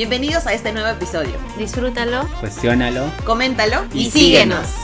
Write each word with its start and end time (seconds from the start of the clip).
Bienvenidos 0.00 0.46
a 0.46 0.54
este 0.54 0.72
nuevo 0.72 0.88
episodio. 0.88 1.34
Disfrútalo, 1.58 2.22
cuestiónalo, 2.40 3.12
coméntalo 3.26 3.86
y, 3.92 4.06
síguenos. 4.06 4.74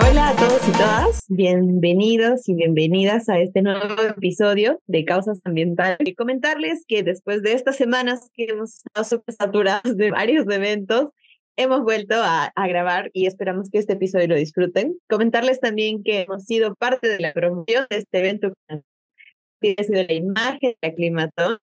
Hola 0.00 0.30
a 0.30 0.36
todos 0.36 0.66
y 0.66 0.72
todas, 0.72 1.20
bienvenidos 1.28 2.48
y 2.48 2.54
bienvenidas 2.54 3.28
a 3.28 3.38
este 3.38 3.60
nuevo 3.60 4.00
episodio 4.00 4.80
de 4.86 5.04
Causas 5.04 5.42
Ambientales. 5.44 5.98
Y 6.00 6.14
comentarles 6.14 6.86
que 6.88 7.02
después 7.02 7.42
de 7.42 7.52
estas 7.52 7.76
semanas 7.76 8.30
que 8.32 8.44
hemos 8.44 8.76
estado 8.78 9.04
súper 9.04 9.34
saturados 9.34 9.94
de 9.98 10.10
varios 10.10 10.48
eventos, 10.48 11.10
hemos 11.56 11.82
vuelto 11.82 12.14
a, 12.16 12.50
grabar 12.66 13.10
y 13.12 13.26
esperamos 13.26 13.68
que 13.68 13.76
este 13.76 13.92
episodio 13.92 14.28
lo 14.28 14.36
disfruten. 14.36 14.96
Comentarles 15.06 15.60
también 15.60 16.02
que 16.02 16.22
hemos 16.22 16.44
sido 16.44 16.74
parte 16.76 17.08
de 17.08 17.20
la 17.20 17.34
promoción 17.34 17.86
de 17.90 17.98
este 17.98 18.20
evento 18.20 18.54
ha 19.78 19.84
sido 19.84 20.02
la 20.02 20.12
imagen 20.12 20.74
de 20.80 20.88
Aclimatón. 20.88 21.58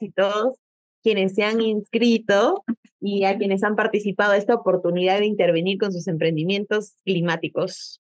y 0.00 0.10
todos 0.10 0.58
quienes 1.02 1.34
se 1.34 1.44
han 1.44 1.60
inscrito 1.60 2.64
y 3.00 3.24
a 3.24 3.38
quienes 3.38 3.62
han 3.62 3.76
participado 3.76 4.34
esta 4.34 4.54
oportunidad 4.54 5.18
de 5.18 5.26
intervenir 5.26 5.78
con 5.78 5.92
sus 5.92 6.08
emprendimientos 6.08 6.94
climáticos 7.04 8.00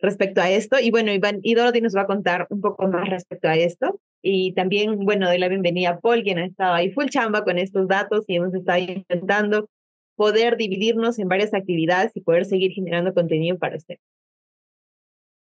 respecto 0.00 0.40
a 0.40 0.50
esto. 0.50 0.78
Y 0.80 0.90
bueno, 0.90 1.12
Iván 1.12 1.40
y 1.42 1.54
Dorothy 1.54 1.80
nos 1.80 1.94
va 1.94 2.02
a 2.02 2.06
contar 2.06 2.46
un 2.50 2.60
poco 2.60 2.88
más 2.88 3.08
respecto 3.08 3.48
a 3.48 3.56
esto. 3.56 4.00
Y 4.22 4.52
también, 4.54 5.04
bueno, 5.04 5.26
doy 5.26 5.38
la 5.38 5.48
bienvenida 5.48 5.90
a 5.90 6.00
Paul, 6.00 6.22
quien 6.22 6.38
ha 6.38 6.46
estado 6.46 6.74
ahí 6.74 6.90
full 6.92 7.06
chamba 7.06 7.44
con 7.44 7.58
estos 7.58 7.88
datos 7.88 8.24
y 8.26 8.36
hemos 8.36 8.54
estado 8.54 8.78
intentando 8.78 9.68
poder 10.14 10.56
dividirnos 10.56 11.18
en 11.18 11.28
varias 11.28 11.54
actividades 11.54 12.12
y 12.14 12.20
poder 12.20 12.44
seguir 12.44 12.72
generando 12.72 13.14
contenido 13.14 13.58
para 13.58 13.76
usted. 13.76 13.96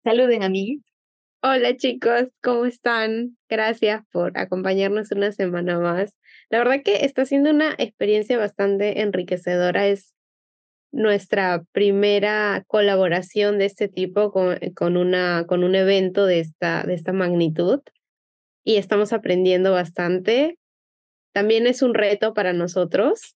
Saluden, 0.04 0.44
amigos. 0.44 0.91
Hola 1.44 1.76
chicos, 1.76 2.28
¿cómo 2.44 2.66
están? 2.68 3.36
Gracias 3.50 4.04
por 4.12 4.38
acompañarnos 4.38 5.12
una 5.12 5.32
semana 5.32 5.80
más. 5.80 6.16
La 6.52 6.60
verdad 6.60 6.84
que 6.86 7.04
está 7.04 7.26
siendo 7.26 7.50
una 7.50 7.74
experiencia 7.80 8.38
bastante 8.38 9.02
enriquecedora. 9.02 9.88
Es 9.88 10.14
nuestra 10.92 11.64
primera 11.72 12.64
colaboración 12.68 13.58
de 13.58 13.66
este 13.66 13.88
tipo 13.88 14.32
con, 14.32 14.60
con, 14.76 14.98
una, 14.98 15.48
con 15.48 15.64
un 15.64 15.74
evento 15.74 16.28
de 16.28 16.42
esta, 16.42 16.84
de 16.84 16.94
esta 16.94 17.12
magnitud 17.12 17.80
y 18.64 18.76
estamos 18.76 19.12
aprendiendo 19.12 19.72
bastante. 19.72 20.60
También 21.34 21.66
es 21.66 21.82
un 21.82 21.96
reto 21.96 22.36
para 22.36 22.54
nosotros 22.54 23.36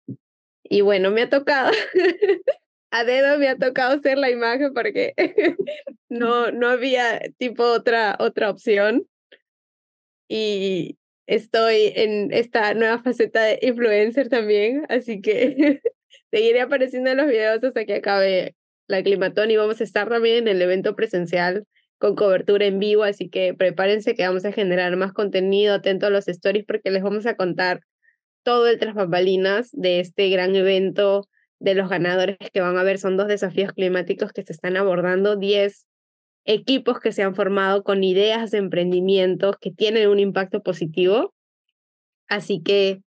y 0.62 0.82
bueno, 0.82 1.10
me 1.10 1.22
ha 1.22 1.30
tocado, 1.30 1.70
a 2.94 3.02
dedo 3.02 3.38
me 3.38 3.48
ha 3.48 3.56
tocado 3.56 4.00
ser 4.00 4.18
la 4.18 4.30
imagen 4.30 4.72
porque 4.72 5.14
no, 6.08 6.52
no 6.52 6.68
había 6.68 7.20
tipo 7.38 7.64
otra, 7.64 8.16
otra 8.20 8.48
opción. 8.48 9.08
Y 10.28 10.96
estoy 11.26 11.92
en 11.96 12.32
esta 12.32 12.72
nueva 12.74 13.02
faceta 13.02 13.42
de 13.42 13.58
influencer 13.62 14.28
también, 14.28 14.86
así 14.88 15.20
que 15.20 15.80
seguiré 16.30 16.60
apareciendo 16.60 17.10
en 17.10 17.16
los 17.16 17.26
videos 17.26 17.64
hasta 17.64 17.84
que 17.84 17.94
acabe 17.94 18.54
la 18.86 19.02
climatón 19.02 19.50
y 19.50 19.56
vamos 19.56 19.80
a 19.80 19.84
estar 19.84 20.08
también 20.08 20.46
en 20.46 20.48
el 20.48 20.62
evento 20.62 20.94
presencial 20.94 21.66
con 21.98 22.14
cobertura 22.14 22.66
en 22.66 22.78
vivo, 22.78 23.02
así 23.02 23.28
que 23.28 23.54
prepárense 23.54 24.14
que 24.14 24.24
vamos 24.24 24.44
a 24.44 24.52
generar 24.52 24.94
más 24.96 25.12
contenido, 25.12 25.74
atento 25.74 26.06
a 26.06 26.10
los 26.10 26.28
stories 26.28 26.64
porque 26.64 26.92
les 26.92 27.02
vamos 27.02 27.26
a 27.26 27.34
contar 27.34 27.80
todo 28.44 28.68
el 28.68 28.78
tras 28.78 28.94
de 29.72 29.98
este 29.98 30.28
gran 30.28 30.54
evento 30.54 31.28
de 31.64 31.74
los 31.74 31.88
ganadores 31.88 32.36
que 32.52 32.60
van 32.60 32.76
a 32.76 32.82
ver. 32.82 32.98
Son 32.98 33.16
dos 33.16 33.26
desafíos 33.26 33.72
climáticos 33.72 34.32
que 34.32 34.42
se 34.42 34.52
están 34.52 34.76
abordando, 34.76 35.36
10 35.36 35.86
equipos 36.44 37.00
que 37.00 37.10
se 37.10 37.22
han 37.22 37.34
formado 37.34 37.82
con 37.82 38.04
ideas 38.04 38.50
de 38.50 38.58
emprendimiento 38.58 39.56
que 39.60 39.70
tienen 39.70 40.08
un 40.08 40.20
impacto 40.20 40.62
positivo. 40.62 41.34
Así 42.28 42.62
que 42.62 43.02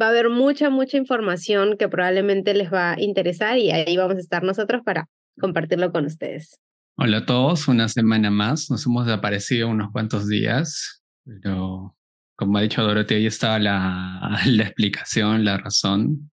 va 0.00 0.06
a 0.06 0.08
haber 0.08 0.30
mucha, 0.30 0.70
mucha 0.70 0.96
información 0.96 1.76
que 1.78 1.88
probablemente 1.88 2.54
les 2.54 2.72
va 2.72 2.92
a 2.92 3.00
interesar 3.00 3.58
y 3.58 3.70
ahí 3.70 3.96
vamos 3.96 4.16
a 4.16 4.20
estar 4.20 4.42
nosotros 4.42 4.82
para 4.84 5.08
compartirlo 5.38 5.92
con 5.92 6.06
ustedes. 6.06 6.58
Hola 6.96 7.18
a 7.18 7.26
todos, 7.26 7.68
una 7.68 7.88
semana 7.88 8.30
más. 8.30 8.70
Nos 8.70 8.86
hemos 8.86 9.06
desaparecido 9.06 9.68
unos 9.68 9.92
cuantos 9.92 10.28
días, 10.28 11.02
pero 11.24 11.94
como 12.36 12.56
ha 12.56 12.62
dicho 12.62 12.82
Dorothy, 12.82 13.16
ahí 13.16 13.26
está 13.26 13.58
la, 13.58 14.40
la 14.46 14.62
explicación, 14.62 15.44
la 15.44 15.58
razón. 15.58 16.30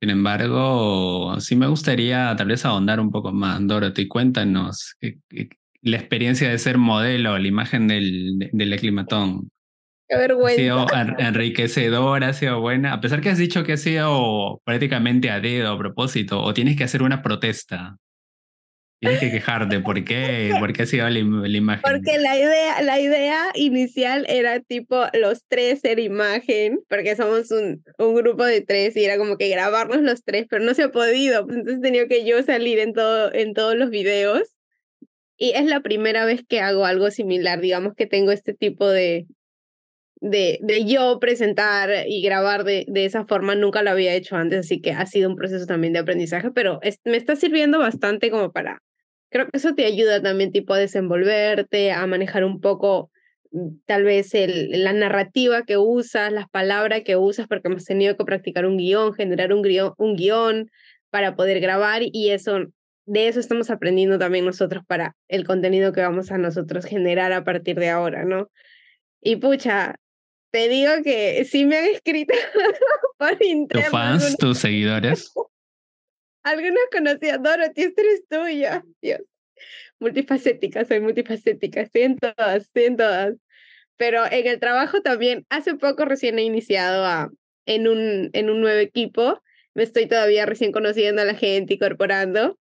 Sin 0.00 0.10
embargo, 0.10 1.40
sí 1.40 1.56
me 1.56 1.66
gustaría 1.66 2.34
tal 2.36 2.48
vez 2.48 2.64
ahondar 2.64 3.00
un 3.00 3.10
poco 3.10 3.32
más. 3.32 3.58
Dorothy, 3.66 4.06
cuéntanos 4.06 4.96
la 5.82 5.96
experiencia 5.96 6.48
de 6.48 6.58
ser 6.58 6.78
modelo, 6.78 7.36
la 7.38 7.48
imagen 7.48 7.88
del, 7.88 8.50
del 8.52 8.72
aclimatón. 8.72 9.50
Qué 10.08 10.16
vergüenza. 10.16 10.84
Ha 10.84 11.04
sido 11.04 11.18
enriquecedora, 11.18 12.28
ha 12.28 12.32
sido 12.32 12.60
buena. 12.60 12.94
A 12.94 13.00
pesar 13.00 13.20
que 13.20 13.30
has 13.30 13.38
dicho 13.38 13.64
que 13.64 13.74
ha 13.74 13.76
sido 13.76 14.60
prácticamente 14.64 15.30
a 15.30 15.40
dedo, 15.40 15.72
a 15.72 15.78
propósito, 15.78 16.40
o 16.40 16.54
tienes 16.54 16.76
que 16.76 16.84
hacer 16.84 17.02
una 17.02 17.22
protesta. 17.22 17.96
Tienes 19.00 19.20
que 19.20 19.30
quejarte, 19.30 19.78
¿por 19.78 20.02
qué? 20.02 20.52
¿Por 20.58 20.72
qué 20.72 20.82
ha 20.82 20.86
sido 20.86 21.08
la, 21.08 21.18
imagen? 21.20 21.82
Porque 21.82 22.18
la 22.18 22.36
idea, 22.36 22.82
la 22.82 22.98
idea 22.98 23.44
inicial 23.54 24.26
era 24.28 24.58
tipo 24.58 25.04
los 25.12 25.46
tres 25.46 25.80
ser 25.80 26.00
imagen, 26.00 26.80
porque 26.88 27.14
somos 27.14 27.52
un, 27.52 27.84
un 27.98 28.14
grupo 28.16 28.44
de 28.44 28.60
tres 28.60 28.96
y 28.96 29.04
era 29.04 29.16
como 29.16 29.36
que 29.36 29.50
grabarnos 29.50 30.02
los 30.02 30.24
tres, 30.24 30.46
pero 30.50 30.64
no 30.64 30.74
se 30.74 30.82
ha 30.82 30.90
podido, 30.90 31.46
entonces 31.48 31.78
he 31.78 31.80
tenido 31.80 32.08
que 32.08 32.24
yo 32.24 32.42
salir 32.42 32.80
en, 32.80 32.92
todo, 32.92 33.32
en 33.32 33.54
todos 33.54 33.76
los 33.76 33.90
videos. 33.90 34.56
Y 35.36 35.52
es 35.52 35.66
la 35.66 35.80
primera 35.80 36.24
vez 36.24 36.42
que 36.48 36.58
hago 36.58 36.84
algo 36.84 37.12
similar, 37.12 37.60
digamos 37.60 37.94
que 37.94 38.06
tengo 38.06 38.32
este 38.32 38.52
tipo 38.52 38.88
de, 38.88 39.28
de, 40.20 40.58
de 40.60 40.84
yo 40.86 41.20
presentar 41.20 41.88
y 42.08 42.20
grabar 42.20 42.64
de, 42.64 42.84
de 42.88 43.04
esa 43.04 43.24
forma, 43.26 43.54
nunca 43.54 43.82
lo 43.82 43.90
había 43.90 44.14
hecho 44.14 44.34
antes, 44.34 44.58
así 44.58 44.80
que 44.80 44.90
ha 44.90 45.06
sido 45.06 45.30
un 45.30 45.36
proceso 45.36 45.66
también 45.66 45.92
de 45.92 46.00
aprendizaje, 46.00 46.50
pero 46.50 46.80
me 47.04 47.16
está 47.16 47.36
sirviendo 47.36 47.78
bastante 47.78 48.32
como 48.32 48.50
para 48.50 48.82
creo 49.30 49.46
que 49.46 49.56
eso 49.56 49.74
te 49.74 49.84
ayuda 49.84 50.22
también 50.22 50.52
tipo 50.52 50.74
a 50.74 50.78
desenvolverte, 50.78 51.92
a 51.92 52.06
manejar 52.06 52.44
un 52.44 52.60
poco 52.60 53.10
mm, 53.52 53.68
tal 53.86 54.04
vez 54.04 54.34
el, 54.34 54.82
la 54.84 54.92
narrativa 54.92 55.62
que 55.64 55.76
usas, 55.76 56.32
las 56.32 56.48
palabras 56.48 57.02
que 57.04 57.16
usas, 57.16 57.46
porque 57.46 57.68
hemos 57.68 57.84
tenido 57.84 58.16
que 58.16 58.24
practicar 58.24 58.66
un 58.66 58.76
guion, 58.76 59.14
generar 59.14 59.52
un 59.52 59.62
guion, 59.62 59.94
un 59.98 60.16
guion 60.16 60.70
para 61.10 61.36
poder 61.36 61.60
grabar 61.60 62.02
y 62.04 62.30
eso, 62.30 62.66
de 63.06 63.28
eso 63.28 63.40
estamos 63.40 63.70
aprendiendo 63.70 64.18
también 64.18 64.44
nosotros 64.44 64.84
para 64.86 65.16
el 65.28 65.44
contenido 65.44 65.92
que 65.92 66.02
vamos 66.02 66.30
a 66.30 66.38
nosotros 66.38 66.84
generar 66.84 67.32
a 67.32 67.44
partir 67.44 67.76
de 67.76 67.88
ahora, 67.88 68.24
¿no? 68.24 68.50
Y 69.20 69.36
pucha, 69.36 69.96
te 70.50 70.68
digo 70.68 70.92
que 71.02 71.44
sí 71.44 71.64
me 71.64 71.78
han 71.78 71.86
escrito 71.86 72.34
por 73.18 73.42
internet. 73.42 73.86
¿Tus 73.86 73.92
fans, 73.92 74.36
tus 74.36 74.58
seguidores? 74.58 75.32
Algunos 76.48 76.80
conocían, 76.90 77.42
Dorothy, 77.42 77.82
esto 77.82 78.00
eres 78.00 78.26
tuya. 78.26 78.82
Dios. 79.02 79.20
Multifacética, 80.00 80.82
soy 80.86 81.00
multifacética, 81.00 81.82
estoy 81.82 82.02
en 82.02 82.16
todas, 82.16 82.62
estoy 82.62 82.84
en 82.84 82.96
todas. 82.96 83.34
Pero 83.98 84.24
en 84.24 84.46
el 84.46 84.58
trabajo 84.58 85.02
también, 85.02 85.44
hace 85.50 85.74
poco 85.74 86.06
recién 86.06 86.38
he 86.38 86.42
iniciado 86.44 87.04
a, 87.04 87.30
en, 87.66 87.86
un, 87.86 88.30
en 88.32 88.48
un 88.48 88.62
nuevo 88.62 88.80
equipo. 88.80 89.42
Me 89.74 89.82
estoy 89.82 90.06
todavía 90.06 90.46
recién 90.46 90.72
conociendo 90.72 91.20
a 91.20 91.26
la 91.26 91.34
gente, 91.34 91.74
incorporando. 91.74 92.58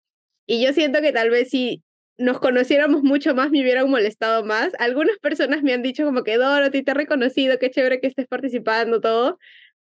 Y 0.47 0.65
yo 0.65 0.73
siento 0.73 0.99
que 1.01 1.11
tal 1.11 1.29
vez 1.29 1.51
si 1.51 1.83
nos 2.17 2.39
conociéramos 2.39 3.03
mucho 3.03 3.35
más, 3.35 3.51
me 3.51 3.61
hubieran 3.61 3.87
molestado 3.87 4.43
más. 4.43 4.73
Algunas 4.79 5.19
personas 5.19 5.61
me 5.61 5.73
han 5.73 5.83
dicho 5.83 6.05
como 6.05 6.23
que, 6.23 6.37
Dorothy, 6.37 6.81
te 6.81 6.89
he 6.89 6.95
reconocido, 6.95 7.59
qué 7.59 7.69
chévere 7.69 7.99
que 7.99 8.07
estés 8.07 8.25
participando, 8.25 8.99
todo 8.99 9.37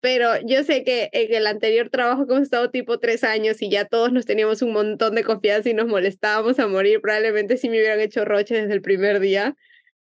pero 0.01 0.41
yo 0.45 0.63
sé 0.63 0.85
que 0.85 1.09
en 1.13 1.35
el 1.35 1.47
anterior 1.47 1.89
trabajo 1.91 2.23
hemos 2.25 2.43
estado 2.43 2.71
tipo 2.71 2.99
tres 2.99 3.25
años 3.25 3.63
y 3.63 3.71
ya 3.71 3.87
todos 3.87 4.13
nos 4.13 4.27
teníamos 4.27 4.63
un 4.63 4.73
montón 4.73 5.15
de 5.15 5.25
confianza 5.25 5.71
y 5.71 5.75
nos 5.75 5.87
molestábamos 5.87 6.59
a 6.59 6.67
morir, 6.67 7.01
probablemente 7.01 7.57
sí 7.57 7.69
me 7.69 7.79
hubieran 7.79 8.01
hecho 8.01 8.25
roche 8.25 8.55
desde 8.55 8.75
el 8.75 8.83
primer 8.83 9.21
día, 9.21 9.57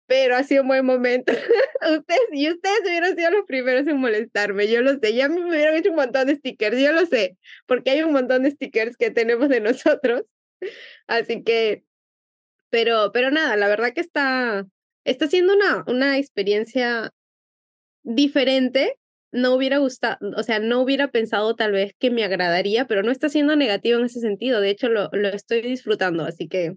pero 0.07 0.35
ha 0.35 0.43
sido 0.43 0.63
un 0.63 0.69
buen 0.69 0.85
momento. 0.85 1.33
ustedes 1.97 2.21
y 2.31 2.49
ustedes 2.49 2.81
hubieran 2.85 3.15
sido 3.15 3.31
los 3.31 3.45
primeros 3.45 3.87
en 3.87 3.97
molestarme, 3.97 4.67
yo 4.67 4.81
lo 4.81 4.97
sé, 4.99 5.13
ya 5.13 5.29
me 5.29 5.45
hubieran 5.45 5.75
hecho 5.75 5.89
un 5.89 5.97
montón 5.97 6.27
de 6.27 6.35
stickers, 6.35 6.79
yo 6.79 6.91
lo 6.93 7.05
sé, 7.05 7.37
porque 7.67 7.91
hay 7.91 8.03
un 8.03 8.13
montón 8.13 8.43
de 8.43 8.51
stickers 8.51 8.97
que 8.97 9.11
tenemos 9.11 9.49
de 9.49 9.59
nosotros, 9.59 10.23
así 11.07 11.43
que, 11.43 11.83
pero, 12.69 13.11
pero 13.13 13.31
nada, 13.31 13.57
la 13.57 13.67
verdad 13.67 13.93
que 13.93 14.01
está, 14.01 14.65
está 15.03 15.27
siendo 15.27 15.53
una, 15.53 15.83
una 15.87 16.17
experiencia 16.17 17.11
diferente 18.03 18.97
no 19.33 19.53
hubiera 19.55 19.79
gustado, 19.79 20.17
o 20.37 20.43
sea, 20.43 20.59
no 20.59 20.79
hubiera 20.79 21.09
pensado 21.09 21.55
tal 21.55 21.71
vez 21.71 21.93
que 21.99 22.11
me 22.11 22.23
agradaría, 22.23 22.85
pero 22.85 23.03
no 23.03 23.11
está 23.11 23.29
siendo 23.29 23.55
negativo 23.55 23.99
en 23.99 24.05
ese 24.05 24.19
sentido. 24.19 24.61
De 24.61 24.69
hecho, 24.69 24.89
lo, 24.89 25.09
lo 25.11 25.27
estoy 25.29 25.61
disfrutando, 25.61 26.23
así 26.23 26.47
que 26.47 26.75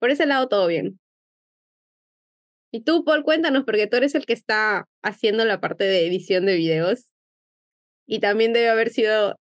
por 0.00 0.10
ese 0.10 0.26
lado 0.26 0.48
todo 0.48 0.66
bien. 0.66 0.98
Y 2.72 2.82
tú, 2.82 3.04
Paul, 3.04 3.22
cuéntanos, 3.22 3.64
porque 3.64 3.86
tú 3.86 3.98
eres 3.98 4.14
el 4.14 4.24
que 4.24 4.32
está 4.32 4.86
haciendo 5.02 5.44
la 5.44 5.60
parte 5.60 5.84
de 5.84 6.06
edición 6.06 6.46
de 6.46 6.56
videos. 6.56 7.12
Y 8.06 8.18
también 8.18 8.54
debe 8.54 8.70
haber 8.70 8.88
sido, 8.88 9.38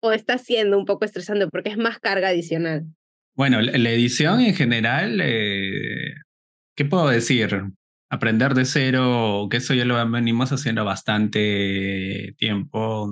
o 0.00 0.12
está 0.12 0.38
siendo 0.38 0.78
un 0.78 0.86
poco 0.86 1.04
estresante, 1.04 1.48
porque 1.48 1.70
es 1.70 1.76
más 1.76 1.98
carga 1.98 2.28
adicional. 2.28 2.84
Bueno, 3.34 3.60
la 3.60 3.90
edición 3.90 4.40
en 4.40 4.54
general, 4.54 5.20
eh, 5.20 6.14
¿qué 6.76 6.84
puedo 6.84 7.08
decir? 7.08 7.62
Aprender 8.12 8.52
de 8.52 8.66
cero, 8.66 9.48
que 9.50 9.56
eso 9.56 9.72
ya 9.72 9.86
lo 9.86 10.10
venimos 10.10 10.52
haciendo 10.52 10.84
bastante 10.84 12.34
tiempo. 12.36 13.10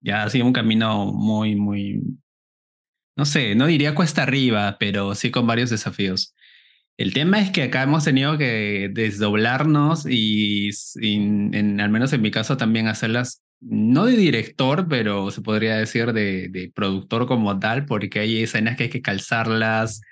Ya 0.00 0.22
ha 0.22 0.30
sido 0.30 0.46
un 0.46 0.52
camino 0.52 1.06
muy, 1.06 1.56
muy, 1.56 2.00
no 3.16 3.24
sé, 3.24 3.56
no 3.56 3.66
diría 3.66 3.96
cuesta 3.96 4.22
arriba, 4.22 4.76
pero 4.78 5.16
sí 5.16 5.32
con 5.32 5.48
varios 5.48 5.70
desafíos. 5.70 6.32
El 6.96 7.12
tema 7.12 7.40
es 7.40 7.50
que 7.50 7.64
acá 7.64 7.82
hemos 7.82 8.04
tenido 8.04 8.38
que 8.38 8.88
desdoblarnos 8.92 10.06
y, 10.08 10.70
en, 11.02 11.80
al 11.80 11.90
menos 11.90 12.12
en 12.12 12.22
mi 12.22 12.30
caso 12.30 12.56
también 12.56 12.86
hacerlas, 12.86 13.42
no 13.60 14.06
de 14.06 14.16
director, 14.16 14.86
pero 14.88 15.32
se 15.32 15.42
podría 15.42 15.74
decir 15.76 16.12
de, 16.12 16.48
de 16.50 16.70
productor 16.72 17.26
como 17.26 17.58
tal, 17.58 17.84
porque 17.86 18.20
hay 18.20 18.44
escenas 18.44 18.76
que 18.76 18.84
hay 18.84 18.90
que 18.90 19.02
calzarlas, 19.02 20.02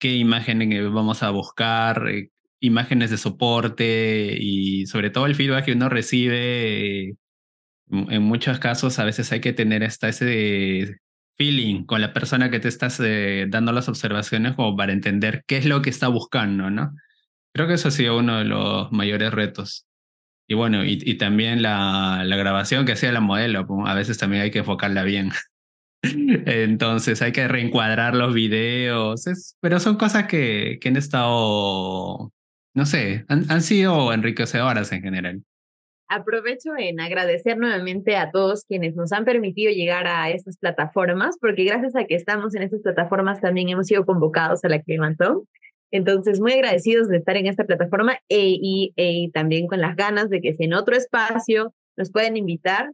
qué 0.00 0.16
imagen 0.16 0.92
vamos 0.92 1.22
a 1.22 1.30
buscar, 1.30 2.08
eh, 2.08 2.30
imágenes 2.60 3.10
de 3.10 3.18
soporte 3.18 4.36
y 4.40 4.86
sobre 4.86 5.10
todo 5.10 5.26
el 5.26 5.34
feedback 5.34 5.66
que 5.66 5.72
uno 5.72 5.88
recibe. 5.88 7.16
En 7.90 8.22
muchos 8.22 8.58
casos 8.58 8.98
a 8.98 9.04
veces 9.04 9.32
hay 9.32 9.40
que 9.40 9.52
tener 9.52 9.82
esta, 9.82 10.08
ese 10.08 10.98
feeling 11.36 11.84
con 11.84 12.00
la 12.00 12.12
persona 12.12 12.50
que 12.50 12.60
te 12.60 12.68
estás 12.68 13.00
eh, 13.00 13.46
dando 13.48 13.72
las 13.72 13.88
observaciones 13.88 14.54
como 14.54 14.76
para 14.76 14.92
entender 14.92 15.44
qué 15.46 15.56
es 15.58 15.66
lo 15.66 15.80
que 15.82 15.90
está 15.90 16.08
buscando, 16.08 16.70
¿no? 16.70 16.94
Creo 17.54 17.66
que 17.68 17.74
eso 17.74 17.88
ha 17.88 17.92
sido 17.92 18.18
uno 18.18 18.38
de 18.38 18.44
los 18.44 18.92
mayores 18.92 19.32
retos. 19.32 19.86
Y 20.48 20.54
bueno, 20.54 20.84
y, 20.84 20.98
y 21.02 21.14
también 21.16 21.62
la, 21.62 22.22
la, 22.24 22.36
grabación 22.36 22.86
que 22.86 22.92
hacía 22.92 23.12
la 23.12 23.20
modelo, 23.20 23.66
a 23.86 23.94
veces 23.94 24.18
también 24.18 24.42
hay 24.42 24.50
que 24.50 24.60
enfocarla 24.60 25.02
bien. 25.02 25.30
Entonces 26.02 27.20
hay 27.22 27.32
que 27.32 27.48
reencuadrar 27.48 28.14
los 28.14 28.34
videos, 28.34 29.24
pero 29.60 29.80
son 29.80 29.96
cosas 29.96 30.26
que, 30.26 30.78
que 30.80 30.88
han 30.88 30.96
estado, 30.96 32.32
no 32.78 32.86
sé, 32.86 33.24
han, 33.26 33.50
han 33.50 33.60
sido 33.60 34.12
enriquecedoras 34.12 34.92
en 34.92 35.02
general. 35.02 35.42
Aprovecho 36.06 36.70
en 36.78 37.00
agradecer 37.00 37.58
nuevamente 37.58 38.14
a 38.14 38.30
todos 38.30 38.64
quienes 38.64 38.94
nos 38.94 39.12
han 39.12 39.24
permitido 39.24 39.72
llegar 39.72 40.06
a 40.06 40.30
estas 40.30 40.56
plataformas, 40.58 41.36
porque 41.40 41.64
gracias 41.64 41.96
a 41.96 42.04
que 42.04 42.14
estamos 42.14 42.54
en 42.54 42.62
estas 42.62 42.80
plataformas 42.80 43.40
también 43.40 43.68
hemos 43.68 43.88
sido 43.88 44.06
convocados 44.06 44.64
a 44.64 44.68
la 44.68 44.80
Climatón. 44.80 45.42
Entonces, 45.90 46.38
muy 46.38 46.52
agradecidos 46.52 47.08
de 47.08 47.16
estar 47.16 47.36
en 47.36 47.46
esta 47.46 47.64
plataforma 47.64 48.14
e, 48.28 48.56
y, 48.60 48.92
y 48.94 49.30
también 49.32 49.66
con 49.66 49.80
las 49.80 49.96
ganas 49.96 50.30
de 50.30 50.40
que 50.40 50.54
si 50.54 50.64
en 50.64 50.74
otro 50.74 50.94
espacio 50.94 51.74
nos 51.96 52.12
pueden 52.12 52.36
invitar, 52.36 52.92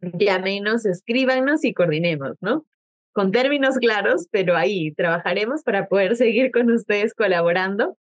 llámenos, 0.00 0.86
escríbanos 0.86 1.64
y 1.64 1.74
coordinemos, 1.74 2.38
¿no? 2.40 2.64
Con 3.12 3.30
términos 3.30 3.76
claros, 3.76 4.26
pero 4.30 4.56
ahí 4.56 4.94
trabajaremos 4.94 5.62
para 5.64 5.86
poder 5.86 6.16
seguir 6.16 6.50
con 6.50 6.70
ustedes 6.70 7.12
colaborando. 7.12 7.98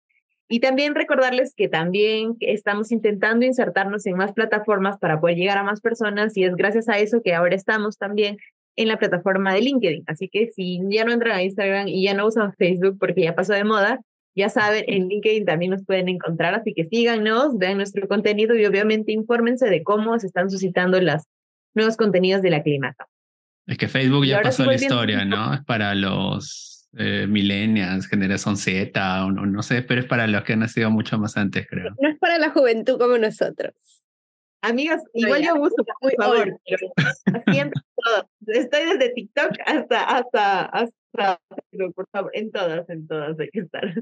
Y 0.47 0.59
también 0.59 0.93
recordarles 0.93 1.53
que 1.55 1.67
también 1.67 2.35
estamos 2.39 2.91
intentando 2.91 3.45
insertarnos 3.45 4.05
en 4.05 4.15
más 4.15 4.31
plataformas 4.33 4.97
para 4.99 5.19
poder 5.19 5.37
llegar 5.37 5.57
a 5.57 5.63
más 5.63 5.81
personas 5.81 6.37
y 6.37 6.43
es 6.43 6.55
gracias 6.55 6.87
a 6.87 6.99
eso 6.99 7.21
que 7.23 7.33
ahora 7.33 7.55
estamos 7.55 7.97
también 7.97 8.37
en 8.75 8.87
la 8.87 8.97
plataforma 8.97 9.53
de 9.53 9.61
LinkedIn. 9.61 10.03
Así 10.07 10.29
que 10.29 10.49
si 10.49 10.79
ya 10.89 11.03
no 11.03 11.11
entran 11.11 11.37
a 11.37 11.43
Instagram 11.43 11.87
y 11.87 12.03
ya 12.03 12.13
no 12.13 12.27
usan 12.27 12.53
Facebook 12.53 12.97
porque 12.99 13.23
ya 13.23 13.33
pasó 13.33 13.53
de 13.53 13.63
moda, 13.63 14.01
ya 14.35 14.49
saben, 14.49 14.83
en 14.87 15.07
LinkedIn 15.07 15.45
también 15.45 15.71
nos 15.71 15.83
pueden 15.85 16.09
encontrar, 16.09 16.53
así 16.55 16.73
que 16.73 16.83
síganos, 16.83 17.57
vean 17.57 17.77
nuestro 17.77 18.07
contenido 18.07 18.53
y 18.53 18.65
obviamente 18.65 19.13
infórmense 19.13 19.69
de 19.69 19.81
cómo 19.81 20.19
se 20.19 20.27
están 20.27 20.49
suscitando 20.49 20.99
las 20.99 21.23
nuevos 21.73 21.95
contenidos 21.95 22.41
de 22.41 22.49
la 22.49 22.61
climata. 22.61 23.07
Es 23.65 23.77
que 23.77 23.87
Facebook 23.87 24.25
ya 24.25 24.41
pasó 24.41 24.65
la 24.65 24.75
historia, 24.75 25.25
¿no? 25.25 25.53
Es 25.53 25.63
para 25.63 25.95
los 25.95 26.74
eh, 26.97 27.27
millennials, 27.27 28.07
generación 28.07 28.57
Z, 28.57 29.25
o 29.25 29.31
no, 29.31 29.45
no 29.45 29.61
sé, 29.61 29.81
pero 29.81 30.01
es 30.01 30.07
para 30.07 30.27
los 30.27 30.43
que 30.43 30.53
han 30.53 30.59
nacido 30.59 30.89
mucho 30.89 31.17
más 31.17 31.35
antes, 31.37 31.67
creo. 31.67 31.93
No 31.99 32.09
es 32.09 32.17
para 32.19 32.37
la 32.37 32.49
juventud 32.51 32.97
como 32.97 33.17
nosotros. 33.17 33.73
Amigas, 34.61 35.03
igual 35.13 35.43
yo 35.43 35.55
uso, 35.55 35.75
por 35.99 36.15
favor, 36.15 36.59
siempre 37.51 37.81
todo. 38.03 38.29
Estoy 38.47 38.85
desde 38.85 39.09
TikTok 39.13 39.51
hasta, 39.65 40.03
hasta, 40.03 40.65
hasta, 40.65 41.39
por 41.93 42.07
favor, 42.11 42.31
en 42.33 42.51
todas, 42.51 42.89
en 42.89 43.07
todas 43.07 43.39
hay 43.39 43.49
que 43.49 43.59
estar. 43.59 43.93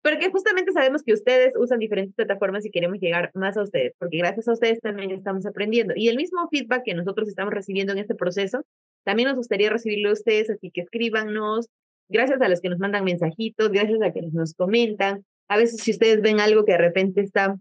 Porque 0.00 0.30
justamente 0.30 0.72
sabemos 0.72 1.02
que 1.02 1.12
ustedes 1.12 1.54
usan 1.58 1.80
diferentes 1.80 2.14
plataformas 2.14 2.64
y 2.64 2.70
queremos 2.70 3.00
llegar 3.00 3.30
más 3.34 3.56
a 3.56 3.62
ustedes, 3.62 3.92
porque 3.98 4.18
gracias 4.18 4.48
a 4.48 4.52
ustedes 4.52 4.80
también 4.80 5.10
estamos 5.10 5.44
aprendiendo. 5.44 5.92
Y 5.96 6.08
el 6.08 6.16
mismo 6.16 6.48
feedback 6.48 6.84
que 6.84 6.94
nosotros 6.94 7.28
estamos 7.28 7.52
recibiendo 7.52 7.92
en 7.92 7.98
este 7.98 8.14
proceso, 8.14 8.64
también 9.04 9.28
nos 9.28 9.36
gustaría 9.36 9.70
recibirlo 9.70 10.10
a 10.10 10.12
ustedes, 10.12 10.48
así 10.50 10.70
que 10.70 10.82
escríbanos. 10.82 11.66
Gracias 12.08 12.40
a 12.40 12.48
los 12.48 12.60
que 12.60 12.70
nos 12.70 12.78
mandan 12.78 13.04
mensajitos, 13.04 13.70
gracias 13.70 14.00
a 14.02 14.12
quienes 14.12 14.32
nos 14.32 14.54
comentan. 14.54 15.24
A 15.48 15.56
veces 15.56 15.80
si 15.82 15.90
ustedes 15.90 16.22
ven 16.22 16.40
algo 16.40 16.64
que 16.64 16.72
de 16.72 16.78
repente 16.78 17.20
está 17.20 17.56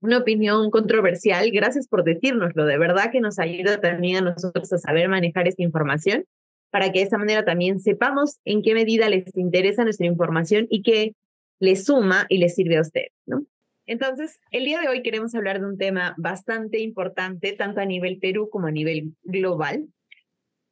una 0.00 0.18
opinión 0.18 0.70
controversial, 0.70 1.50
gracias 1.50 1.88
por 1.88 2.04
decírnoslo. 2.04 2.66
De 2.66 2.78
verdad 2.78 3.10
que 3.10 3.20
nos 3.20 3.38
ayuda 3.38 3.80
también 3.80 4.16
a 4.18 4.30
nosotros 4.32 4.72
a 4.72 4.78
saber 4.78 5.08
manejar 5.08 5.48
esta 5.48 5.62
información 5.62 6.24
para 6.70 6.90
que 6.92 6.98
de 6.98 7.06
esa 7.06 7.18
manera 7.18 7.44
también 7.44 7.78
sepamos 7.78 8.38
en 8.44 8.62
qué 8.62 8.74
medida 8.74 9.08
les 9.08 9.36
interesa 9.36 9.84
nuestra 9.84 10.06
información 10.06 10.66
y 10.68 10.82
qué 10.82 11.14
le 11.60 11.76
suma 11.76 12.26
y 12.28 12.38
le 12.38 12.48
sirve 12.48 12.78
a 12.78 12.80
usted, 12.80 13.06
¿no? 13.26 13.46
Entonces, 13.86 14.40
el 14.50 14.64
día 14.64 14.80
de 14.80 14.88
hoy 14.88 15.02
queremos 15.02 15.34
hablar 15.34 15.60
de 15.60 15.66
un 15.66 15.78
tema 15.78 16.14
bastante 16.16 16.80
importante, 16.80 17.52
tanto 17.52 17.80
a 17.80 17.84
nivel 17.84 18.18
Perú 18.18 18.48
como 18.50 18.66
a 18.66 18.70
nivel 18.70 19.14
global, 19.22 19.86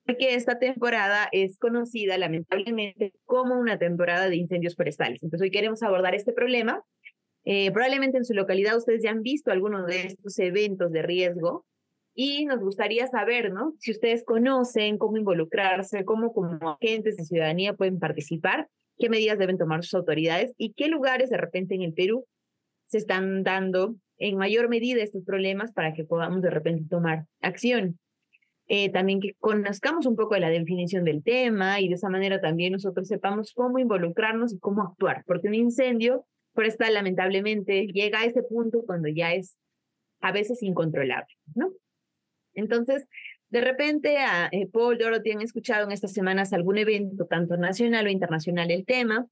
porque 0.04 0.34
esta 0.34 0.58
temporada 0.58 1.28
es 1.32 1.58
conocida 1.58 2.18
lamentablemente 2.18 3.12
como 3.24 3.58
una 3.58 3.78
temporada 3.78 4.28
de 4.28 4.36
incendios 4.36 4.74
forestales. 4.74 5.22
Entonces, 5.22 5.46
hoy 5.46 5.50
queremos 5.50 5.82
abordar 5.82 6.14
este 6.14 6.32
problema. 6.32 6.82
Eh, 7.44 7.70
probablemente 7.72 8.18
en 8.18 8.24
su 8.24 8.34
localidad 8.34 8.76
ustedes 8.76 9.02
ya 9.02 9.10
han 9.10 9.22
visto 9.22 9.50
algunos 9.50 9.86
de 9.86 10.06
estos 10.06 10.38
eventos 10.38 10.92
de 10.92 11.02
riesgo 11.02 11.66
y 12.14 12.44
nos 12.44 12.60
gustaría 12.60 13.06
saber, 13.06 13.52
¿no? 13.52 13.74
Si 13.78 13.90
ustedes 13.90 14.22
conocen 14.24 14.98
cómo 14.98 15.16
involucrarse, 15.16 16.04
cómo 16.04 16.32
como 16.32 16.70
agentes 16.70 17.16
de 17.16 17.24
ciudadanía 17.24 17.74
pueden 17.74 17.98
participar 17.98 18.68
qué 18.98 19.08
medidas 19.08 19.38
deben 19.38 19.58
tomar 19.58 19.82
sus 19.82 19.94
autoridades 19.94 20.52
y 20.58 20.74
qué 20.74 20.88
lugares 20.88 21.30
de 21.30 21.36
repente 21.36 21.74
en 21.74 21.82
el 21.82 21.92
Perú 21.94 22.26
se 22.86 22.98
están 22.98 23.42
dando 23.42 23.96
en 24.18 24.36
mayor 24.36 24.68
medida 24.68 25.02
estos 25.02 25.24
problemas 25.24 25.72
para 25.72 25.94
que 25.94 26.04
podamos 26.04 26.42
de 26.42 26.50
repente 26.50 26.84
tomar 26.88 27.24
acción. 27.40 27.98
Eh, 28.68 28.90
también 28.90 29.20
que 29.20 29.34
conozcamos 29.38 30.06
un 30.06 30.16
poco 30.16 30.34
de 30.34 30.40
la 30.40 30.50
definición 30.50 31.04
del 31.04 31.22
tema 31.22 31.80
y 31.80 31.88
de 31.88 31.94
esa 31.94 32.08
manera 32.08 32.40
también 32.40 32.72
nosotros 32.72 33.08
sepamos 33.08 33.52
cómo 33.54 33.78
involucrarnos 33.78 34.54
y 34.54 34.58
cómo 34.58 34.82
actuar, 34.82 35.24
porque 35.26 35.48
un 35.48 35.54
incendio 35.54 36.24
forestal 36.54 36.94
lamentablemente 36.94 37.86
llega 37.86 38.20
a 38.20 38.24
ese 38.24 38.42
punto 38.42 38.82
cuando 38.86 39.08
ya 39.08 39.34
es 39.34 39.56
a 40.20 40.32
veces 40.32 40.62
incontrolable, 40.62 41.34
¿no? 41.54 41.72
Entonces, 42.54 43.06
de 43.50 43.60
repente, 43.60 44.18
a 44.18 44.48
eh, 44.52 44.66
Paul 44.66 44.96
Dorothy 44.96 45.32
han 45.32 45.42
escuchado 45.42 45.84
en 45.84 45.92
estas 45.92 46.12
semanas 46.12 46.52
algún 46.52 46.78
evento, 46.78 47.26
tanto 47.26 47.56
nacional 47.56 48.06
o 48.06 48.10
internacional, 48.10 48.70
el 48.70 48.86
tema, 48.86 49.26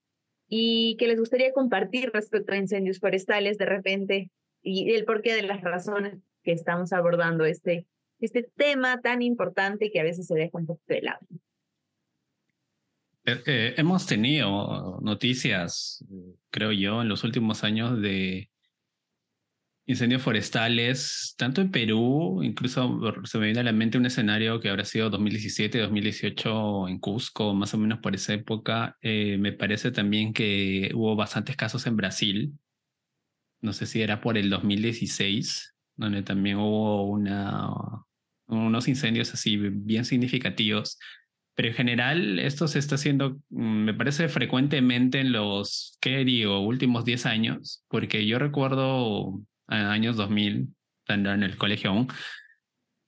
y 0.47 0.97
que 0.99 1.07
les 1.07 1.19
gustaría 1.19 1.53
compartir 1.53 2.11
respecto 2.13 2.53
a 2.53 2.57
incendios 2.57 2.99
forestales 2.99 3.57
de 3.57 3.67
repente 3.67 4.31
y 4.63 4.93
el 4.93 5.05
porqué 5.05 5.33
de 5.33 5.43
las 5.43 5.63
razones 5.63 6.19
que 6.43 6.53
estamos 6.53 6.93
abordando 6.93 7.45
este, 7.45 7.87
este 8.21 8.49
tema 8.57 9.01
tan 9.01 9.23
importante 9.23 9.91
que 9.91 10.01
a 10.01 10.05
veces 10.05 10.27
se 10.27 10.35
deja 10.35 10.59
un 10.59 10.67
poco 10.67 10.83
de 10.89 11.03
lado. 11.03 11.21
Eh, 13.27 13.43
eh, 13.47 13.75
hemos 13.77 14.07
tenido 14.07 14.99
noticias, 15.03 16.05
creo 16.51 16.73
yo, 16.73 17.03
en 17.03 17.09
los 17.09 17.23
últimos 17.23 17.65
años 17.65 18.01
de 18.01 18.51
incendios 19.91 20.23
forestales, 20.23 21.35
tanto 21.37 21.61
en 21.61 21.71
Perú, 21.71 22.43
incluso 22.45 23.01
se 23.25 23.39
me 23.39 23.47
viene 23.47 23.61
a 23.61 23.65
la 23.65 23.73
mente 23.73 23.99
un 23.99 24.07
escenario 24.07 24.61
que 24.61 24.69
habrá 24.69 24.85
sido 24.85 25.11
2017, 25.11 25.79
2018 25.79 26.89
en 26.89 26.99
Cusco, 26.99 27.55
más 27.55 27.75
o 27.75 27.79
menos 27.79 27.99
por 27.99 28.15
esa 28.15 28.33
época. 28.35 28.97
Eh, 29.03 29.37
me 29.39 29.53
parece 29.53 29.91
también 29.91 30.33
que 30.33 30.93
hubo 30.95 31.17
bastantes 31.17 31.57
casos 31.57 31.87
en 31.87 31.97
Brasil. 31.97 32.53
No 33.61 33.73
sé 33.73 33.87
si 33.87 34.01
era 34.01 34.21
por 34.21 34.39
el 34.39 34.49
2016, 34.49 35.75
donde 35.97 36.23
también 36.23 36.59
hubo 36.59 37.05
una, 37.05 37.69
unos 38.51 38.89
incendios 38.89 39.33
así 39.35 39.57
bien 39.57 40.05
significativos. 40.05 40.99
Pero 41.55 41.69
en 41.69 41.75
general 41.75 42.39
esto 42.39 42.69
se 42.69 42.79
está 42.79 42.95
haciendo, 42.95 43.39
mm, 43.51 43.85
me 43.85 43.95
parece 43.95 44.29
frecuentemente 44.29 45.21
en 45.21 45.33
los, 45.33 45.99
¿qué 46.01 46.25
digo?, 46.25 46.61
últimos 46.61 47.05
10 47.05 47.27
años, 47.27 47.85
porque 47.89 48.27
yo 48.27 48.39
recuerdo 48.39 49.41
años 49.69 50.17
2000, 50.17 50.69
estando 51.03 51.33
en 51.33 51.43
el 51.43 51.57
colegio 51.57 51.91
aún, 51.91 52.09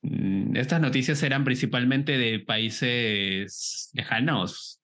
mm, 0.02 0.56
estas 0.56 0.80
noticias 0.80 1.22
eran 1.22 1.44
principalmente 1.44 2.18
de 2.18 2.40
países 2.40 3.90
lejanos, 3.94 4.82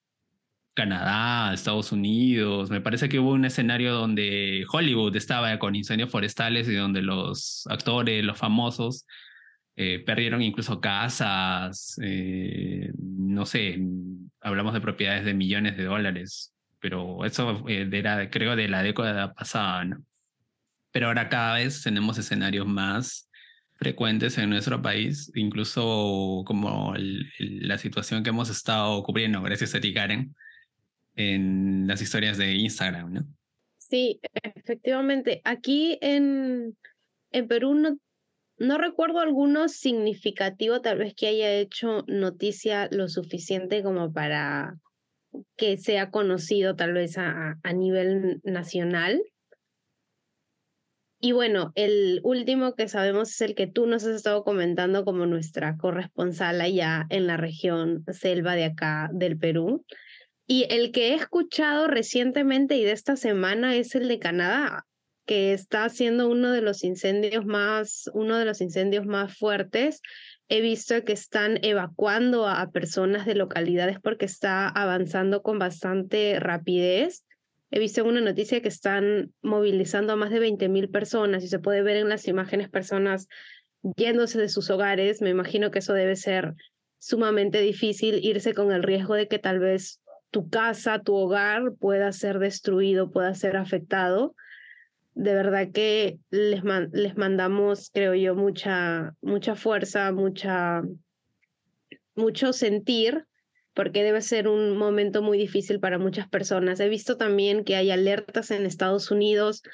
Canadá, 0.78 1.52
Estados 1.52 1.90
Unidos. 1.90 2.70
Me 2.70 2.80
parece 2.80 3.08
que 3.08 3.18
hubo 3.18 3.32
un 3.32 3.44
escenario 3.44 3.92
donde 3.94 4.64
Hollywood 4.70 5.16
estaba 5.16 5.58
con 5.58 5.74
incendios 5.74 6.10
forestales 6.10 6.68
y 6.68 6.74
donde 6.74 7.02
los 7.02 7.66
actores, 7.68 8.24
los 8.24 8.38
famosos, 8.38 9.04
eh, 9.80 10.00
perdieron 10.00 10.42
incluso 10.42 10.80
casas, 10.80 11.96
eh, 12.02 12.90
no 12.98 13.46
sé, 13.46 13.78
hablamos 14.40 14.74
de 14.74 14.80
propiedades 14.80 15.24
de 15.24 15.34
millones 15.34 15.76
de 15.76 15.84
dólares, 15.84 16.52
pero 16.80 17.24
eso 17.24 17.64
eh, 17.68 17.88
era, 17.92 18.28
creo, 18.28 18.56
de 18.56 18.66
la 18.66 18.82
década 18.82 19.32
pasada, 19.34 19.84
¿no? 19.84 20.04
pero 20.90 21.06
ahora 21.06 21.28
cada 21.28 21.54
vez 21.54 21.80
tenemos 21.80 22.18
escenarios 22.18 22.66
más 22.66 23.30
frecuentes 23.76 24.36
en 24.38 24.50
nuestro 24.50 24.82
país, 24.82 25.30
incluso 25.36 26.42
como 26.44 26.92
la 27.38 27.78
situación 27.78 28.24
que 28.24 28.30
hemos 28.30 28.50
estado 28.50 29.00
cubriendo, 29.04 29.40
gracias 29.42 29.76
a 29.76 29.80
ti, 29.80 29.94
Karen, 29.94 30.34
en 31.14 31.86
las 31.86 32.02
historias 32.02 32.36
de 32.36 32.52
Instagram, 32.56 33.12
¿no? 33.12 33.20
Sí, 33.76 34.18
efectivamente. 34.42 35.40
Aquí 35.44 35.98
en, 36.00 36.76
en 37.30 37.46
Perú 37.46 37.74
no, 37.74 37.96
no 38.58 38.78
recuerdo 38.78 39.20
alguno 39.20 39.68
significativo, 39.68 40.80
tal 40.80 40.98
vez 40.98 41.14
que 41.14 41.28
haya 41.28 41.52
hecho 41.52 42.04
noticia 42.06 42.88
lo 42.90 43.08
suficiente 43.08 43.82
como 43.82 44.12
para 44.12 44.76
que 45.56 45.76
sea 45.76 46.10
conocido 46.10 46.74
tal 46.74 46.92
vez 46.92 47.18
a, 47.18 47.56
nivel 47.74 48.40
nacional. 48.44 49.22
Y 51.20 51.32
bueno, 51.32 51.72
el 51.74 52.20
último 52.22 52.74
que 52.74 52.88
sabemos 52.88 53.30
es 53.30 53.40
el 53.40 53.54
que 53.54 53.66
tú 53.66 53.86
nos 53.86 54.04
has 54.04 54.14
estado 54.14 54.44
comentando 54.44 55.04
como 55.04 55.26
nuestra 55.26 55.76
corresponsal 55.76 56.60
allá 56.60 57.06
en 57.10 57.26
la 57.26 57.36
región 57.36 58.04
selva 58.12 58.54
de 58.54 58.64
acá 58.64 59.10
del 59.12 59.36
Perú. 59.36 59.84
Y 60.46 60.66
el 60.70 60.92
que 60.92 61.10
he 61.10 61.14
escuchado 61.14 61.88
recientemente 61.88 62.76
y 62.76 62.84
de 62.84 62.92
esta 62.92 63.16
semana 63.16 63.74
es 63.76 63.94
el 63.94 64.08
de 64.08 64.18
Canadá, 64.18 64.86
que 65.28 65.52
está 65.52 65.86
siendo 65.90 66.26
uno 66.26 66.52
de 66.52 66.62
los 66.62 66.82
incendios 66.84 67.44
más, 67.44 68.10
uno 68.14 68.38
de 68.38 68.46
los 68.46 68.62
incendios 68.62 69.04
más 69.04 69.36
fuertes. 69.36 70.00
He 70.48 70.62
visto 70.62 71.04
que 71.04 71.12
están 71.12 71.58
evacuando 71.62 72.48
a 72.48 72.70
personas 72.70 73.26
de 73.26 73.34
localidades 73.34 74.00
porque 74.00 74.24
está 74.24 74.66
avanzando 74.66 75.42
con 75.42 75.58
bastante 75.58 76.40
rapidez. 76.40 77.26
He 77.70 77.78
visto 77.78 78.02
una 78.06 78.22
noticia 78.22 78.62
que 78.62 78.68
están 78.68 79.30
movilizando 79.42 80.14
a 80.14 80.16
más 80.16 80.30
de 80.30 80.40
20.000 80.40 80.90
personas 80.90 81.44
y 81.44 81.48
se 81.48 81.58
puede 81.58 81.82
ver 81.82 81.98
en 81.98 82.08
las 82.08 82.26
imágenes 82.26 82.70
personas 82.70 83.28
yéndose 83.98 84.40
de 84.40 84.48
sus 84.48 84.70
hogares. 84.70 85.20
Me 85.20 85.28
imagino 85.28 85.70
que 85.70 85.80
eso 85.80 85.92
debe 85.92 86.16
ser 86.16 86.54
sumamente 86.96 87.60
difícil 87.60 88.24
irse 88.24 88.54
con 88.54 88.72
el 88.72 88.82
riesgo 88.82 89.12
de 89.12 89.28
que 89.28 89.38
tal 89.38 89.58
vez 89.58 90.00
tu 90.30 90.48
casa, 90.48 91.02
tu 91.02 91.14
hogar 91.14 91.74
pueda 91.78 92.12
ser 92.12 92.38
destruido, 92.38 93.10
pueda 93.10 93.34
ser 93.34 93.58
afectado. 93.58 94.34
De 95.18 95.34
verdad 95.34 95.72
que 95.72 96.20
les, 96.30 96.62
les 96.92 97.16
mandamos, 97.16 97.90
creo 97.92 98.14
yo, 98.14 98.36
mucha, 98.36 99.16
mucha 99.20 99.56
fuerza, 99.56 100.12
mucha, 100.12 100.82
mucho 102.14 102.52
sentir 102.52 103.26
porque 103.74 104.04
debe 104.04 104.22
ser 104.22 104.46
un 104.46 104.76
momento 104.76 105.20
muy 105.20 105.36
difícil 105.36 105.80
para 105.80 105.98
muchas 105.98 106.28
personas. 106.28 106.78
He 106.78 106.88
visto 106.88 107.16
también 107.16 107.64
que 107.64 107.74
hay 107.74 107.90
alertas 107.90 108.52
en 108.52 108.64
Estados 108.64 109.10
Unidos 109.10 109.64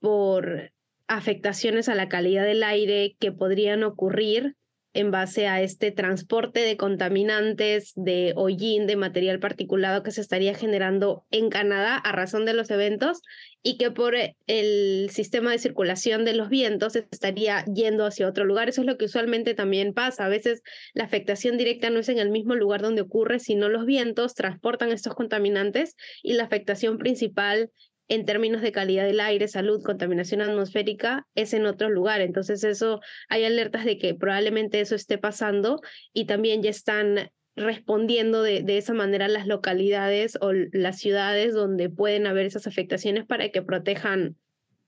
por 0.00 0.72
afectaciones 1.06 1.90
a 1.90 1.94
la 1.94 2.08
calidad 2.08 2.44
del 2.44 2.62
aire 2.62 3.14
que 3.20 3.30
podrían 3.30 3.82
ocurrir 3.82 4.56
en 4.98 5.12
base 5.12 5.46
a 5.46 5.62
este 5.62 5.92
transporte 5.92 6.58
de 6.58 6.76
contaminantes, 6.76 7.92
de 7.94 8.32
hollín, 8.34 8.88
de 8.88 8.96
material 8.96 9.38
particulado 9.38 10.02
que 10.02 10.10
se 10.10 10.20
estaría 10.20 10.54
generando 10.54 11.24
en 11.30 11.50
Canadá 11.50 11.94
a 11.94 12.10
razón 12.10 12.44
de 12.44 12.52
los 12.52 12.68
eventos 12.68 13.22
y 13.62 13.78
que 13.78 13.92
por 13.92 14.16
el 14.16 15.10
sistema 15.10 15.52
de 15.52 15.58
circulación 15.58 16.24
de 16.24 16.34
los 16.34 16.48
vientos 16.48 16.96
estaría 16.96 17.64
yendo 17.66 18.06
hacia 18.06 18.26
otro 18.26 18.44
lugar. 18.44 18.68
Eso 18.68 18.80
es 18.80 18.88
lo 18.88 18.98
que 18.98 19.04
usualmente 19.04 19.54
también 19.54 19.94
pasa. 19.94 20.24
A 20.24 20.28
veces 20.28 20.62
la 20.94 21.04
afectación 21.04 21.58
directa 21.58 21.90
no 21.90 22.00
es 22.00 22.08
en 22.08 22.18
el 22.18 22.30
mismo 22.30 22.56
lugar 22.56 22.82
donde 22.82 23.02
ocurre, 23.02 23.38
sino 23.38 23.68
los 23.68 23.86
vientos 23.86 24.34
transportan 24.34 24.90
estos 24.90 25.14
contaminantes 25.14 25.94
y 26.24 26.32
la 26.32 26.42
afectación 26.42 26.98
principal 26.98 27.70
en 28.08 28.24
términos 28.24 28.62
de 28.62 28.72
calidad 28.72 29.04
del 29.04 29.20
aire, 29.20 29.48
salud, 29.48 29.82
contaminación 29.82 30.40
atmosférica, 30.40 31.26
es 31.34 31.52
en 31.52 31.66
otro 31.66 31.90
lugar. 31.90 32.20
Entonces, 32.20 32.64
eso 32.64 33.00
hay 33.28 33.44
alertas 33.44 33.84
de 33.84 33.98
que 33.98 34.14
probablemente 34.14 34.80
eso 34.80 34.94
esté 34.94 35.18
pasando 35.18 35.80
y 36.12 36.24
también 36.24 36.62
ya 36.62 36.70
están 36.70 37.30
respondiendo 37.54 38.42
de, 38.42 38.62
de 38.62 38.78
esa 38.78 38.94
manera 38.94 39.28
las 39.28 39.46
localidades 39.46 40.38
o 40.40 40.52
las 40.52 40.98
ciudades 40.98 41.54
donde 41.54 41.90
pueden 41.90 42.26
haber 42.26 42.46
esas 42.46 42.66
afectaciones 42.66 43.26
para 43.26 43.50
que 43.50 43.62
protejan 43.62 44.36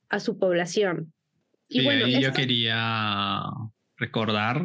a 0.09 0.21
su 0.21 0.39
población. 0.39 1.13
Y 1.69 1.85
bueno, 1.85 2.07
yo 2.09 2.33
quería 2.33 3.45
recordar 3.97 4.65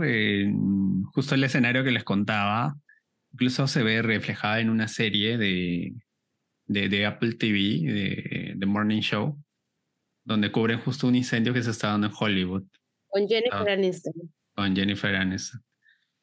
justo 1.13 1.35
el 1.35 1.43
escenario 1.43 1.83
que 1.83 1.91
les 1.91 2.03
contaba, 2.03 2.75
incluso 3.33 3.67
se 3.67 3.83
ve 3.83 4.01
reflejada 4.01 4.59
en 4.59 4.69
una 4.69 4.87
serie 4.87 5.37
de, 5.37 5.93
de, 6.65 6.89
de 6.89 7.05
Apple 7.05 7.33
TV, 7.33 7.59
de 7.59 8.44
The 8.59 8.65
Morning 8.65 9.01
Show, 9.01 9.37
donde 10.23 10.51
cubren 10.51 10.79
justo 10.79 11.07
un 11.07 11.15
incendio 11.15 11.53
que 11.53 11.63
se 11.63 11.71
está 11.71 11.89
dando 11.89 12.07
en 12.07 12.13
Hollywood. 12.17 12.63
Con 13.07 13.27
Jennifer 13.27 13.69
Ah. 13.69 13.73
Aniston. 13.73 14.13
Con 14.55 14.75
Jennifer 14.75 15.15
Aniston. 15.15 15.61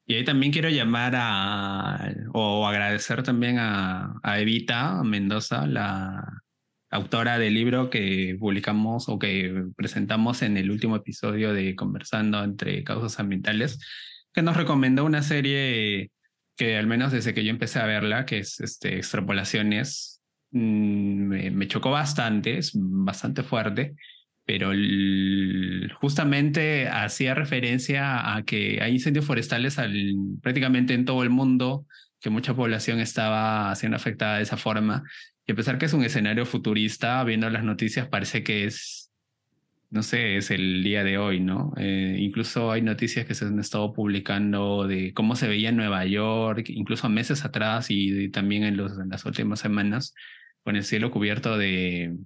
Y 0.04 0.14
ahí 0.14 0.24
también 0.24 0.52
quiero 0.52 0.68
llamar 0.68 1.12
a, 1.16 2.12
o 2.34 2.66
agradecer 2.66 3.22
también 3.22 3.58
a, 3.58 4.18
a 4.22 4.40
Evita 4.40 5.02
Mendoza, 5.04 5.66
la 5.66 6.42
autora 6.90 7.38
del 7.38 7.54
libro 7.54 7.88
que 7.88 8.36
publicamos 8.38 9.08
o 9.08 9.18
que 9.18 9.64
presentamos 9.76 10.42
en 10.42 10.56
el 10.56 10.70
último 10.70 10.96
episodio 10.96 11.54
de 11.54 11.74
Conversando 11.76 12.42
entre 12.42 12.84
Causas 12.84 13.18
Ambientales, 13.20 13.78
que 14.34 14.42
nos 14.42 14.56
recomendó 14.56 15.04
una 15.04 15.22
serie 15.22 16.10
que 16.56 16.76
al 16.76 16.86
menos 16.86 17.12
desde 17.12 17.32
que 17.32 17.44
yo 17.44 17.50
empecé 17.50 17.78
a 17.78 17.86
verla, 17.86 18.26
que 18.26 18.38
es 18.38 18.60
este, 18.60 18.96
Extrapolaciones, 18.96 20.11
me, 20.52 21.50
me 21.50 21.68
chocó 21.68 21.90
bastante, 21.90 22.58
es 22.58 22.72
bastante 22.74 23.42
fuerte, 23.42 23.94
pero 24.44 24.72
el- 24.72 25.90
justamente 25.96 26.88
hacía 26.88 27.34
referencia 27.34 28.34
a 28.36 28.42
que 28.44 28.80
hay 28.82 28.92
incendios 28.94 29.24
forestales 29.26 29.78
al- 29.78 30.14
prácticamente 30.42 30.94
en 30.94 31.04
todo 31.04 31.22
el 31.22 31.30
mundo, 31.30 31.86
que 32.20 32.30
mucha 32.30 32.54
población 32.54 33.00
estaba 33.00 33.74
siendo 33.74 33.96
afectada 33.96 34.36
de 34.36 34.42
esa 34.44 34.56
forma. 34.56 35.02
Y 35.46 35.52
a 35.52 35.54
pesar 35.56 35.78
que 35.78 35.86
es 35.86 35.92
un 35.92 36.04
escenario 36.04 36.46
futurista, 36.46 37.22
viendo 37.24 37.50
las 37.50 37.64
noticias 37.64 38.08
parece 38.08 38.42
que 38.44 38.64
es, 38.64 39.10
no 39.90 40.02
sé, 40.02 40.36
es 40.38 40.50
el 40.50 40.82
día 40.84 41.04
de 41.04 41.18
hoy, 41.18 41.40
¿no? 41.40 41.72
Eh, 41.76 42.16
incluso 42.20 42.72
hay 42.72 42.80
noticias 42.82 43.26
que 43.26 43.34
se 43.34 43.44
han 43.46 43.58
estado 43.58 43.92
publicando 43.92 44.86
de 44.86 45.12
cómo 45.14 45.36
se 45.36 45.48
veía 45.48 45.68
en 45.70 45.76
Nueva 45.76 46.04
York, 46.06 46.64
incluso 46.68 47.08
meses 47.08 47.44
atrás 47.44 47.86
y, 47.90 48.30
también 48.30 48.64
en, 48.64 48.76
los, 48.78 48.98
en 48.98 49.08
las 49.10 49.24
últimas 49.26 49.60
semanas, 49.60 50.14
con 50.64 50.76
el 50.76 50.84
cielo 50.84 51.10
cubierto 51.10 51.56
de, 51.58 52.16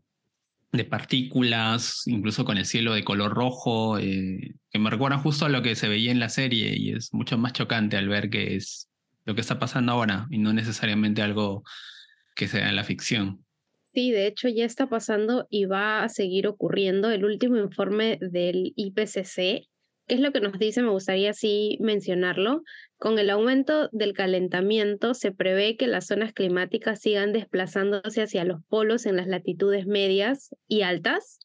partículas, 0.91 2.03
incluso 2.07 2.45
con 2.45 2.59
el 2.59 2.67
cielo 2.67 2.93
de 2.93 3.03
color 3.03 3.33
rojo, 3.33 3.99
eh, 3.99 4.57
que 4.71 4.79
me 4.79 4.91
recuerdan 4.91 5.23
justo 5.23 5.47
a 5.47 5.49
lo 5.49 5.63
que 5.63 5.75
se 5.75 5.89
veía 5.89 6.11
en 6.11 6.21
la 6.21 6.29
serie 6.29 6.77
y 6.77 6.93
es 6.93 7.15
mucho 7.15 7.39
más 7.39 7.55
chocante 7.55 7.97
al 7.97 8.09
ver 8.09 8.29
que 8.29 8.57
es 8.57 8.91
lo 9.25 9.35
que 9.35 9.41
está 9.41 9.59
pasando 9.59 9.93
ahora 9.93 10.27
y 10.31 10.37
no 10.37 10.53
necesariamente 10.53 11.23
algo 11.23 11.65
que 12.35 12.47
sea 12.47 12.69
en 12.69 12.77
la 12.77 12.85
ficción. 12.85 13.43
Sí, 13.97 14.11
de 14.11 14.27
hecho 14.27 14.49
ya 14.49 14.67
está 14.67 14.87
pasando 14.87 15.47
y 15.49 15.65
va 15.65 16.05
a 16.05 16.11
seguir 16.11 16.47
ocurriendo. 16.47 17.11
El 17.11 17.25
último 17.25 17.57
informe 17.57 18.19
del 18.21 18.75
IPCC, 18.77 19.67
¿qué 20.07 20.15
es 20.15 20.21
lo 20.21 20.33
que 20.33 20.41
nos 20.41 20.59
dice? 20.59 20.83
Me 20.83 20.91
gustaría 20.91 21.33
sí 21.33 21.79
mencionarlo. 21.81 22.63
Con 22.99 23.19
el 23.19 23.31
aumento 23.31 23.89
del 23.93 24.13
calentamiento 24.13 25.15
se 25.15 25.33
prevé 25.33 25.77
que 25.77 25.87
las 25.87 26.07
zonas 26.07 26.33
climáticas 26.33 27.01
sigan 27.01 27.33
desplazándose 27.33 28.23
hacia 28.23 28.45
los 28.45 28.63
polos 28.69 29.07
en 29.07 29.17
las 29.17 29.27
latitudes 29.27 29.87
medias 29.87 30.55
y 30.69 30.83
altas. 30.83 31.41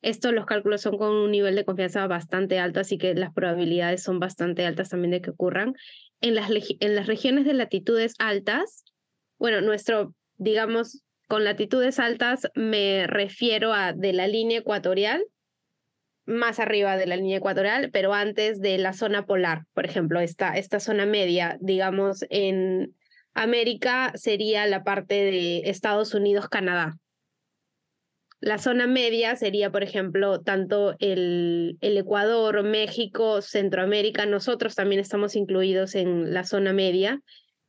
Esto 0.00 0.32
los 0.32 0.46
cálculos 0.46 0.80
son 0.80 0.98
con 0.98 1.10
un 1.10 1.30
nivel 1.30 1.54
de 1.54 1.64
confianza 1.64 2.06
bastante 2.06 2.58
alto, 2.58 2.80
así 2.80 2.98
que 2.98 3.14
las 3.14 3.32
probabilidades 3.32 4.02
son 4.02 4.18
bastante 4.18 4.66
altas 4.66 4.88
también 4.88 5.12
de 5.12 5.20
que 5.20 5.30
ocurran. 5.30 5.74
En 6.20 6.34
las, 6.34 6.50
en 6.50 6.94
las 6.96 7.06
regiones 7.06 7.44
de 7.44 7.54
latitudes 7.54 8.14
altas, 8.18 8.84
bueno, 9.38 9.60
nuestro, 9.60 10.14
digamos, 10.36 11.02
con 11.28 11.44
latitudes 11.44 11.98
altas 11.98 12.48
me 12.54 13.06
refiero 13.06 13.72
a 13.72 13.92
de 13.92 14.12
la 14.12 14.26
línea 14.26 14.58
ecuatorial, 14.58 15.22
más 16.24 16.60
arriba 16.60 16.96
de 16.96 17.06
la 17.06 17.16
línea 17.16 17.38
ecuatorial, 17.38 17.90
pero 17.90 18.14
antes 18.14 18.60
de 18.60 18.78
la 18.78 18.92
zona 18.92 19.26
polar, 19.26 19.64
por 19.74 19.86
ejemplo, 19.86 20.20
esta, 20.20 20.56
esta 20.56 20.80
zona 20.80 21.06
media, 21.06 21.58
digamos, 21.60 22.24
en 22.30 22.94
América 23.34 24.12
sería 24.14 24.66
la 24.66 24.84
parte 24.84 25.14
de 25.14 25.62
Estados 25.64 26.14
Unidos, 26.14 26.48
Canadá. 26.48 26.96
La 28.40 28.58
zona 28.58 28.88
media 28.88 29.36
sería, 29.36 29.70
por 29.70 29.84
ejemplo, 29.84 30.40
tanto 30.40 30.96
el, 30.98 31.78
el 31.80 31.96
Ecuador, 31.96 32.62
México, 32.64 33.40
Centroamérica, 33.40 34.26
nosotros 34.26 34.74
también 34.74 35.00
estamos 35.00 35.36
incluidos 35.36 35.94
en 35.94 36.34
la 36.34 36.44
zona 36.44 36.72
media. 36.72 37.20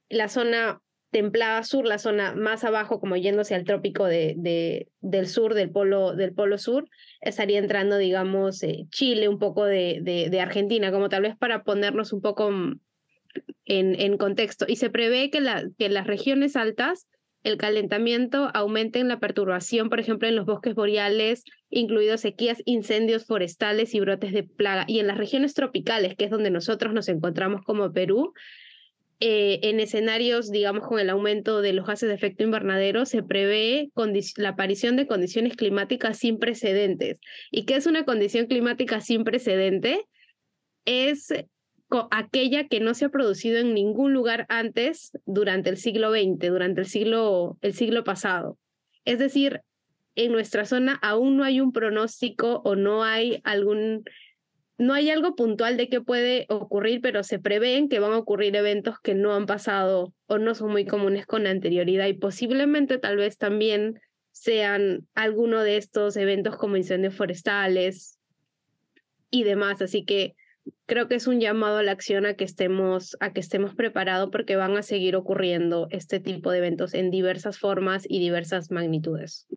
La 0.10 0.30
zona 0.30 0.82
templada 1.14 1.64
sur, 1.64 1.86
la 1.86 1.98
zona 1.98 2.36
más 2.36 2.66
abajo, 2.66 3.00
como 3.00 3.16
yéndose 3.16 3.56
al 3.56 3.64
trópico 3.64 4.06
de, 4.06 4.34
de, 4.36 4.90
del 5.00 5.28
sur, 5.28 5.54
del 5.54 5.72
polo, 5.72 6.14
del 6.14 6.34
polo 6.34 6.58
sur, 6.58 6.90
estaría 7.22 7.60
entrando, 7.60 7.98
digamos, 7.98 8.62
eh, 8.64 8.88
Chile, 8.90 9.30
un 9.30 9.40
poco 9.40 9.64
de, 9.64 10.38
Argentina, 10.42 10.92
como 10.92 11.08
tal 11.08 11.22
vez 11.22 11.38
para 11.38 11.64
ponernos 11.64 12.12
un 12.12 12.22
poco 12.22 12.50
en, 12.50 12.82
en 13.66 14.18
contexto. 14.18 14.66
Y 14.68 14.76
se 14.76 14.90
prevé 14.90 15.30
que, 15.30 15.40
la, 15.40 15.64
que 15.78 15.88
las 15.88 16.06
regiones 16.06 16.58
altas 16.58 17.08
el 17.44 17.58
calentamiento 17.58 18.50
aumente 18.54 19.00
en 19.00 19.10
la 19.10 19.20
perturbación, 19.20 19.90
por 19.90 20.00
ejemplo, 20.00 20.28
en 20.28 20.36
los 20.36 20.46
bosques 20.46 20.76
boreales, 20.76 21.44
incluidos 21.70 22.22
sequías, 22.22 22.62
incendios 22.66 23.26
forestales 23.26 23.94
y 23.94 24.00
brotes 24.00 24.32
de 24.32 24.44
plaga. 24.44 24.86
Y 24.88 25.00
en 25.00 25.08
las 25.08 25.18
regiones 25.18 25.54
tropicales, 25.54 26.16
que 26.16 26.26
es 26.26 26.32
donde 26.32 26.52
nosotros 26.52 26.94
nos 26.94 27.10
encontramos 27.10 27.62
como 27.66 27.92
Perú, 27.92 28.34
eh, 29.20 29.60
en 29.64 29.80
escenarios, 29.80 30.52
digamos, 30.52 30.88
con 30.88 31.00
el 31.00 31.10
aumento 31.10 31.62
de 31.62 31.74
los 31.74 31.86
gases 31.86 32.10
de 32.10 32.16
efecto 32.16 32.44
invernadero, 32.44 33.06
se 33.06 33.24
prevé 33.24 33.92
la 34.38 34.50
aparición 34.50 34.96
de 34.96 35.08
condiciones 35.08 35.56
climáticas 35.56 36.18
sin 36.18 36.40
precedentes. 36.40 37.20
¿Y 37.52 37.66
qué 37.66 37.76
es 37.76 37.86
una 37.86 38.06
condición 38.06 38.48
climática 38.48 39.02
sin 39.02 39.24
precedente? 39.24 40.06
Es 40.86 41.34
aquella 42.12 42.68
que 42.68 42.80
no 42.80 42.94
se 42.94 43.06
ha 43.06 43.10
producido 43.10 43.60
en 43.60 43.74
ningún 43.74 44.14
lugar 44.14 44.46
antes 44.50 45.12
durante 45.26 45.70
el 45.70 45.78
siglo 45.78 46.12
XX, 46.12 46.50
durante 46.50 46.82
el 46.82 46.88
siglo, 46.88 47.58
el 47.62 47.74
siglo 47.74 48.04
pasado. 48.04 48.58
Es 49.06 49.20
decir, 49.20 49.62
en 50.16 50.32
nuestra 50.32 50.66
zona 50.66 51.00
aún 51.02 51.38
no 51.38 51.44
hay 51.44 51.60
un 51.62 51.72
pronóstico 51.72 52.62
o 52.64 52.76
no 52.76 53.04
hay 53.04 53.42
algún, 53.44 54.04
no 54.78 54.94
hay 54.94 55.10
algo 55.10 55.36
puntual 55.36 55.78
de 55.78 55.88
qué 55.88 56.02
puede 56.02 56.46
ocurrir, 56.50 57.02
pero 57.02 57.24
se 57.24 57.40
prevén 57.40 57.90
que 57.90 58.00
van 58.00 58.14
a 58.14 58.18
ocurrir 58.18 58.56
eventos 58.56 59.00
que 59.00 59.14
no 59.14 59.34
han 59.34 59.46
pasado 59.46 60.14
o 60.28 60.38
no 60.38 60.56
son 60.56 60.72
muy 60.72 60.86
comunes 60.86 61.26
con 61.26 61.46
anterioridad 61.46 62.08
y 62.08 62.14
posiblemente 62.14 62.98
tal 62.98 63.18
vez 63.18 63.38
también 63.38 64.00
sean 64.32 65.08
alguno 65.14 65.62
de 65.62 65.78
estos 65.78 66.18
eventos 66.18 66.58
como 66.58 66.76
incendios 66.76 67.16
forestales 67.16 68.18
y 69.30 69.44
demás. 69.44 69.82
Así 69.82 70.04
que 70.06 70.36
creo 70.88 71.08
que 71.08 71.16
es 71.16 71.28
un 71.28 71.40
llamado 71.40 71.78
a 71.78 71.84
la 71.84 71.92
acción 71.92 72.26
a 72.26 72.34
que 72.34 72.44
estemos, 72.44 73.16
a 73.20 73.32
que 73.32 73.42
estemos 73.42 73.76
preparados 73.76 74.30
porque 74.32 74.56
van 74.56 74.76
a 74.76 74.82
seguir 74.82 75.16
ocurriendo 75.16 75.88
este 75.92 76.20
tipo 76.20 76.52
de 76.52 76.58
eventos 76.58 76.96
en 76.96 77.12
diversas 77.12 77.60
formas 77.60 78.06
y 78.10 78.20
diversas 78.20 78.72
magnitudes. 78.72 79.48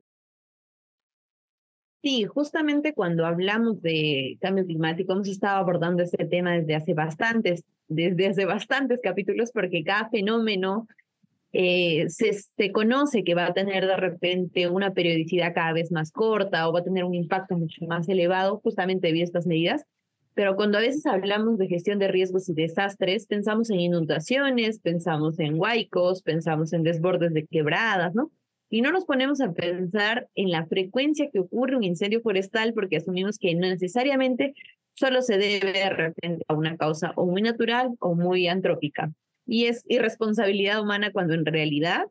Sí, 2.07 2.23
justamente 2.23 2.95
cuando 2.95 3.27
hablamos 3.27 3.83
de 3.83 4.39
cambio 4.41 4.65
climático 4.65 5.13
hemos 5.13 5.27
estado 5.27 5.57
abordando 5.57 6.05
este 6.05 6.25
tema 6.25 6.53
desde 6.53 6.77
hace 6.77 6.95
bastantes, 6.95 7.65
desde 7.89 8.29
hace 8.29 8.45
bastantes 8.45 9.01
capítulos 9.03 9.51
porque 9.51 9.83
cada 9.83 10.09
fenómeno 10.09 10.87
eh, 11.53 12.09
se, 12.09 12.33
se, 12.33 12.71
conoce 12.71 13.25
que 13.25 13.35
va 13.35 13.47
a 13.47 13.55
tener 13.55 13.89
de 13.89 13.97
repente 13.97 14.69
una 14.69 14.95
periodicidad 14.95 15.53
cada 15.53 15.73
vez 15.73 15.91
más 15.91 16.13
corta 16.13 16.69
o 16.69 16.73
va 16.73 16.79
a 16.79 16.85
tener 16.85 17.03
un 17.03 17.17
impacto 17.17 17.59
mucho 17.59 17.85
más 17.87 18.09
elevado 18.09 18.61
justamente 18.63 19.09
debido 19.09 19.25
a 19.25 19.27
estas 19.27 19.47
medidas 19.49 19.85
pero 20.35 20.55
cuando 20.55 20.79
a 20.79 20.83
veces 20.83 21.07
hablamos 21.07 21.59
de 21.59 21.67
gestión 21.67 21.99
de 21.99 22.07
riesgos 22.07 22.49
y 22.49 22.55
desastres, 22.55 23.27
pensamos 23.27 23.69
en 23.71 23.81
inundaciones, 23.81 24.79
pensamos 24.79 25.41
en 25.41 25.59
huaicos, 25.59 26.23
pensamos 26.23 26.73
en 26.73 26.85
desbordes 26.85 27.33
de 27.33 27.47
quebradas, 27.47 28.15
¿no? 28.15 28.31
Y 28.69 28.81
no 28.81 28.91
nos 28.91 29.05
ponemos 29.05 29.41
a 29.41 29.53
pensar 29.53 30.29
en 30.35 30.51
la 30.51 30.67
frecuencia 30.67 31.31
que 31.31 31.39
ocurre 31.39 31.77
un 31.77 31.85
incendio 31.85 32.21
forestal 32.21 32.75
porque 32.75 32.97
asumimos 32.97 33.39
que 33.39 33.55
no 33.55 33.69
necesariamente 33.69 34.55
solo 34.95 35.23
se 35.23 35.39
debe 35.39 35.85
a 35.85 36.55
una 36.55 36.77
causa 36.77 37.13
o 37.17 37.27
muy 37.27 37.43
natural 37.43 37.91
o 38.01 38.15
muy 38.15 38.49
antrópica. 38.49 39.13
Y 39.47 39.67
es 39.67 39.85
irresponsabilidad 39.89 40.83
humana 40.83 41.13
cuando 41.13 41.35
en 41.35 41.47
realidad 41.47 42.07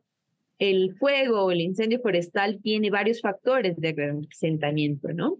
el 0.58 0.94
fuego 0.94 1.44
o 1.44 1.50
el 1.50 1.60
incendio 1.60 2.00
forestal 2.00 2.60
tiene 2.62 2.90
varios 2.90 3.20
factores 3.20 3.76
de 3.76 3.88
acrecentamiento, 3.88 5.12
¿no? 5.12 5.38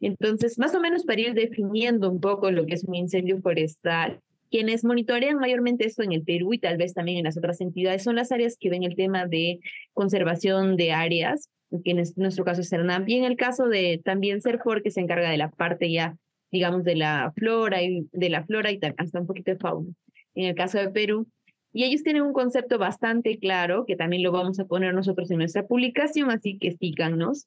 Entonces, 0.00 0.58
más 0.58 0.74
o 0.74 0.80
menos 0.80 1.04
para 1.04 1.20
ir 1.20 1.34
definiendo 1.34 2.10
un 2.10 2.20
poco 2.20 2.50
lo 2.50 2.66
que 2.66 2.74
es 2.74 2.84
un 2.84 2.94
incendio 2.94 3.40
forestal, 3.40 4.20
quienes 4.50 4.84
monitorean 4.84 5.38
mayormente 5.38 5.84
esto 5.86 6.02
en 6.02 6.12
el 6.12 6.22
Perú 6.22 6.54
y 6.54 6.58
tal 6.58 6.76
vez 6.76 6.94
también 6.94 7.18
en 7.18 7.24
las 7.24 7.36
otras 7.36 7.60
entidades 7.60 8.02
son 8.02 8.16
las 8.16 8.32
áreas 8.32 8.56
que 8.58 8.70
ven 8.70 8.84
el 8.84 8.96
tema 8.96 9.26
de 9.26 9.60
conservación 9.92 10.76
de 10.76 10.92
áreas, 10.92 11.50
que 11.84 11.90
en 11.90 12.02
nuestro 12.16 12.44
caso 12.44 12.60
es 12.62 12.68
CERNAM, 12.68 13.04
y 13.06 13.16
en 13.16 13.24
el 13.24 13.36
caso 13.36 13.68
de 13.68 14.00
también 14.04 14.40
CERFOR, 14.40 14.82
que 14.82 14.90
se 14.90 15.00
encarga 15.00 15.30
de 15.30 15.36
la 15.36 15.50
parte 15.50 15.90
ya, 15.90 16.16
digamos, 16.50 16.84
de 16.84 16.96
la 16.96 17.32
flora 17.36 17.82
y 17.82 18.08
de 18.12 18.30
la 18.30 18.44
flora 18.44 18.72
y 18.72 18.80
hasta 18.96 19.20
un 19.20 19.26
poquito 19.26 19.50
de 19.50 19.58
fauna. 19.58 19.92
En 20.34 20.46
el 20.46 20.54
caso 20.54 20.78
de 20.78 20.90
Perú, 20.90 21.26
y 21.72 21.84
ellos 21.84 22.02
tienen 22.02 22.22
un 22.22 22.32
concepto 22.32 22.78
bastante 22.78 23.38
claro, 23.38 23.84
que 23.86 23.96
también 23.96 24.22
lo 24.22 24.32
vamos 24.32 24.58
a 24.58 24.64
poner 24.64 24.94
nosotros 24.94 25.30
en 25.30 25.38
nuestra 25.38 25.66
publicación, 25.66 26.30
así 26.30 26.58
que 26.58 26.72
síganos, 26.72 27.46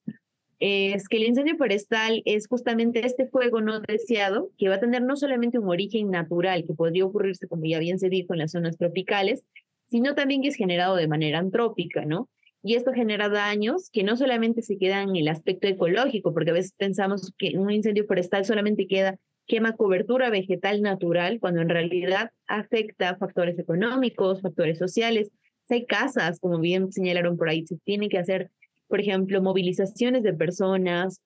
es 0.62 1.10
que 1.10 1.18
el 1.18 1.24
incendio 1.24 1.58
forestal 1.58 2.22
es 2.26 2.48
justamente 2.48 3.04
este 3.04 3.26
fuego 3.26 3.62
no 3.62 3.80
deseado 3.80 4.52
que 4.60 4.70
va 4.70 4.76
a 4.76 4.80
tener 4.80 5.02
no 5.02 5.16
solamente 5.16 5.58
un 5.58 5.68
origen 5.68 6.12
natural 6.12 6.66
que 6.68 6.76
podría 6.76 7.04
ocurrirse, 7.04 7.48
como 7.48 7.66
ya 7.66 7.80
bien 7.80 7.98
se 7.98 8.10
dijo, 8.10 8.34
en 8.34 8.40
las 8.40 8.52
zonas 8.52 8.78
tropicales, 8.78 9.44
sino 9.88 10.14
también 10.14 10.44
que 10.44 10.50
es 10.50 10.56
generado 10.56 10.96
de 10.96 11.08
manera 11.08 11.40
antrópica, 11.40 12.06
¿no? 12.06 12.30
Y 12.62 12.76
esto 12.76 12.94
genera 12.94 13.28
daños 13.28 13.90
que 13.92 14.04
no 14.04 14.16
solamente 14.16 14.62
se 14.62 14.78
quedan 14.78 15.10
en 15.10 15.16
el 15.16 15.30
aspecto 15.30 15.68
ecológico, 15.68 16.32
porque 16.32 16.52
a 16.52 16.54
veces 16.54 16.76
pensamos 16.78 17.34
que 17.40 17.58
un 17.58 17.72
incendio 17.72 18.06
forestal 18.06 18.46
solamente 18.46 18.86
queda 18.86 19.18
quema 19.48 19.76
cobertura 19.76 20.30
vegetal 20.30 20.84
natural, 20.84 21.40
cuando 21.40 21.62
en 21.62 21.70
realidad 21.70 22.30
afecta 22.46 23.18
factores 23.18 23.58
económicos, 23.58 24.42
factores 24.42 24.78
sociales. 24.78 25.32
Si 25.68 25.74
hay 25.74 25.86
casas, 25.88 26.40
como 26.40 26.60
bien 26.60 26.92
señalaron 26.92 27.36
por 27.36 27.50
ahí, 27.50 27.66
se 27.66 27.78
tiene 27.78 28.10
que 28.10 28.20
hacer 28.20 28.52
por 28.92 29.00
ejemplo, 29.00 29.42
movilizaciones 29.42 30.22
de 30.22 30.34
personas, 30.34 31.22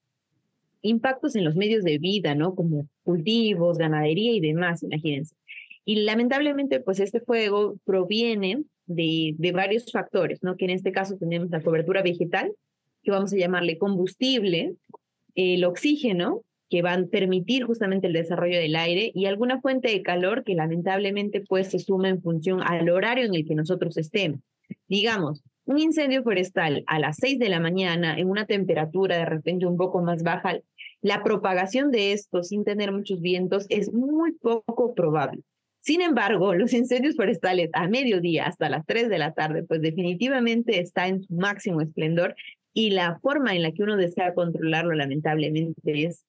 impactos 0.80 1.36
en 1.36 1.44
los 1.44 1.56
medios 1.56 1.84
de 1.84 1.98
vida, 1.98 2.34
¿no? 2.34 2.54
Como 2.54 2.88
cultivos, 3.02 3.76
ganadería 3.76 4.32
y 4.32 4.40
demás, 4.40 4.82
imagínense. 4.82 5.34
Y 5.84 5.96
lamentablemente, 5.96 6.80
pues 6.80 7.00
este 7.00 7.20
fuego 7.20 7.76
proviene 7.84 8.64
de, 8.86 9.34
de 9.36 9.52
varios 9.52 9.90
factores, 9.92 10.42
¿no? 10.42 10.56
Que 10.56 10.64
en 10.64 10.70
este 10.70 10.92
caso 10.92 11.16
tenemos 11.18 11.50
la 11.50 11.60
cobertura 11.60 12.02
vegetal, 12.02 12.52
que 13.02 13.10
vamos 13.10 13.32
a 13.32 13.36
llamarle 13.36 13.78
combustible, 13.78 14.74
el 15.34 15.64
oxígeno, 15.64 16.42
que 16.70 16.82
van 16.82 17.04
a 17.04 17.06
permitir 17.08 17.64
justamente 17.64 18.06
el 18.06 18.12
desarrollo 18.12 18.58
del 18.58 18.76
aire, 18.76 19.12
y 19.14 19.26
alguna 19.26 19.60
fuente 19.60 19.88
de 19.88 20.02
calor 20.02 20.44
que 20.44 20.54
lamentablemente 20.54 21.40
pues 21.40 21.68
se 21.68 21.78
suma 21.78 22.08
en 22.08 22.22
función 22.22 22.62
al 22.62 22.88
horario 22.88 23.24
en 23.24 23.34
el 23.34 23.44
que 23.44 23.54
nosotros 23.54 23.96
estemos. 23.96 24.40
Digamos, 24.88 25.42
un 25.66 25.78
incendio 25.78 26.22
forestal 26.22 26.84
a 26.86 26.98
las 26.98 27.16
6 27.20 27.38
de 27.38 27.48
la 27.48 27.60
mañana 27.60 28.18
en 28.18 28.30
una 28.30 28.46
temperatura 28.46 29.18
de 29.18 29.26
repente 29.26 29.66
un 29.66 29.76
poco 29.76 30.00
más 30.00 30.22
baja, 30.22 30.60
la 31.02 31.22
propagación 31.22 31.90
de 31.90 32.12
esto 32.12 32.42
sin 32.42 32.64
tener 32.64 32.92
muchos 32.92 33.20
vientos 33.20 33.66
es 33.68 33.92
muy 33.92 34.32
poco 34.32 34.94
probable. 34.94 35.42
Sin 35.80 36.00
embargo, 36.00 36.54
los 36.54 36.72
incendios 36.72 37.14
forestales 37.14 37.70
a 37.72 37.88
mediodía 37.88 38.46
hasta 38.46 38.68
las 38.68 38.86
3 38.86 39.08
de 39.08 39.18
la 39.18 39.34
tarde, 39.34 39.62
pues 39.62 39.80
definitivamente 39.82 40.80
está 40.80 41.06
en 41.06 41.22
su 41.22 41.34
máximo 41.34 41.80
esplendor 41.80 42.34
y 42.72 42.90
la 42.90 43.18
forma 43.20 43.54
en 43.54 43.62
la 43.62 43.72
que 43.72 43.82
uno 43.82 43.96
desea 43.96 44.34
controlarlo 44.34 44.94
lamentablemente 44.94 46.04
es 46.04 46.24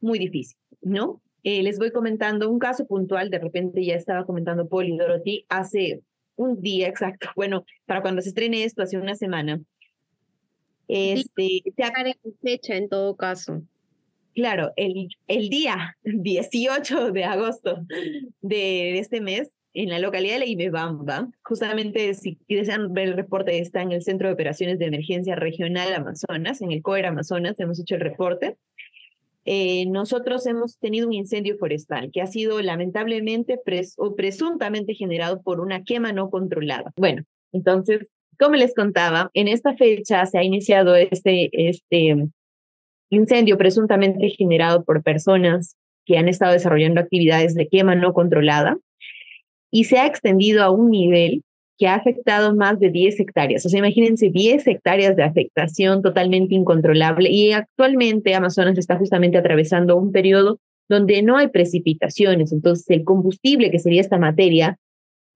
muy 0.00 0.18
difícil, 0.18 0.58
¿no? 0.80 1.20
Eh, 1.42 1.62
les 1.62 1.78
voy 1.78 1.90
comentando 1.90 2.50
un 2.50 2.58
caso 2.58 2.86
puntual, 2.86 3.30
de 3.30 3.38
repente 3.38 3.84
ya 3.84 3.94
estaba 3.94 4.26
comentando 4.26 4.68
y 4.82 4.96
Dorothy, 4.96 5.46
hace 5.48 6.02
un 6.38 6.62
día 6.62 6.88
exacto, 6.88 7.28
bueno, 7.36 7.64
para 7.84 8.00
cuando 8.00 8.22
se 8.22 8.30
estrene 8.30 8.64
esto, 8.64 8.82
hace 8.82 8.96
una 8.96 9.14
semana. 9.14 9.60
Este, 10.86 11.62
en 11.66 12.34
fecha 12.40 12.76
en 12.76 12.88
todo 12.88 13.16
caso. 13.16 13.62
Claro, 14.34 14.72
el, 14.76 15.08
el 15.26 15.48
día 15.50 15.96
18 16.04 17.10
de 17.12 17.24
agosto 17.24 17.84
de 18.40 18.98
este 18.98 19.20
mes, 19.20 19.50
en 19.74 19.90
la 19.90 19.98
localidad 19.98 20.38
de 20.38 20.46
Ibebamba, 20.46 21.28
justamente 21.42 22.14
si 22.14 22.38
desean 22.48 22.94
ver 22.94 23.08
el 23.08 23.14
reporte, 23.14 23.58
está 23.58 23.82
en 23.82 23.92
el 23.92 24.02
Centro 24.02 24.28
de 24.28 24.34
Operaciones 24.34 24.78
de 24.78 24.86
Emergencia 24.86 25.34
Regional 25.34 25.92
Amazonas, 25.92 26.62
en 26.62 26.72
el 26.72 26.82
COER 26.82 27.06
Amazonas, 27.06 27.58
hemos 27.58 27.78
hecho 27.80 27.96
el 27.96 28.00
reporte. 28.00 28.56
Eh, 29.50 29.86
nosotros 29.86 30.46
hemos 30.46 30.76
tenido 30.76 31.06
un 31.06 31.14
incendio 31.14 31.56
forestal 31.56 32.10
que 32.12 32.20
ha 32.20 32.26
sido 32.26 32.60
lamentablemente 32.60 33.58
o 33.96 34.14
presuntamente 34.14 34.92
generado 34.92 35.40
por 35.40 35.60
una 35.60 35.84
quema 35.84 36.12
no 36.12 36.28
controlada. 36.28 36.92
Bueno, 36.98 37.22
entonces, 37.50 38.10
como 38.38 38.56
les 38.56 38.74
contaba, 38.74 39.30
en 39.32 39.48
esta 39.48 39.74
fecha 39.74 40.26
se 40.26 40.36
ha 40.36 40.44
iniciado 40.44 40.96
este, 40.96 41.48
este 41.50 42.28
incendio 43.08 43.56
presuntamente 43.56 44.28
generado 44.28 44.84
por 44.84 45.02
personas 45.02 45.78
que 46.04 46.18
han 46.18 46.28
estado 46.28 46.52
desarrollando 46.52 47.00
actividades 47.00 47.54
de 47.54 47.68
quema 47.68 47.94
no 47.94 48.12
controlada 48.12 48.76
y 49.70 49.84
se 49.84 49.96
ha 49.96 50.06
extendido 50.06 50.62
a 50.62 50.68
un 50.68 50.90
nivel 50.90 51.42
que 51.78 51.86
ha 51.86 51.94
afectado 51.94 52.54
más 52.54 52.80
de 52.80 52.90
10 52.90 53.20
hectáreas. 53.20 53.64
O 53.64 53.68
sea, 53.68 53.78
imagínense 53.78 54.30
10 54.30 54.66
hectáreas 54.66 55.14
de 55.14 55.22
afectación 55.22 56.02
totalmente 56.02 56.54
incontrolable 56.54 57.30
y 57.30 57.52
actualmente 57.52 58.34
Amazonas 58.34 58.76
está 58.76 58.96
justamente 58.96 59.38
atravesando 59.38 59.96
un 59.96 60.10
periodo 60.10 60.58
donde 60.88 61.22
no 61.22 61.36
hay 61.36 61.48
precipitaciones. 61.48 62.52
Entonces, 62.52 62.88
el 62.90 63.04
combustible, 63.04 63.70
que 63.70 63.78
sería 63.78 64.00
esta 64.00 64.18
materia, 64.18 64.76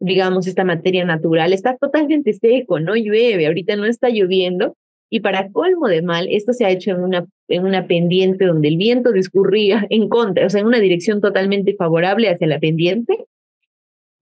digamos, 0.00 0.48
esta 0.48 0.64
materia 0.64 1.04
natural, 1.04 1.52
está 1.52 1.76
totalmente 1.76 2.32
seco, 2.32 2.80
no 2.80 2.96
llueve, 2.96 3.46
ahorita 3.46 3.76
no 3.76 3.84
está 3.84 4.08
lloviendo. 4.08 4.74
Y 5.10 5.20
para 5.20 5.52
colmo 5.52 5.88
de 5.88 6.02
mal, 6.02 6.26
esto 6.30 6.54
se 6.54 6.64
ha 6.64 6.70
hecho 6.70 6.90
en 6.90 7.00
una, 7.00 7.26
en 7.48 7.64
una 7.66 7.86
pendiente 7.86 8.46
donde 8.46 8.68
el 8.68 8.78
viento 8.78 9.12
discurría 9.12 9.86
en 9.90 10.08
contra, 10.08 10.46
o 10.46 10.50
sea, 10.50 10.62
en 10.62 10.66
una 10.66 10.80
dirección 10.80 11.20
totalmente 11.20 11.74
favorable 11.74 12.30
hacia 12.30 12.46
la 12.46 12.58
pendiente, 12.58 13.26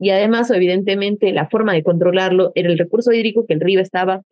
y 0.01 0.11
además, 0.11 0.51
evidentemente, 0.51 1.31
la 1.33 1.49
forma 1.49 1.75
de 1.75 1.83
controlarlo 1.83 2.53
era 2.55 2.71
el 2.71 2.79
recurso 2.79 3.13
hídrico 3.13 3.47
que 3.47 3.53
el 3.53 3.61
río 3.61 3.81
estaba 3.81 4.23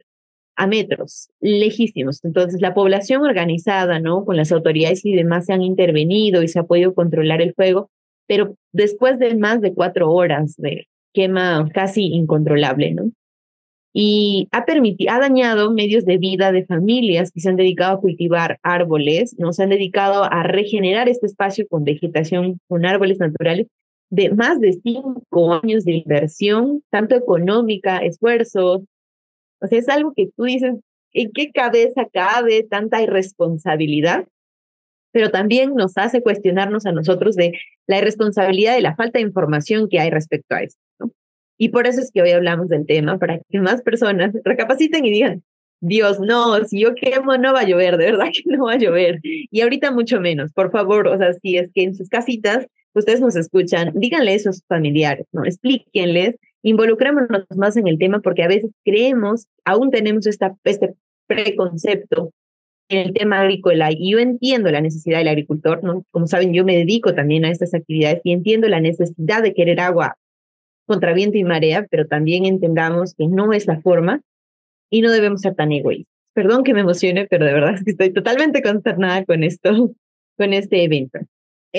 a 0.56 0.66
metros, 0.66 1.28
lejísimos. 1.40 2.24
Entonces, 2.24 2.62
la 2.62 2.72
población 2.72 3.22
organizada, 3.22 4.00
¿no? 4.00 4.24
Con 4.24 4.36
las 4.36 4.50
autoridades 4.50 5.04
y 5.04 5.14
demás 5.14 5.44
se 5.44 5.52
han 5.52 5.62
intervenido 5.62 6.42
y 6.42 6.48
se 6.48 6.58
ha 6.58 6.64
podido 6.64 6.94
controlar 6.94 7.42
el 7.42 7.52
fuego, 7.52 7.90
pero 8.26 8.56
después 8.72 9.18
de 9.18 9.36
más 9.36 9.60
de 9.60 9.74
cuatro 9.74 10.10
horas 10.10 10.54
de 10.56 10.88
quema 11.12 11.68
casi 11.72 12.06
incontrolable, 12.06 12.94
¿no? 12.94 13.12
Y 13.92 14.48
ha 14.52 14.64
ha 15.08 15.18
dañado 15.20 15.70
medios 15.70 16.06
de 16.06 16.16
vida 16.16 16.50
de 16.50 16.64
familias 16.64 17.30
que 17.30 17.40
se 17.40 17.50
han 17.50 17.56
dedicado 17.56 17.96
a 17.96 18.00
cultivar 18.00 18.58
árboles, 18.62 19.34
¿no? 19.38 19.52
Se 19.52 19.64
han 19.64 19.70
dedicado 19.70 20.24
a 20.24 20.42
regenerar 20.44 21.10
este 21.10 21.26
espacio 21.26 21.66
con 21.68 21.84
vegetación, 21.84 22.58
con 22.68 22.86
árboles 22.86 23.18
naturales, 23.18 23.66
de 24.10 24.30
más 24.30 24.60
de 24.60 24.72
cinco 24.72 25.60
años 25.62 25.84
de 25.84 25.92
inversión, 25.92 26.82
tanto 26.90 27.14
económica, 27.14 27.98
esfuerzos, 27.98 28.82
o 29.60 29.66
sea, 29.66 29.78
es 29.78 29.88
algo 29.88 30.12
que 30.14 30.28
tú 30.36 30.44
dices, 30.44 30.74
¿en 31.12 31.30
qué 31.32 31.50
cabeza 31.50 32.06
cabe 32.12 32.62
tanta 32.62 33.02
irresponsabilidad? 33.02 34.26
Pero 35.12 35.30
también 35.30 35.74
nos 35.74 35.96
hace 35.96 36.22
cuestionarnos 36.22 36.86
a 36.86 36.92
nosotros 36.92 37.34
de 37.34 37.52
la 37.86 37.98
irresponsabilidad 37.98 38.74
de 38.74 38.82
la 38.82 38.94
falta 38.94 39.18
de 39.18 39.24
información 39.24 39.88
que 39.88 40.00
hay 40.00 40.10
respecto 40.10 40.54
a 40.54 40.62
esto. 40.62 40.80
¿no? 41.00 41.12
Y 41.58 41.70
por 41.70 41.86
eso 41.86 42.00
es 42.00 42.10
que 42.12 42.22
hoy 42.22 42.30
hablamos 42.30 42.68
del 42.68 42.86
tema, 42.86 43.18
para 43.18 43.40
que 43.48 43.60
más 43.60 43.82
personas 43.82 44.32
recapaciten 44.44 45.04
y 45.04 45.10
digan, 45.10 45.42
Dios, 45.80 46.20
no, 46.20 46.64
si 46.64 46.80
yo 46.80 46.94
quemo 46.94 47.36
no 47.36 47.52
va 47.52 47.60
a 47.60 47.66
llover, 47.66 47.96
de 47.96 48.06
verdad 48.06 48.26
que 48.32 48.42
no 48.46 48.66
va 48.66 48.72
a 48.72 48.78
llover. 48.78 49.20
Y 49.22 49.60
ahorita 49.60 49.90
mucho 49.90 50.20
menos, 50.20 50.52
por 50.52 50.70
favor, 50.70 51.08
o 51.08 51.16
sea, 51.18 51.32
si 51.34 51.56
es 51.56 51.70
que 51.72 51.82
en 51.84 51.94
sus 51.94 52.08
casitas 52.08 52.66
ustedes 52.98 53.20
nos 53.20 53.36
escuchan, 53.36 53.92
díganle 53.94 54.34
eso 54.34 54.50
a 54.50 54.52
sus 54.52 54.64
familiares, 54.66 55.26
¿no? 55.32 55.44
Explíquenles 55.44 56.36
involucrémonos 56.62 57.44
más 57.56 57.76
en 57.76 57.86
el 57.86 57.98
tema 57.98 58.20
porque 58.20 58.42
a 58.42 58.48
veces 58.48 58.72
creemos, 58.84 59.46
aún 59.64 59.90
tenemos 59.90 60.26
esta, 60.26 60.56
este 60.64 60.94
preconcepto 61.26 62.32
en 62.88 63.06
el 63.06 63.12
tema 63.12 63.40
agrícola 63.40 63.90
y 63.92 64.12
yo 64.12 64.18
entiendo 64.18 64.70
la 64.70 64.80
necesidad 64.80 65.18
del 65.18 65.28
agricultor, 65.28 65.84
¿no? 65.84 66.04
Como 66.10 66.26
saben, 66.26 66.54
yo 66.54 66.64
me 66.64 66.76
dedico 66.76 67.14
también 67.14 67.44
a 67.44 67.50
estas 67.50 67.74
actividades 67.74 68.20
y 68.24 68.32
entiendo 68.32 68.68
la 68.68 68.80
necesidad 68.80 69.42
de 69.42 69.54
querer 69.54 69.80
agua 69.80 70.16
contra 70.86 71.12
viento 71.12 71.36
y 71.36 71.44
marea, 71.44 71.86
pero 71.90 72.06
también 72.06 72.46
entendamos 72.46 73.14
que 73.14 73.26
no 73.26 73.52
es 73.52 73.66
la 73.66 73.80
forma 73.82 74.22
y 74.90 75.02
no 75.02 75.12
debemos 75.12 75.42
ser 75.42 75.54
tan 75.54 75.70
egoístas. 75.70 76.14
Perdón 76.32 76.64
que 76.64 76.72
me 76.72 76.80
emocione, 76.80 77.26
pero 77.26 77.44
de 77.44 77.52
verdad 77.52 77.74
es 77.74 77.84
que 77.84 77.90
estoy 77.90 78.10
totalmente 78.10 78.62
consternada 78.62 79.24
con 79.24 79.44
esto, 79.44 79.92
con 80.38 80.54
este 80.54 80.82
evento. 80.82 81.18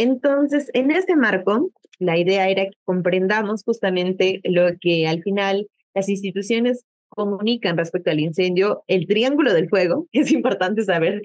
Entonces, 0.01 0.69
en 0.73 0.91
este 0.91 1.17
marco, 1.17 1.71
la 1.99 2.17
idea 2.17 2.47
era 2.47 2.63
que 2.63 2.77
comprendamos 2.85 3.63
justamente 3.65 4.39
lo 4.45 4.69
que 4.79 5.07
al 5.07 5.21
final 5.21 5.67
las 5.93 6.07
instituciones 6.07 6.85
comunican 7.09 7.75
respecto 7.75 8.09
al 8.09 8.21
incendio, 8.21 8.83
el 8.87 9.07
triángulo 9.07 9.53
del 9.53 9.67
fuego, 9.67 10.07
es 10.13 10.31
importante 10.31 10.83
saber 10.83 11.21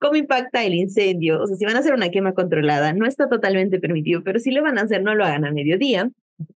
cómo 0.00 0.16
impacta 0.16 0.64
el 0.64 0.74
incendio. 0.74 1.40
O 1.40 1.46
sea, 1.46 1.56
si 1.56 1.64
van 1.64 1.76
a 1.76 1.78
hacer 1.78 1.94
una 1.94 2.10
quema 2.10 2.34
controlada, 2.34 2.92
no 2.92 3.06
está 3.06 3.28
totalmente 3.28 3.78
permitido, 3.78 4.24
pero 4.24 4.40
si 4.40 4.50
lo 4.50 4.64
van 4.64 4.78
a 4.78 4.82
hacer, 4.82 5.00
no 5.02 5.14
lo 5.14 5.24
hagan 5.24 5.44
a 5.44 5.52
mediodía, 5.52 6.10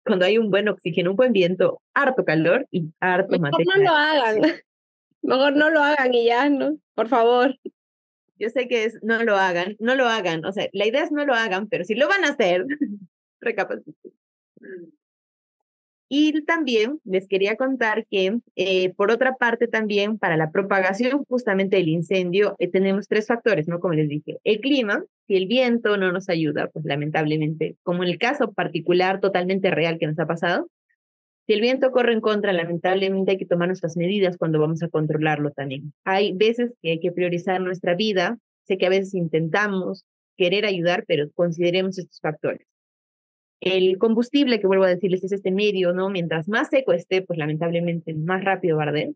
cuando 0.04 0.24
hay 0.24 0.38
un 0.38 0.50
buen 0.50 0.68
oxígeno, 0.68 1.10
un 1.10 1.16
buen 1.16 1.32
viento, 1.32 1.80
harto 1.94 2.24
calor 2.24 2.66
y 2.72 2.90
harto 2.98 3.38
material. 3.38 3.66
no 3.76 3.84
lo 3.84 3.90
hagan. 3.90 4.40
Mejor 5.22 5.56
no 5.56 5.70
lo 5.70 5.80
hagan 5.80 6.12
y 6.12 6.26
ya, 6.26 6.50
¿no? 6.50 6.76
Por 6.96 7.06
favor. 7.06 7.56
Yo 8.42 8.48
sé 8.48 8.66
que 8.66 8.82
es 8.82 8.98
no 9.02 9.22
lo 9.22 9.36
hagan, 9.36 9.76
no 9.78 9.94
lo 9.94 10.08
hagan. 10.08 10.44
O 10.44 10.50
sea, 10.50 10.68
la 10.72 10.84
idea 10.84 11.04
es 11.04 11.12
no 11.12 11.24
lo 11.24 11.32
hagan, 11.32 11.68
pero 11.68 11.84
si 11.84 11.94
lo 11.94 12.08
van 12.08 12.24
a 12.24 12.30
hacer, 12.30 12.66
recapaciten. 13.40 13.94
Y 16.08 16.44
también 16.44 16.98
les 17.04 17.28
quería 17.28 17.56
contar 17.56 18.04
que, 18.10 18.40
eh, 18.56 18.92
por 18.94 19.12
otra 19.12 19.36
parte, 19.36 19.68
también 19.68 20.18
para 20.18 20.36
la 20.36 20.50
propagación 20.50 21.24
justamente 21.28 21.76
del 21.76 21.88
incendio, 21.88 22.56
eh, 22.58 22.68
tenemos 22.68 23.06
tres 23.06 23.28
factores, 23.28 23.68
¿no? 23.68 23.78
Como 23.78 23.94
les 23.94 24.08
dije, 24.08 24.38
el 24.42 24.60
clima, 24.60 25.04
si 25.28 25.36
el 25.36 25.46
viento 25.46 25.96
no 25.96 26.10
nos 26.10 26.28
ayuda, 26.28 26.68
pues 26.68 26.84
lamentablemente, 26.84 27.76
como 27.84 28.02
en 28.02 28.10
el 28.10 28.18
caso 28.18 28.52
particular 28.52 29.20
totalmente 29.20 29.70
real 29.70 29.98
que 30.00 30.08
nos 30.08 30.18
ha 30.18 30.26
pasado, 30.26 30.68
si 31.46 31.54
el 31.54 31.60
viento 31.60 31.90
corre 31.90 32.12
en 32.12 32.20
contra, 32.20 32.52
lamentablemente 32.52 33.32
hay 33.32 33.38
que 33.38 33.46
tomar 33.46 33.68
nuestras 33.68 33.96
medidas 33.96 34.36
cuando 34.36 34.60
vamos 34.60 34.82
a 34.82 34.88
controlarlo 34.88 35.50
también. 35.50 35.92
Hay 36.04 36.32
veces 36.32 36.74
que 36.80 36.92
hay 36.92 37.00
que 37.00 37.10
priorizar 37.10 37.60
nuestra 37.60 37.96
vida. 37.96 38.38
Sé 38.64 38.78
que 38.78 38.86
a 38.86 38.90
veces 38.90 39.14
intentamos 39.14 40.04
querer 40.36 40.64
ayudar, 40.66 41.04
pero 41.08 41.30
consideremos 41.34 41.98
estos 41.98 42.20
factores. 42.20 42.66
El 43.60 43.98
combustible, 43.98 44.60
que 44.60 44.66
vuelvo 44.68 44.84
a 44.84 44.88
decirles, 44.88 45.24
es 45.24 45.32
este 45.32 45.50
medio, 45.50 45.92
¿no? 45.92 46.10
Mientras 46.10 46.48
más 46.48 46.68
seco 46.68 46.92
esté, 46.92 47.22
pues 47.22 47.38
lamentablemente 47.38 48.14
más 48.14 48.44
rápido 48.44 48.76
va 48.76 48.84
arder. 48.84 49.10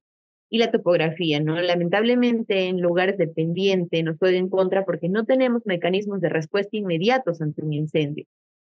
Y 0.50 0.58
la 0.58 0.70
topografía, 0.70 1.40
¿no? 1.40 1.60
Lamentablemente 1.60 2.68
en 2.68 2.80
lugares 2.80 3.18
de 3.18 3.28
pendiente 3.28 4.02
nos 4.02 4.18
puede 4.18 4.36
en 4.36 4.48
contra 4.48 4.84
porque 4.84 5.08
no 5.08 5.24
tenemos 5.24 5.62
mecanismos 5.64 6.20
de 6.20 6.28
respuesta 6.28 6.76
inmediatos 6.76 7.40
ante 7.40 7.62
un 7.62 7.72
incendio 7.72 8.26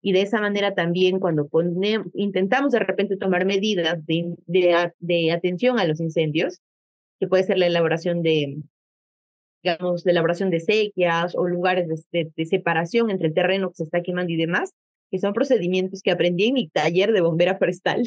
y 0.02 0.14
de 0.14 0.22
esa 0.22 0.40
manera 0.40 0.74
también 0.74 1.20
cuando 1.20 1.50
intentamos 2.14 2.72
de 2.72 2.80
repente 2.80 3.18
tomar 3.18 3.46
medidas 3.46 4.06
de, 4.06 4.36
de, 4.46 5.32
atención 5.32 5.80
a 5.80 5.86
los 5.86 6.00
incendios, 6.00 6.62
que 7.20 7.28
puede 7.28 7.44
ser 7.44 7.58
la 7.58 7.68
elaboración 7.68 8.22
de, 8.22 8.58
digamos, 9.64 10.06
la 10.06 10.12
elaboración 10.12 10.50
de 10.50 10.60
sequias 10.60 11.36
o 11.36 11.48
lugares 11.48 11.88
de, 12.12 12.32
de, 12.36 12.46
separación 12.46 13.10
entre 13.10 13.28
el 13.28 13.34
terreno 13.34 13.70
que 13.70 13.76
se 13.76 13.84
está 13.84 14.04
quemando 14.04 14.32
y 14.32 14.38
demás, 14.38 14.74
que 15.10 15.20
son 15.20 15.34
procedimientos 15.34 16.02
que 16.02 16.12
aprendí 16.12 16.48
en 16.48 16.54
mi 16.54 16.70
taller 16.70 17.12
de 17.12 17.22
bombera 17.22 17.58
forestal, 17.58 18.04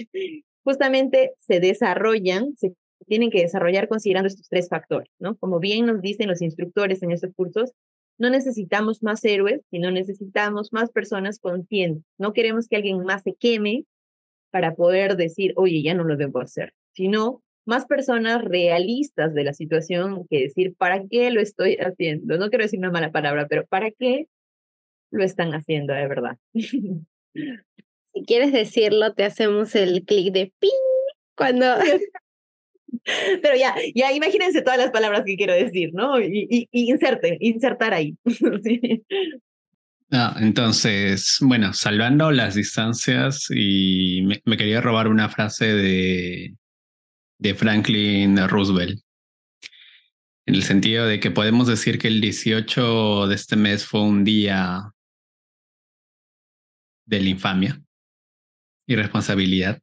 justamente 0.62 1.32
se 1.38 1.60
desarrollan, 1.60 2.54
se 2.56 2.74
tienen 3.06 3.30
que 3.30 3.40
desarrollar 3.40 3.88
considerando 3.88 4.28
estos 4.28 4.48
tres 4.48 4.68
factores, 4.68 5.10
¿no? 5.18 5.36
Como 5.38 5.58
bien 5.58 5.86
nos 5.86 6.00
dicen 6.00 6.28
los 6.28 6.42
instructores 6.42 7.02
en 7.02 7.10
estos 7.10 7.32
cursos, 7.34 7.72
no 8.20 8.28
necesitamos 8.28 9.02
más 9.02 9.24
héroes, 9.24 9.62
sino 9.70 9.90
necesitamos 9.90 10.72
más 10.72 10.90
personas 10.90 11.40
conscientes. 11.40 12.04
No 12.18 12.34
queremos 12.34 12.68
que 12.68 12.76
alguien 12.76 13.02
más 13.02 13.22
se 13.22 13.34
queme 13.34 13.86
para 14.50 14.74
poder 14.74 15.16
decir, 15.16 15.54
oye, 15.56 15.82
ya 15.82 15.94
no 15.94 16.04
lo 16.04 16.16
debo 16.16 16.40
hacer, 16.40 16.74
sino 16.92 17.42
más 17.64 17.86
personas 17.86 18.44
realistas 18.44 19.32
de 19.32 19.44
la 19.44 19.54
situación 19.54 20.26
que 20.28 20.40
decir, 20.40 20.74
¿para 20.76 21.02
qué 21.08 21.30
lo 21.30 21.40
estoy 21.40 21.76
haciendo? 21.76 22.36
No 22.36 22.50
quiero 22.50 22.64
decir 22.64 22.78
una 22.78 22.90
mala 22.90 23.10
palabra, 23.10 23.46
pero 23.48 23.64
¿para 23.66 23.90
qué 23.90 24.26
lo 25.10 25.24
están 25.24 25.54
haciendo 25.54 25.94
de 25.94 26.06
verdad? 26.06 26.36
Si 28.12 28.24
quieres 28.26 28.52
decirlo, 28.52 29.14
te 29.14 29.24
hacemos 29.24 29.74
el 29.76 30.04
clic 30.04 30.32
de 30.32 30.52
ping 30.58 30.68
cuando 31.36 31.64
Pero 33.42 33.56
ya, 33.56 33.74
ya 33.94 34.12
imagínense 34.12 34.62
todas 34.62 34.78
las 34.78 34.90
palabras 34.90 35.22
que 35.24 35.36
quiero 35.36 35.54
decir, 35.54 35.90
¿no? 35.92 36.20
Y, 36.20 36.68
inserte, 36.72 37.36
insertar 37.40 37.94
ahí. 37.94 38.16
Ah, 40.12 40.34
entonces, 40.40 41.36
bueno, 41.40 41.72
salvando 41.72 42.32
las 42.32 42.56
distancias 42.56 43.46
y 43.48 44.22
me, 44.44 44.56
quería 44.56 44.80
robar 44.80 45.06
una 45.06 45.28
frase 45.28 45.66
de, 45.66 46.56
de 47.38 47.54
Franklin 47.54 48.36
Roosevelt, 48.48 49.00
en 50.46 50.56
el 50.56 50.64
sentido 50.64 51.06
de 51.06 51.20
que 51.20 51.30
podemos 51.30 51.68
decir 51.68 52.00
que 52.00 52.08
el 52.08 52.20
18 52.20 53.28
de 53.28 53.34
este 53.36 53.54
mes 53.54 53.86
fue 53.86 54.02
un 54.02 54.24
día 54.24 54.92
de 57.06 57.20
la 57.20 57.28
infamia, 57.28 57.80
irresponsabilidad. 58.88 59.80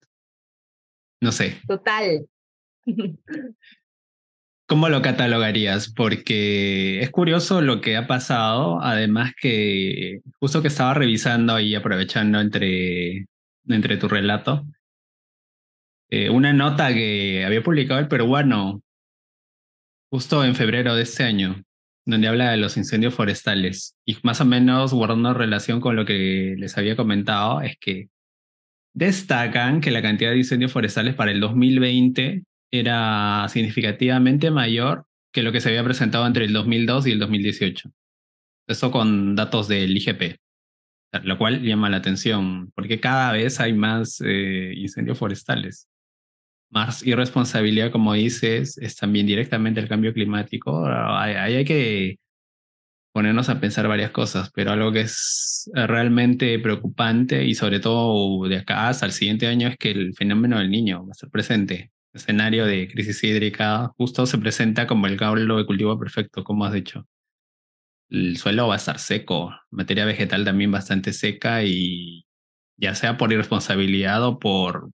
No 1.22 1.32
sé. 1.32 1.62
Total. 1.68 2.28
¿Cómo 4.68 4.90
lo 4.90 5.02
catalogarías? 5.02 5.94
Porque 5.94 7.02
es 7.02 7.10
curioso 7.10 7.62
lo 7.62 7.80
que 7.80 7.96
ha 7.96 8.06
pasado, 8.08 8.82
además 8.82 9.34
que 9.40 10.20
justo 10.40 10.62
que 10.62 10.68
estaba 10.68 10.94
revisando 10.94 11.60
y 11.60 11.74
aprovechando 11.74 12.42
entre, 12.42 13.28
entre 13.68 13.98
tu 13.98 14.10
relato, 14.10 14.66
eh, 16.10 16.30
una 16.30 16.54
nota 16.54 16.94
que 16.94 17.46
había 17.46 17.64
publicado 17.64 18.00
el 18.00 18.08
peruano 18.08 18.82
justo 20.10 20.44
en 20.44 20.56
febrero 20.56 20.96
de 20.96 21.04
este 21.04 21.24
año, 21.24 21.64
donde 22.06 22.28
habla 22.28 22.52
de 22.52 22.58
los 22.58 22.78
incendios 22.78 23.14
forestales 23.14 23.96
y 24.06 24.18
más 24.24 24.42
o 24.42 24.46
menos 24.46 24.94
guardando 24.94 25.34
relación 25.34 25.82
con 25.82 25.96
lo 25.96 26.06
que 26.06 26.56
les 26.58 26.78
había 26.78 26.96
comentado, 26.96 27.62
es 27.62 27.78
que 27.80 28.10
destacan 28.94 29.80
que 29.80 29.92
la 29.92 30.02
cantidad 30.02 30.32
de 30.32 30.38
incendios 30.38 30.72
forestales 30.72 31.16
para 31.16 31.32
el 31.32 31.40
2020 31.40 32.44
era 32.72 33.48
significativamente 33.50 34.52
mayor 34.52 35.06
que 35.32 35.44
lo 35.44 35.52
que 35.52 35.62
se 35.62 35.70
había 35.70 35.84
presentado 35.84 36.26
entre 36.26 36.46
el 36.46 36.54
2002 36.54 37.08
y 37.08 37.12
el 37.12 37.20
2018. 37.20 37.92
Eso 38.68 38.92
con 38.92 39.36
datos 39.36 39.68
del 39.68 39.96
IGP, 39.96 40.38
lo 41.24 41.38
cual 41.38 41.62
llama 41.62 41.90
la 41.90 41.98
atención, 41.98 42.72
porque 42.76 43.00
cada 43.00 43.32
vez 43.32 43.60
hay 43.60 43.74
más 43.74 44.22
eh, 44.26 44.74
incendios 44.76 45.18
forestales. 45.18 45.88
Más 46.70 47.06
irresponsabilidad, 47.06 47.92
como 47.92 48.14
dices, 48.14 48.78
es 48.78 48.98
también 48.98 49.26
directamente 49.26 49.80
el 49.80 49.88
cambio 49.88 50.14
climático. 50.14 50.86
Ahí 50.86 51.56
hay, 51.56 51.66
que 51.66 52.20
ponernos 53.14 53.50
a 53.50 53.60
pensar 53.60 53.88
varias 53.88 54.12
cosas, 54.12 54.52
pero 54.54 54.72
algo 54.72 54.92
que 54.92 55.02
es 55.02 55.70
realmente 55.74 56.60
preocupante 56.60 57.46
y 57.46 57.56
sobre 57.56 57.80
todo 57.80 58.48
de 58.48 58.58
acá 58.58 58.90
hasta 58.90 59.06
el 59.06 59.14
siguiente 59.14 59.48
año 59.48 59.70
es 59.70 59.78
que 59.78 59.92
el 59.92 60.14
fenómeno 60.14 60.60
del 60.60 60.70
niño 60.70 61.04
va 61.04 61.10
a 61.10 61.14
estar 61.14 61.30
presente 61.30 61.92
escenario 62.18 62.66
de 62.66 62.88
crisis 62.88 63.24
hídrica 63.24 63.92
justo 63.98 64.26
se 64.26 64.38
presenta 64.38 64.88
como 64.88 65.08
el 65.08 65.18
caldo 65.18 65.58
de 65.58 65.66
cultivo 65.66 65.98
perfecto, 65.98 66.44
como 66.44 66.66
has 66.66 66.74
dicho. 66.74 67.08
El 68.10 68.38
suelo 68.38 68.68
va 68.68 68.76
a 68.76 68.78
estar 68.78 69.00
seco, 69.00 69.54
materia 69.72 70.06
vegetal 70.06 70.46
también 70.46 70.72
bastante 70.72 71.14
seca 71.14 71.64
y 71.64 72.26
ya 72.78 72.96
sea 72.96 73.18
por 73.18 73.32
irresponsabilidad 73.34 74.24
o 74.24 74.40
por 74.40 74.92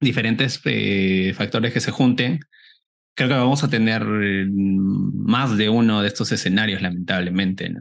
diferentes 0.00 0.60
eh, 0.64 1.32
factores 1.34 1.72
que 1.72 1.80
se 1.80 1.90
junten, 1.90 2.40
creo 3.14 3.28
que 3.28 3.34
vamos 3.34 3.64
a 3.64 3.70
tener 3.70 4.04
mm, 4.04 5.24
más 5.26 5.56
de 5.56 5.68
uno 5.68 6.02
de 6.02 6.08
estos 6.08 6.30
escenarios, 6.32 6.82
lamentablemente. 6.82 7.74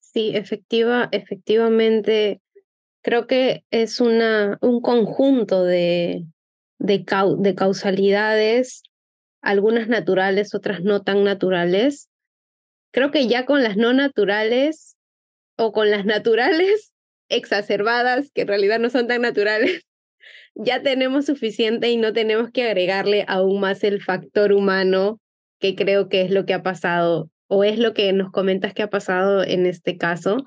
Sí, 0.00 0.32
efectiva, 0.34 1.08
efectivamente, 1.12 2.40
creo 3.02 3.26
que 3.26 3.64
es 3.70 4.00
una, 4.00 4.58
un 4.60 4.80
conjunto 4.80 5.64
de, 5.64 6.24
de, 6.80 7.04
de 7.38 7.54
causalidades, 7.54 8.82
algunas 9.42 9.86
naturales, 9.86 10.54
otras 10.54 10.82
no 10.82 11.02
tan 11.02 11.22
naturales. 11.22 12.08
Creo 12.90 13.12
que 13.12 13.28
ya 13.28 13.44
con 13.46 13.62
las 13.62 13.76
no 13.76 13.92
naturales 13.92 14.96
o 15.56 15.72
con 15.72 15.90
las 15.90 16.04
naturales 16.04 16.92
exacerbadas, 17.28 18.32
que 18.32 18.42
en 18.42 18.48
realidad 18.48 18.80
no 18.80 18.90
son 18.90 19.06
tan 19.06 19.22
naturales, 19.22 19.82
ya 20.54 20.82
tenemos 20.82 21.26
suficiente 21.26 21.90
y 21.90 21.96
no 21.96 22.12
tenemos 22.12 22.50
que 22.50 22.64
agregarle 22.64 23.24
aún 23.28 23.60
más 23.60 23.84
el 23.84 24.02
factor 24.02 24.52
humano, 24.52 25.20
que 25.60 25.76
creo 25.76 26.08
que 26.08 26.22
es 26.22 26.30
lo 26.30 26.46
que 26.46 26.54
ha 26.54 26.62
pasado 26.62 27.30
o 27.46 27.62
es 27.62 27.78
lo 27.78 27.92
que 27.92 28.12
nos 28.12 28.32
comentas 28.32 28.72
que 28.72 28.82
ha 28.82 28.90
pasado 28.90 29.44
en 29.44 29.66
este 29.66 29.98
caso. 29.98 30.38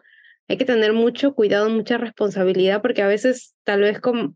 Hay 0.48 0.58
que 0.58 0.66
tener 0.66 0.94
mucho 0.94 1.36
cuidado, 1.36 1.70
mucha 1.70 1.98
responsabilidad, 1.98 2.82
porque 2.82 3.02
a 3.02 3.08
veces 3.08 3.54
tal 3.64 3.82
vez 3.82 4.00
como 4.00 4.36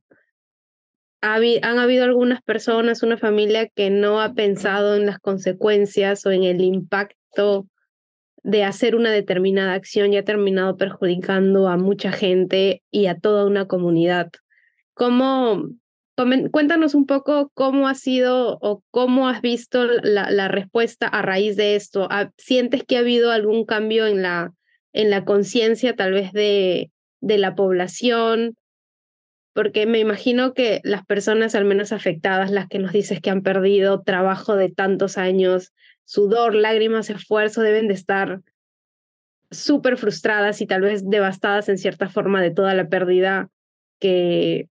han 1.21 1.79
habido 1.79 2.03
algunas 2.03 2.41
personas, 2.41 3.03
una 3.03 3.17
familia 3.17 3.67
que 3.67 3.89
no 3.89 4.21
ha 4.21 4.33
pensado 4.33 4.95
en 4.95 5.05
las 5.05 5.19
consecuencias 5.19 6.25
o 6.25 6.31
en 6.31 6.43
el 6.43 6.61
impacto 6.61 7.67
de 8.43 8.63
hacer 8.63 8.95
una 8.95 9.11
determinada 9.11 9.73
acción 9.73 10.13
y 10.13 10.17
ha 10.17 10.23
terminado 10.23 10.77
perjudicando 10.77 11.67
a 11.67 11.77
mucha 11.77 12.11
gente 12.11 12.81
y 12.91 13.07
a 13.07 13.19
toda 13.19 13.45
una 13.45 13.65
comunidad. 13.67 14.29
¿Cómo, 14.93 15.69
cuéntanos 16.51 16.95
un 16.95 17.05
poco 17.05 17.51
cómo 17.53 17.87
ha 17.87 17.93
sido 17.93 18.57
o 18.61 18.83
cómo 18.89 19.27
has 19.27 19.41
visto 19.41 19.85
la, 19.85 20.47
respuesta 20.47 21.07
a 21.07 21.21
raíz 21.21 21.55
de 21.55 21.75
esto. 21.75 22.07
¿Sientes 22.37 22.83
que 22.83 22.97
ha 22.97 23.01
habido 23.01 23.31
algún 23.31 23.65
cambio 23.65 24.07
en 24.07 24.21
la, 24.21 24.53
en 24.93 25.09
la 25.09 25.25
conciencia 25.25 25.95
tal 25.95 26.13
vez 26.13 26.31
de, 26.31 26.91
de 27.21 27.37
la 27.37 27.53
población? 27.53 28.55
Porque 29.57 29.87
me 29.87 29.97
imagino 29.97 30.53
que 30.53 30.81
las 30.83 31.03
personas 31.03 31.55
al 31.55 31.65
menos 31.65 31.91
afectadas, 31.91 32.51
las 32.51 32.67
que 32.67 32.77
nos 32.77 32.91
dices 32.91 33.21
que 33.21 33.31
han 33.31 33.41
perdido 33.41 34.03
trabajo 34.03 34.55
de 34.55 34.69
tantos 34.69 35.17
años, 35.17 35.73
sudor, 36.05 36.53
lágrimas, 36.53 37.09
esfuerzo, 37.09 37.63
deben 37.63 37.87
de 37.87 37.95
estar 37.95 38.41
súper 39.49 39.97
frustradas 39.97 40.61
y 40.61 40.67
tal 40.67 40.81
vez 40.81 41.09
devastadas 41.09 41.69
en 41.69 41.79
cierta 41.79 42.07
forma 42.07 42.39
de 42.39 42.51
toda 42.51 42.75
la 42.75 42.87
pérdida 42.87 43.49
que, 43.99 44.69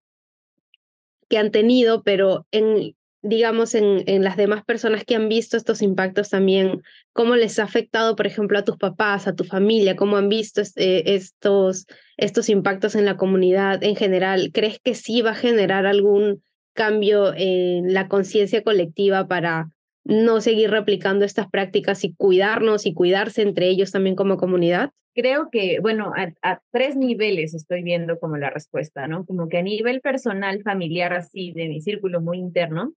que 1.28 1.38
han 1.38 1.50
tenido, 1.50 2.04
pero 2.04 2.46
en, 2.52 2.94
digamos, 3.22 3.74
en, 3.74 4.04
en 4.06 4.22
las 4.22 4.36
demás 4.36 4.64
personas 4.64 5.04
que 5.04 5.16
han 5.16 5.28
visto 5.28 5.56
estos 5.56 5.82
impactos 5.82 6.30
también, 6.30 6.82
cómo 7.12 7.36
les 7.36 7.58
ha 7.58 7.64
afectado, 7.64 8.16
por 8.16 8.26
ejemplo, 8.26 8.58
a 8.58 8.64
tus 8.64 8.76
papás, 8.76 9.26
a 9.26 9.34
tu 9.34 9.44
familia, 9.44 9.96
cómo 9.96 10.16
han 10.16 10.28
visto 10.28 10.62
eh, 10.76 11.02
estos, 11.06 11.86
estos 12.16 12.48
impactos 12.48 12.94
en 12.94 13.04
la 13.04 13.16
comunidad 13.16 13.82
en 13.82 13.96
general. 13.96 14.50
¿Crees 14.52 14.78
que 14.78 14.94
sí 14.94 15.22
va 15.22 15.30
a 15.30 15.34
generar 15.34 15.86
algún 15.86 16.42
cambio 16.74 17.32
en 17.34 17.92
la 17.94 18.06
conciencia 18.06 18.62
colectiva 18.62 19.26
para 19.26 19.70
no 20.04 20.40
seguir 20.40 20.70
replicando 20.70 21.24
estas 21.24 21.48
prácticas 21.48 22.04
y 22.04 22.14
cuidarnos 22.14 22.86
y 22.86 22.94
cuidarse 22.94 23.42
entre 23.42 23.68
ellos 23.68 23.90
también 23.90 24.14
como 24.14 24.36
comunidad? 24.36 24.90
Creo 25.16 25.48
que, 25.50 25.80
bueno, 25.80 26.12
a, 26.42 26.60
tres 26.70 26.94
niveles 26.94 27.54
estoy 27.54 27.82
viendo 27.82 28.20
como 28.20 28.36
la 28.36 28.50
respuesta, 28.50 29.08
¿no? 29.08 29.24
Como 29.24 29.48
que 29.48 29.58
a 29.58 29.62
nivel 29.62 30.02
personal, 30.02 30.62
familiar, 30.62 31.14
así, 31.14 31.52
de 31.52 31.68
mi 31.68 31.80
círculo 31.80 32.20
muy 32.20 32.38
interno, 32.38 32.92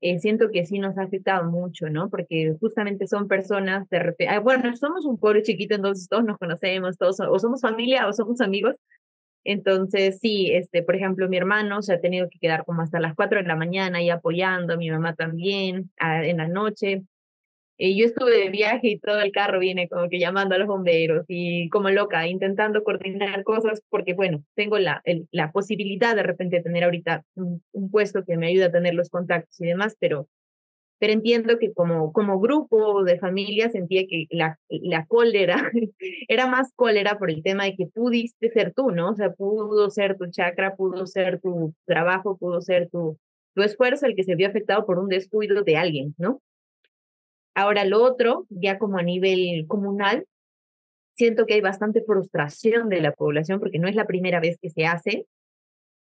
eh, 0.00 0.18
siento 0.18 0.50
que 0.50 0.64
sí 0.66 0.78
nos 0.78 0.96
ha 0.98 1.02
afectado 1.02 1.50
mucho, 1.50 1.90
¿no? 1.90 2.10
Porque 2.10 2.54
justamente 2.60 3.06
son 3.06 3.28
personas 3.28 3.88
de 3.88 3.98
repente, 3.98 4.28
ah, 4.28 4.40
bueno, 4.40 4.74
somos 4.76 5.04
un 5.04 5.18
pueblo 5.18 5.42
chiquito, 5.42 5.74
entonces 5.74 6.08
todos 6.08 6.24
nos 6.24 6.38
conocemos, 6.38 6.96
todos, 6.98 7.20
o 7.20 7.38
somos 7.38 7.60
familia 7.60 8.08
o 8.08 8.12
somos 8.12 8.40
amigos, 8.40 8.76
entonces, 9.44 10.18
sí, 10.20 10.50
este, 10.52 10.82
por 10.82 10.94
ejemplo, 10.94 11.26
mi 11.26 11.38
hermano 11.38 11.80
se 11.80 11.94
ha 11.94 12.00
tenido 12.00 12.28
que 12.28 12.38
quedar 12.38 12.66
como 12.66 12.82
hasta 12.82 13.00
las 13.00 13.14
4 13.14 13.40
de 13.40 13.48
la 13.48 13.56
mañana 13.56 14.02
y 14.02 14.10
apoyando, 14.10 14.76
mi 14.76 14.90
mamá 14.90 15.14
también, 15.14 15.90
en 15.98 16.36
la 16.36 16.48
noche. 16.48 17.04
Y 17.78 17.98
yo 17.98 18.06
estuve 18.06 18.36
de 18.36 18.50
viaje 18.50 18.88
y 18.88 18.98
todo 18.98 19.20
el 19.20 19.30
carro 19.30 19.60
viene 19.60 19.88
como 19.88 20.08
que 20.08 20.18
llamando 20.18 20.54
a 20.56 20.58
los 20.58 20.66
bomberos 20.66 21.24
y 21.28 21.68
como 21.70 21.90
loca, 21.90 22.26
intentando 22.26 22.82
coordinar 22.82 23.44
cosas 23.44 23.82
porque, 23.88 24.14
bueno, 24.14 24.42
tengo 24.56 24.78
la, 24.78 25.02
la 25.30 25.52
posibilidad 25.52 26.16
de 26.16 26.24
repente 26.24 26.60
tener 26.60 26.84
ahorita 26.84 27.24
un, 27.36 27.62
un, 27.72 27.90
puesto 27.90 28.24
que 28.24 28.36
me 28.36 28.48
ayuda 28.48 28.66
a 28.66 28.72
tener 28.72 28.94
los 28.94 29.10
contactos 29.10 29.60
y 29.60 29.66
demás, 29.66 29.96
pero 30.00 30.28
pero 30.98 31.12
entiendo 31.12 31.58
que 31.58 31.72
como, 31.72 32.12
como 32.12 32.40
grupo 32.40 33.04
de 33.04 33.18
familia 33.18 33.68
sentía 33.68 34.02
que 34.08 34.26
la, 34.30 34.58
la 34.68 35.06
cólera 35.06 35.70
era 36.28 36.46
más 36.46 36.72
cólera 36.74 37.18
por 37.18 37.30
el 37.30 37.42
tema 37.42 37.64
de 37.64 37.76
que 37.76 37.86
pudiste 37.86 38.50
ser 38.50 38.72
tú, 38.74 38.90
¿no? 38.90 39.10
O 39.10 39.14
sea, 39.14 39.32
pudo 39.32 39.90
ser 39.90 40.16
tu 40.16 40.30
chakra, 40.30 40.74
pudo 40.76 41.06
ser 41.06 41.40
tu 41.40 41.74
trabajo, 41.86 42.36
pudo 42.36 42.60
ser 42.60 42.88
tu, 42.90 43.16
tu 43.54 43.62
esfuerzo 43.62 44.06
el 44.06 44.16
que 44.16 44.24
se 44.24 44.34
vio 44.34 44.48
afectado 44.48 44.86
por 44.86 44.98
un 44.98 45.08
descuido 45.08 45.62
de 45.62 45.76
alguien, 45.76 46.14
¿no? 46.18 46.40
Ahora, 47.58 47.84
lo 47.84 48.04
otro, 48.04 48.46
ya 48.50 48.78
como 48.78 48.98
a 48.98 49.02
nivel 49.02 49.66
comunal, 49.66 50.26
siento 51.16 51.44
que 51.44 51.54
hay 51.54 51.60
bastante 51.60 52.04
frustración 52.04 52.88
de 52.88 53.00
la 53.00 53.10
población 53.10 53.58
porque 53.58 53.80
no 53.80 53.88
es 53.88 53.96
la 53.96 54.06
primera 54.06 54.38
vez 54.38 54.60
que 54.62 54.70
se 54.70 54.86
hace 54.86 55.26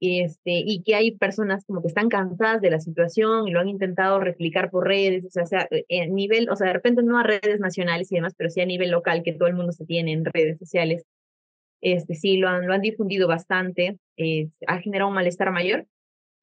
este, 0.00 0.52
y 0.64 0.82
que 0.82 0.94
hay 0.94 1.18
personas 1.18 1.62
como 1.66 1.82
que 1.82 1.88
están 1.88 2.08
cansadas 2.08 2.62
de 2.62 2.70
la 2.70 2.80
situación 2.80 3.46
y 3.46 3.50
lo 3.50 3.60
han 3.60 3.68
intentado 3.68 4.20
replicar 4.20 4.70
por 4.70 4.86
redes, 4.86 5.26
o 5.26 5.30
sea, 5.30 5.44
sea 5.44 5.68
eh, 5.70 6.00
a 6.00 6.06
nivel, 6.06 6.48
o 6.48 6.56
sea, 6.56 6.68
de 6.68 6.72
repente 6.72 7.02
no 7.02 7.18
a 7.18 7.22
redes 7.22 7.60
nacionales 7.60 8.10
y 8.10 8.14
demás, 8.14 8.32
pero 8.38 8.48
sí 8.48 8.62
a 8.62 8.66
nivel 8.66 8.90
local, 8.90 9.22
que 9.22 9.34
todo 9.34 9.46
el 9.48 9.54
mundo 9.54 9.72
se 9.72 9.84
tiene 9.84 10.12
en 10.12 10.24
redes 10.24 10.58
sociales, 10.58 11.04
este, 11.82 12.14
sí, 12.14 12.38
lo 12.38 12.48
han, 12.48 12.66
lo 12.66 12.72
han 12.72 12.80
difundido 12.80 13.28
bastante, 13.28 13.98
eh, 14.16 14.48
ha 14.66 14.78
generado 14.78 15.08
un 15.08 15.14
malestar 15.14 15.50
mayor, 15.50 15.86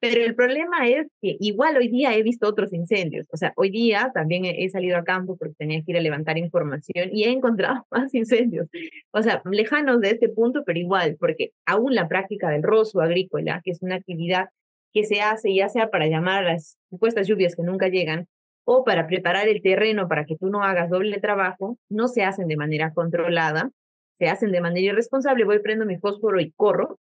pero 0.02 0.20
el 0.24 0.34
problema 0.34 0.88
es 0.88 1.06
que 1.20 1.36
igual 1.38 1.76
hoy 1.76 1.86
día 1.86 2.12
he 2.12 2.24
visto 2.24 2.48
otros 2.48 2.72
incendios. 2.72 3.28
O 3.30 3.36
sea, 3.36 3.52
hoy 3.54 3.70
día 3.70 4.10
también 4.12 4.44
he, 4.44 4.68
salido 4.68 4.96
a 4.96 5.04
campo 5.04 5.36
porque 5.36 5.54
tenía 5.56 5.80
que 5.80 5.92
ir 5.92 5.96
a 5.96 6.00
levantar 6.00 6.36
información 6.38 7.10
y 7.12 7.22
he 7.22 7.30
encontrado 7.30 7.86
más 7.92 8.12
incendios. 8.12 8.66
O 9.12 9.22
sea, 9.22 9.40
lejanos 9.48 10.00
de 10.00 10.10
este 10.10 10.28
punto, 10.28 10.64
pero 10.66 10.76
igual, 10.80 11.16
porque 11.20 11.52
aún 11.66 11.94
la 11.94 12.08
práctica 12.08 12.50
del 12.50 12.64
roso 12.64 13.00
agrícola, 13.00 13.60
que 13.62 13.70
es 13.70 13.80
una 13.80 13.94
actividad 13.94 14.48
que 14.92 15.04
se 15.04 15.20
hace 15.20 15.54
ya 15.54 15.68
sea 15.68 15.88
para 15.88 16.08
llamar 16.08 16.46
a 16.46 16.54
las 16.54 16.76
supuestas 16.90 17.28
lluvias 17.28 17.54
que 17.54 17.62
nunca 17.62 17.86
llegan 17.86 18.26
o 18.64 18.82
para 18.82 19.06
preparar 19.06 19.46
el 19.46 19.62
terreno 19.62 20.08
para 20.08 20.24
que 20.24 20.36
tú 20.36 20.48
no 20.48 20.64
hagas 20.64 20.90
doble 20.90 21.20
trabajo, 21.20 21.78
no 21.88 22.08
se 22.08 22.24
hacen 22.24 22.48
de 22.48 22.56
manera 22.56 22.92
controlada, 22.92 23.70
se 24.18 24.28
hacen 24.28 24.50
de 24.50 24.62
manera 24.62 24.94
irresponsable. 24.94 25.44
Voy, 25.44 25.60
prendo 25.60 25.86
mi 25.86 25.98
fósforo 25.98 26.40
y 26.40 26.50
corro 26.50 26.98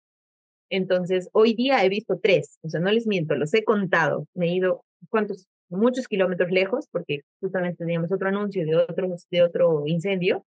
entonces, 0.72 1.30
hoy 1.34 1.54
día 1.54 1.84
he 1.84 1.90
visto 1.90 2.18
tres, 2.22 2.58
o 2.64 2.70
sea, 2.70 2.80
no 2.80 2.92
les 2.92 3.06
miento, 3.06 3.36
los 3.36 3.54
he 3.54 3.64
contado. 3.66 4.26
Me 4.34 4.48
he 4.48 4.56
ido, 4.56 4.84
¿cuántos? 5.10 5.48
Muchos 5.70 6.08
kilómetros 6.08 6.50
lejos, 6.50 6.88
porque 6.92 7.22
justamente 7.42 7.78
teníamos 7.78 8.12
otro 8.12 8.30
anuncio 8.30 8.66
de 8.66 8.78
otro, 8.78 9.16
de 9.30 9.42
otro 9.44 9.84
incendio, 9.86 10.46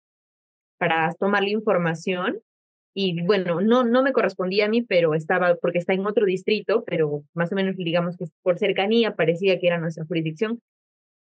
para 0.79 1.15
tomar 1.15 1.45
la 1.45 1.51
información. 1.51 2.41
Y 2.95 3.23
bueno, 3.23 3.61
no, 3.61 3.85
no 3.85 4.03
me 4.03 4.13
correspondía 4.13 4.67
a 4.67 4.69
mí, 4.69 4.83
pero 4.83 5.15
estaba, 5.15 5.55
porque 5.57 5.79
está 5.79 5.95
en 5.95 6.05
otro 6.05 6.27
distrito, 6.27 6.83
pero 6.85 7.23
más 7.33 7.53
o 7.53 7.55
menos 7.55 7.77
digamos 7.77 8.17
que 8.17 8.25
por 8.43 8.59
cercanía 8.59 9.15
parecía 9.15 9.59
que 9.61 9.69
era 9.69 9.79
nuestra 9.79 10.05
jurisdicción. 10.05 10.61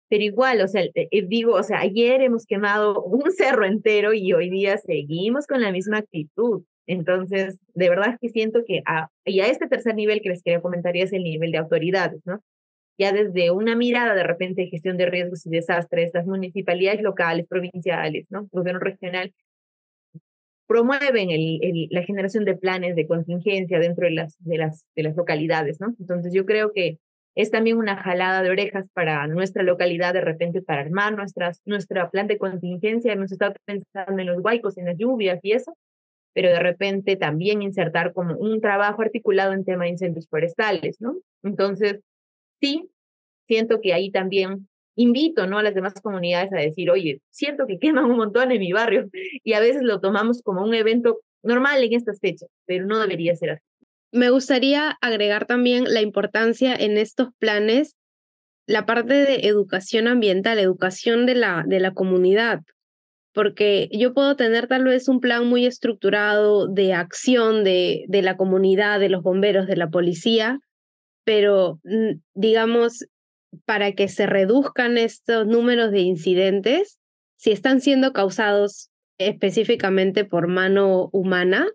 Pero 0.09 0.23
igual, 0.23 0.61
o 0.61 0.67
sea, 0.67 0.83
eh, 0.83 0.91
eh, 1.11 1.25
digo, 1.27 1.53
o 1.53 1.63
sea, 1.63 1.81
ayer 1.81 2.21
hemos 2.21 2.45
quemado 2.45 3.03
un 3.03 3.29
cerro 3.31 3.65
entero 3.65 4.13
y 4.13 4.33
hoy 4.33 4.49
día 4.49 4.77
seguimos 4.77 5.47
con 5.47 5.61
la 5.61 5.71
misma 5.71 5.97
actitud. 5.97 6.63
Entonces, 6.89 7.59
de 7.75 7.87
verdad 7.87 8.17
que 8.19 8.29
siento 8.29 8.63
que 8.65 8.81
a, 8.87 9.09
y 9.23 9.41
a 9.41 9.45
este 9.45 9.67
tercer 9.67 9.93
nivel 9.93 10.21
que 10.21 10.29
les 10.29 10.41
quería 10.41 10.59
comentar 10.59 10.97
es 10.97 11.13
el 11.13 11.23
nivel 11.23 11.51
de 11.51 11.59
autoridades, 11.59 12.19
¿no? 12.25 12.41
Ya 12.97 13.11
desde 13.11 13.51
una 13.51 13.75
mirada 13.75 14.15
de 14.15 14.23
repente 14.23 14.63
de 14.63 14.69
gestión 14.69 14.97
de 14.97 15.05
riesgos 15.05 15.45
y 15.45 15.51
desastres, 15.51 16.09
las 16.15 16.25
municipalidades 16.25 17.03
locales, 17.03 17.45
provinciales, 17.47 18.25
¿no? 18.31 18.47
Gobierno 18.51 18.79
regional, 18.79 19.31
promueven 20.65 21.29
el, 21.29 21.87
la 21.91 22.01
generación 22.01 22.43
de 22.43 22.57
planes 22.57 22.95
de 22.95 23.05
contingencia 23.05 23.77
dentro 23.77 24.05
de 24.05 24.11
las, 24.11 24.35
de, 24.39 24.57
las, 24.57 24.87
de 24.95 25.03
las 25.03 25.15
localidades, 25.15 25.79
¿no? 25.79 25.93
Entonces 25.99 26.33
yo 26.33 26.47
creo 26.47 26.71
que 26.73 26.97
es 27.35 27.51
también 27.51 27.77
una 27.77 27.97
jalada 27.97 28.41
de 28.41 28.49
orejas 28.49 28.89
para 28.93 29.27
nuestra 29.27 29.61
localidad 29.61 30.15
de 30.15 30.21
repente 30.21 30.63
para 30.63 30.81
armar 30.81 31.15
nuestras, 31.15 31.61
nuestra 31.65 32.09
plan 32.09 32.25
de 32.25 32.39
contingencia. 32.39 33.13
Hemos 33.13 33.31
estado 33.31 33.53
pensando 33.65 34.19
en 34.19 34.25
los 34.25 34.43
huaicos, 34.43 34.75
en 34.79 34.85
las 34.85 34.97
lluvias 34.97 35.39
y 35.43 35.51
eso, 35.51 35.77
pero 36.33 36.49
de 36.49 36.59
repente 36.59 37.15
también 37.15 37.61
insertar 37.61 38.13
como 38.13 38.35
un 38.35 38.61
trabajo 38.61 39.01
articulado 39.01 39.53
en 39.53 39.65
tema 39.65 39.85
de 39.85 39.91
incendios 39.91 40.27
forestales, 40.27 40.97
¿no? 40.99 41.17
Entonces, 41.43 41.99
sí, 42.61 42.89
siento 43.47 43.81
que 43.81 43.93
ahí 43.93 44.11
también 44.11 44.67
invito 44.95 45.47
¿no? 45.47 45.59
a 45.59 45.63
las 45.63 45.73
demás 45.73 45.93
comunidades 46.01 46.51
a 46.51 46.57
decir, 46.57 46.91
oye, 46.91 47.21
siento 47.31 47.65
que 47.65 47.79
queman 47.79 48.05
un 48.05 48.17
montón 48.17 48.51
en 48.51 48.59
mi 48.59 48.73
barrio 48.73 49.09
y 49.43 49.53
a 49.53 49.59
veces 49.59 49.81
lo 49.81 50.01
tomamos 50.01 50.41
como 50.41 50.63
un 50.63 50.73
evento 50.73 51.21
normal 51.41 51.83
en 51.83 51.93
estas 51.93 52.19
fechas, 52.19 52.49
pero 52.65 52.85
no 52.85 52.99
debería 52.99 53.35
ser 53.35 53.51
así. 53.51 53.63
Me 54.11 54.29
gustaría 54.29 54.97
agregar 55.01 55.45
también 55.45 55.85
la 55.85 56.01
importancia 56.01 56.75
en 56.75 56.97
estos 56.97 57.29
planes, 57.37 57.95
la 58.67 58.85
parte 58.85 59.13
de 59.13 59.47
educación 59.47 60.07
ambiental, 60.07 60.59
educación 60.59 61.25
de 61.25 61.35
la, 61.35 61.63
de 61.65 61.79
la 61.79 61.93
comunidad, 61.93 62.61
porque 63.39 63.87
yo 63.93 64.13
puedo 64.13 64.35
tener 64.35 64.67
tal 64.67 64.83
vez 64.83 65.07
un 65.07 65.21
plan 65.21 65.47
muy 65.47 65.65
estructurado 65.65 66.67
de 66.67 66.93
acción 66.93 67.63
de, 67.63 68.05
la 68.09 68.35
comunidad, 68.35 68.99
de 68.99 69.07
los 69.07 69.23
bomberos, 69.23 69.65
de 69.65 69.77
la 69.77 69.89
policía, 69.89 70.59
pero 71.23 71.79
mm, 71.85 72.19
digamos, 72.33 73.05
para 73.63 73.93
que 73.93 74.09
se 74.09 74.25
reduzcan 74.25 74.97
estos 74.97 75.47
números 75.47 75.91
de 75.91 76.01
incidentes, 76.01 76.99
si 77.37 77.51
están 77.51 77.79
siendo 77.79 78.11
causados 78.11 78.89
específicamente 79.17 80.25
por 80.25 80.49
mano 80.49 81.07
humana, 81.13 81.65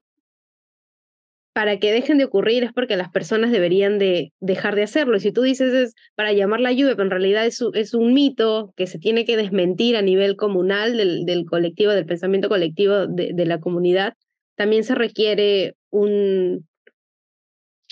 para 1.55 1.79
que 1.79 1.93
dejen 1.93 2.19
de 2.19 2.25
ocurrir 2.25 2.65
es 2.65 2.73
porque 2.73 2.97
las 2.97 3.11
personas 3.11 3.53
deberían 3.53 4.01
de 4.01 4.33
dejar 4.41 4.75
de 4.75 4.83
hacerlo. 4.83 5.17
Y 5.17 5.21
si 5.21 5.31
tú 5.31 5.43
dices 5.43 5.73
es 5.73 5.95
para 6.17 6.33
llamar 6.33 6.59
la 6.59 6.73
lluvia, 6.73 6.97
pero 6.97 7.05
en 7.05 7.11
realidad 7.11 7.47
es, 7.47 7.95
un 7.95 8.13
mito 8.13 8.75
que 8.77 8.89
se 8.89 8.99
tiene 8.99 9.25
que 9.25 9.37
desmentir 9.37 9.97
a 9.97 10.03
nivel 10.03 10.35
comunal 10.35 10.97
del, 10.97 11.25
del 11.25 11.45
colectivo, 11.47 11.93
del 11.93 12.07
pensamiento 12.07 12.49
colectivo 12.49 13.07
de, 13.07 13.31
de, 13.33 13.47
la 13.47 13.61
comunidad, 13.61 14.15
también 14.57 14.83
se 14.83 14.97
requiere 14.97 15.77
un, 15.91 16.67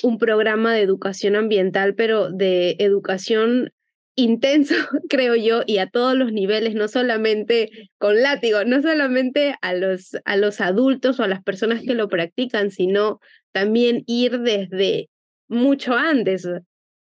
un 0.02 0.18
programa 0.18 0.74
de 0.74 0.82
educación 0.82 1.36
ambiental, 1.36 1.94
pero 1.94 2.30
de 2.32 2.74
educación 2.80 3.70
intenso, 4.14 4.74
creo 5.08 5.36
yo, 5.36 5.62
y 5.66 5.78
a 5.78 5.88
todos 5.88 6.16
los 6.16 6.32
niveles, 6.32 6.74
no 6.74 6.88
solamente 6.88 7.70
con 7.98 8.20
látigo, 8.22 8.64
no 8.64 8.82
solamente 8.82 9.54
a 9.62 9.74
los, 9.74 10.16
a 10.24 10.36
los 10.36 10.60
adultos 10.60 11.20
o 11.20 11.22
a 11.22 11.28
las 11.28 11.42
personas 11.42 11.82
que 11.82 11.94
lo 11.94 12.08
practican, 12.08 12.70
sino 12.70 13.20
también 13.52 14.02
ir 14.06 14.40
desde 14.40 15.08
mucho 15.48 15.94
antes 15.94 16.48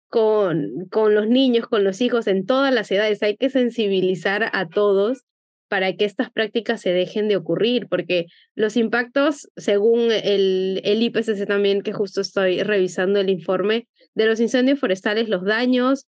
con, 0.08 0.86
con 0.90 1.14
los 1.14 1.28
niños, 1.28 1.68
con 1.68 1.84
los 1.84 2.00
hijos 2.00 2.26
en 2.26 2.46
todas 2.46 2.72
las 2.74 2.90
edades. 2.90 3.22
Hay 3.22 3.36
que 3.36 3.50
sensibilizar 3.50 4.50
a 4.52 4.68
todos 4.68 5.22
para 5.68 5.94
que 5.94 6.04
estas 6.04 6.30
prácticas 6.32 6.80
se 6.80 6.92
dejen 6.92 7.28
de 7.28 7.36
ocurrir, 7.36 7.86
porque 7.88 8.26
los 8.56 8.76
impactos, 8.76 9.48
según 9.56 10.10
el, 10.10 10.80
el 10.82 11.02
IPCC 11.02 11.46
también, 11.46 11.82
que 11.82 11.92
justo 11.92 12.20
estoy 12.20 12.64
revisando 12.64 13.20
el 13.20 13.30
informe, 13.30 13.86
de 14.14 14.26
los 14.26 14.40
incendios 14.40 14.80
forestales, 14.80 15.28
los 15.28 15.44
daños 15.44 16.06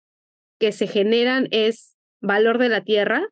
que 0.59 0.73
se 0.73 0.87
generan 0.87 1.47
es 1.51 1.95
valor 2.19 2.57
de 2.57 2.67
la 2.67 2.83
tierra, 2.83 3.25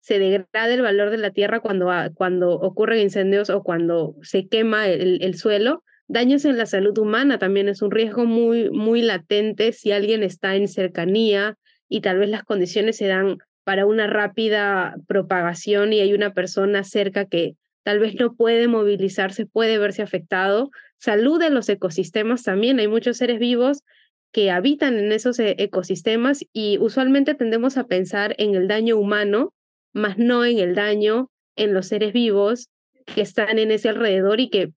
se 0.00 0.18
degrada 0.18 0.72
el 0.72 0.82
valor 0.82 1.10
de 1.10 1.18
la 1.18 1.30
tierra 1.30 1.60
cuando, 1.60 1.90
cuando 2.14 2.52
ocurren 2.52 3.00
incendios 3.00 3.50
o 3.50 3.62
cuando 3.62 4.14
se 4.22 4.48
quema 4.48 4.88
el, 4.88 5.22
el, 5.22 5.34
suelo. 5.36 5.82
Daños 6.12 6.44
en 6.44 6.58
la 6.58 6.66
salud 6.66 6.98
humana 6.98 7.38
también 7.38 7.68
es 7.68 7.82
un 7.82 7.92
riesgo 7.92 8.24
muy, 8.24 8.68
muy 8.68 9.00
latente 9.00 9.72
si 9.72 9.92
alguien 9.92 10.24
está 10.24 10.56
en 10.56 10.66
cercanía 10.66 11.56
y 11.88 12.00
tal 12.00 12.18
vez 12.18 12.28
las 12.28 12.42
condiciones 12.42 12.96
se 12.96 13.06
dan 13.06 13.38
para 13.62 13.86
una 13.86 14.08
rápida 14.08 14.96
propagación 15.06 15.92
y 15.92 16.00
hay 16.00 16.12
una 16.12 16.34
persona 16.34 16.82
cerca 16.82 17.26
que 17.26 17.54
tal 17.84 18.00
vez 18.00 18.16
no 18.16 18.34
puede 18.34 18.66
movilizarse, 18.66 19.46
puede 19.46 19.78
verse 19.78 20.02
afectado. 20.02 20.72
Salud 20.98 21.38
de 21.38 21.50
los 21.50 21.68
ecosistemas 21.68 22.42
también, 22.42 22.80
hay 22.80 22.88
muchos 22.88 23.16
seres 23.16 23.38
vivos 23.38 23.84
que 24.32 24.50
habitan 24.50 24.98
en 24.98 25.12
esos 25.12 25.38
e, 25.38 25.54
ecosistemas 25.58 26.44
y 26.52 26.78
usualmente 26.78 27.36
tendemos 27.36 27.76
a 27.76 27.84
pensar 27.84 28.34
en 28.38 28.56
el 28.56 28.66
daño 28.66 28.96
humano, 28.96 29.54
más 29.92 30.18
no 30.18 30.44
en 30.44 30.58
el 30.58 30.74
daño 30.74 31.30
en 31.54 31.72
los 31.72 31.86
seres 31.86 32.12
vivos 32.12 32.68
que 33.06 33.20
están 33.20 33.60
en 33.60 33.70
ese 33.70 33.88
alrededor 33.88 34.40
y 34.40 34.50
que 34.50 34.72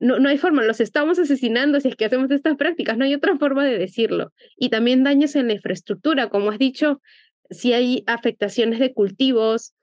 no, 0.00 0.18
no 0.18 0.28
hay 0.28 0.38
forma, 0.38 0.62
los 0.62 0.80
estamos 0.80 1.18
asesinando 1.18 1.80
si 1.80 1.88
es 1.88 1.96
que 1.96 2.04
hacemos 2.04 2.30
estas 2.30 2.56
prácticas, 2.56 2.96
no 2.96 3.04
hay 3.04 3.14
otra 3.14 3.36
forma 3.36 3.64
de 3.64 3.78
decirlo. 3.78 4.32
Y 4.56 4.68
también 4.68 5.04
daños 5.04 5.34
en 5.36 5.48
la 5.48 5.54
infraestructura, 5.54 6.28
como 6.28 6.50
has 6.50 6.58
dicho, 6.58 7.00
si 7.50 7.72
hay 7.72 8.04
afectaciones 8.06 8.78
de 8.78 8.92
cultivos 8.92 9.74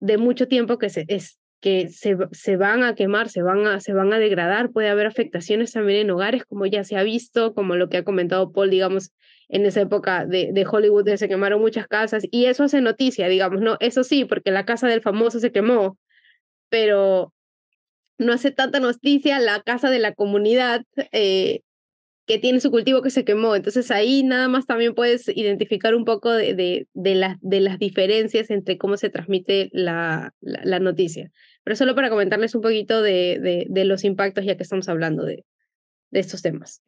de 0.00 0.16
mucho 0.16 0.48
tiempo 0.48 0.78
que 0.78 0.88
se, 0.88 1.04
es, 1.08 1.38
que 1.60 1.88
se, 1.88 2.16
se, 2.32 2.56
van 2.56 2.82
a 2.82 2.94
quemar, 2.94 3.28
se 3.28 3.42
van 3.42 3.66
a, 3.66 3.80
se 3.80 3.92
van 3.92 4.12
a 4.12 4.18
degradar, 4.18 4.70
puede 4.70 4.88
haber 4.88 5.06
afectaciones 5.06 5.72
también 5.72 6.00
en 6.00 6.10
hogares, 6.10 6.44
como 6.44 6.66
ya 6.66 6.84
se 6.84 6.96
ha 6.96 7.02
visto, 7.02 7.54
como 7.54 7.76
lo 7.76 7.88
que 7.88 7.98
ha 7.98 8.04
comentado 8.04 8.52
Paul, 8.52 8.70
digamos, 8.70 9.12
en 9.48 9.66
esa 9.66 9.80
época 9.80 10.24
de, 10.24 10.50
de 10.52 10.66
Hollywood, 10.66 11.08
se 11.16 11.28
quemaron 11.28 11.60
muchas 11.60 11.88
casas, 11.88 12.24
y 12.30 12.46
eso 12.46 12.64
hace 12.64 12.80
noticia, 12.80 13.28
digamos, 13.28 13.60
¿no? 13.60 13.76
Eso 13.80 14.04
sí, 14.04 14.24
porque 14.24 14.50
la 14.50 14.64
casa 14.64 14.86
del 14.88 15.02
famoso 15.02 15.40
se 15.40 15.52
quemó, 15.52 15.98
pero 16.68 17.32
no 18.18 18.32
hace 18.32 18.50
tanta 18.50 18.80
noticia 18.80 19.38
la 19.38 19.62
casa 19.62 19.90
de 19.90 19.98
la 20.00 20.12
comunidad 20.12 20.82
eh, 21.12 21.62
que 22.28 22.38
tiene 22.38 22.60
su 22.60 22.70
cultivo 22.70 23.00
que 23.00 23.10
se 23.10 23.24
quemó. 23.24 23.56
Entonces 23.56 23.90
ahí 23.90 24.22
nada 24.22 24.48
más 24.48 24.66
también 24.66 24.94
puedes 24.94 25.28
identificar 25.28 25.94
un 25.94 26.04
poco 26.04 26.30
de, 26.30 26.54
de, 26.54 26.86
de, 26.92 27.36
de 27.40 27.60
las 27.60 27.78
diferencias 27.78 28.50
entre 28.50 28.76
cómo 28.76 28.98
se 28.98 29.08
transmite 29.08 29.70
la, 29.72 30.34
la, 30.40 30.78
noticia. 30.78 31.30
Pero 31.64 31.74
solo 31.74 31.94
para 31.94 32.10
comentarles 32.10 32.54
un 32.54 32.60
poquito 32.60 33.00
de, 33.00 33.66
de, 33.68 33.84
los 33.86 34.04
impactos 34.04 34.44
ya 34.44 34.56
que 34.56 34.62
estamos 34.62 34.88
hablando 34.90 35.24
de, 35.24 35.46
estos 36.12 36.42
temas. 36.42 36.82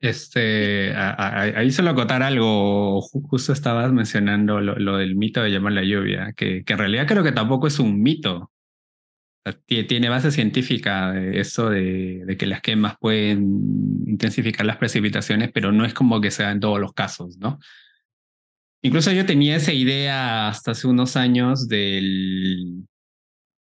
Este, 0.00 0.94
ahí 0.94 1.70
solo 1.72 1.90
acotar 1.90 2.22
algo, 2.22 3.02
justo 3.02 3.52
estabas 3.52 3.92
mencionando 3.92 4.60
lo, 4.60 4.76
lo, 4.76 4.96
del 4.96 5.14
mito 5.16 5.42
de 5.42 5.50
llamar 5.50 5.72
la 5.72 5.84
lluvia, 5.84 6.32
que, 6.34 6.64
que 6.64 6.72
en 6.72 6.78
realidad 6.78 7.06
creo 7.06 7.22
que 7.22 7.32
tampoco 7.32 7.66
es 7.66 7.78
un 7.78 8.00
mito, 8.00 8.50
tiene 9.66 10.08
base 10.08 10.30
científica 10.30 11.18
eso 11.18 11.70
de, 11.70 12.24
de, 12.26 12.36
que 12.36 12.46
las 12.46 12.60
quemas 12.60 12.96
pueden 13.00 13.42
intensificar 14.06 14.66
las 14.66 14.76
precipitaciones, 14.76 15.50
pero 15.52 15.72
no 15.72 15.84
es 15.84 15.94
como 15.94 16.20
que 16.20 16.30
sea 16.30 16.50
en 16.50 16.60
todos 16.60 16.78
los 16.78 16.92
casos, 16.92 17.38
¿no? 17.38 17.58
Incluso 18.82 19.12
yo 19.12 19.26
tenía 19.26 19.56
esa 19.56 19.72
idea 19.72 20.48
hasta 20.48 20.70
hace 20.70 20.86
unos 20.86 21.16
años 21.16 21.68
del 21.68 22.86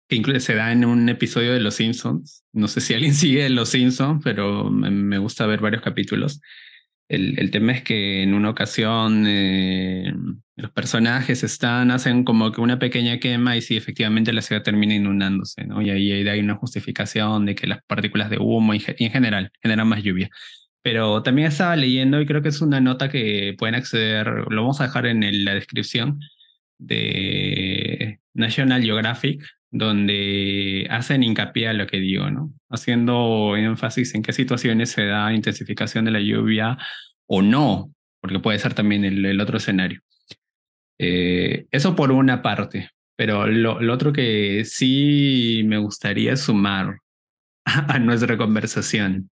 que 0.08 0.16
incluso 0.16 0.40
se 0.40 0.56
da 0.56 0.72
en 0.72 0.86
un 0.86 1.10
episodio 1.10 1.54
de 1.54 1.60
Los 1.60 1.76
Simpsons. 1.76 2.44
No 2.52 2.68
sé 2.68 2.82
si 2.82 2.94
alguien 2.94 3.14
sigue 3.16 3.50
Los 3.50 3.70
Simpsons, 3.70 4.22
pero 4.24 4.70
me 4.70 5.18
gusta 5.18 5.46
ver 5.46 5.62
varios 5.62 5.82
capítulos. 5.82 6.42
El, 7.08 7.52
tema 7.52 7.74
es 7.74 7.84
que 7.84 8.24
en 8.24 8.34
una 8.34 8.50
ocasión 8.50 9.26
eh, 9.28 10.12
los 10.56 10.72
personajes 10.72 11.44
están, 11.44 11.92
hacen 11.92 12.24
como 12.24 12.52
que 12.52 12.62
una 12.62 12.80
pequeña 12.80 13.20
quema 13.20 13.56
y 13.56 13.62
sí, 13.62 13.78
efectivamente 13.78 14.34
la 14.34 14.42
ciudad 14.42 14.64
termina 14.64 14.96
inundándose. 14.96 15.68
Y 15.84 15.90
ahí 15.92 16.12
hay 16.28 16.40
una 16.40 16.56
justificación 16.56 17.46
de 17.46 17.54
que 17.56 17.68
las 17.68 17.84
partículas 17.86 18.30
de 18.32 18.40
humo 18.40 18.74
y, 18.74 18.84
en 18.88 19.12
general 19.12 19.52
generan 19.62 19.88
más 19.88 20.02
lluvia. 20.04 20.30
Pero 20.82 21.22
también 21.24 21.48
estaba 21.50 21.76
leyendo 21.76 22.20
y 22.22 22.26
creo 22.26 22.42
que 22.42 22.50
es 22.50 22.62
una 22.62 22.80
nota 22.82 23.10
que 23.10 23.56
pueden 23.58 23.76
acceder, 23.76 24.28
lo 24.50 24.62
vamos 24.62 24.82
a 24.82 24.86
dejar 24.86 25.06
en 25.06 25.46
la 25.46 25.54
descripción 25.54 26.20
de 26.78 28.20
National 28.34 28.84
Geographic, 28.84 29.44
donde 29.78 30.88
hacen 30.90 31.22
hincapié 31.22 31.68
a 31.68 31.74
lo 31.74 31.86
que 31.86 31.98
digo, 31.98 32.30
¿no? 32.32 32.54
Haciendo 32.70 33.58
énfasis 33.58 34.16
en 34.16 34.24
qué 34.24 34.32
situaciones 34.32 34.92
se 34.92 35.06
da 35.06 35.34
intensificación 35.34 36.06
de 36.06 36.12
la 36.12 36.22
lluvia 36.22 36.78
o 37.28 37.42
no, 37.42 37.94
porque 38.22 38.40
puede 38.40 38.58
ser 38.58 38.74
también 38.74 39.04
el, 39.04 39.26
el 39.26 39.42
otro 39.42 39.58
escenario. 39.58 40.00
Eh, 40.98 41.68
eso 41.72 41.94
por 41.94 42.14
una 42.14 42.42
parte, 42.42 42.92
pero 43.18 43.48
lo, 43.48 43.82
lo, 43.82 43.94
otro 43.94 44.14
que 44.14 44.64
sí 44.64 45.64
me 45.66 45.78
gustaría 45.78 46.38
sumar 46.38 47.00
a, 47.66 48.00
nuestra 48.00 48.38
conversación 48.38 49.30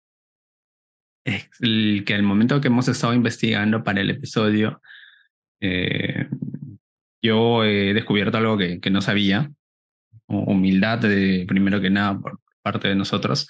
es 1.25 1.48
el 1.60 2.02
que 2.04 2.14
al 2.14 2.25
momento 2.25 2.60
que 2.60 2.66
hemos 2.66 2.88
estado 2.88 3.14
investigando 3.14 3.85
para 3.85 4.00
el 4.00 4.10
episodio, 4.10 4.83
eh, 5.60 6.29
yo 7.23 7.62
he 7.62 7.94
descubierto 7.94 8.38
algo 8.38 8.58
que, 8.58 8.81
que 8.81 8.90
no 8.90 9.00
sabía, 9.00 9.52
humildad 10.33 10.98
de, 10.98 11.44
primero 11.46 11.80
que 11.80 11.90
nada 11.90 12.18
por 12.18 12.40
parte 12.62 12.88
de 12.88 12.94
nosotros, 12.94 13.48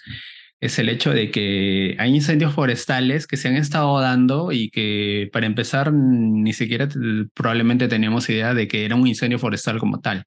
es 0.62 0.78
el 0.78 0.88
hecho 0.88 1.12
de 1.12 1.30
que 1.32 1.96
hay 1.98 2.14
incendios 2.14 2.54
forestales 2.54 3.26
que 3.26 3.36
se 3.36 3.48
han 3.48 3.56
estado 3.56 4.00
dando 4.00 4.52
y 4.52 4.70
que 4.70 5.28
para 5.32 5.46
empezar 5.46 5.92
ni 5.92 6.52
siquiera 6.52 6.88
probablemente 7.34 7.88
teníamos 7.88 8.30
idea 8.30 8.54
de 8.54 8.68
que 8.68 8.84
era 8.84 8.94
un 8.94 9.08
incendio 9.08 9.40
forestal 9.40 9.80
como 9.80 10.00
tal. 10.00 10.22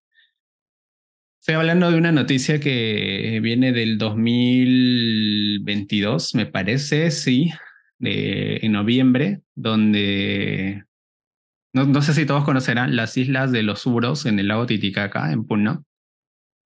Estoy 1.39 1.55
hablando 1.55 1.89
de 1.89 1.97
una 1.97 2.11
noticia 2.11 2.59
que 2.59 3.39
viene 3.41 3.71
del 3.71 3.97
2022, 3.97 6.35
me 6.35 6.47
parece, 6.47 7.11
sí, 7.11 7.51
de, 7.97 8.57
en 8.61 8.73
noviembre, 8.73 9.39
donde 9.55 10.83
no, 11.71 11.85
no 11.85 12.01
sé 12.01 12.13
si 12.13 12.25
todos 12.25 12.43
conocerán 12.43 12.97
las 12.97 13.15
islas 13.15 13.53
de 13.53 13.63
los 13.63 13.85
Uros 13.85 14.25
en 14.25 14.37
el 14.39 14.49
lago 14.49 14.65
Titicaca, 14.65 15.31
en 15.31 15.45
Puno 15.45 15.85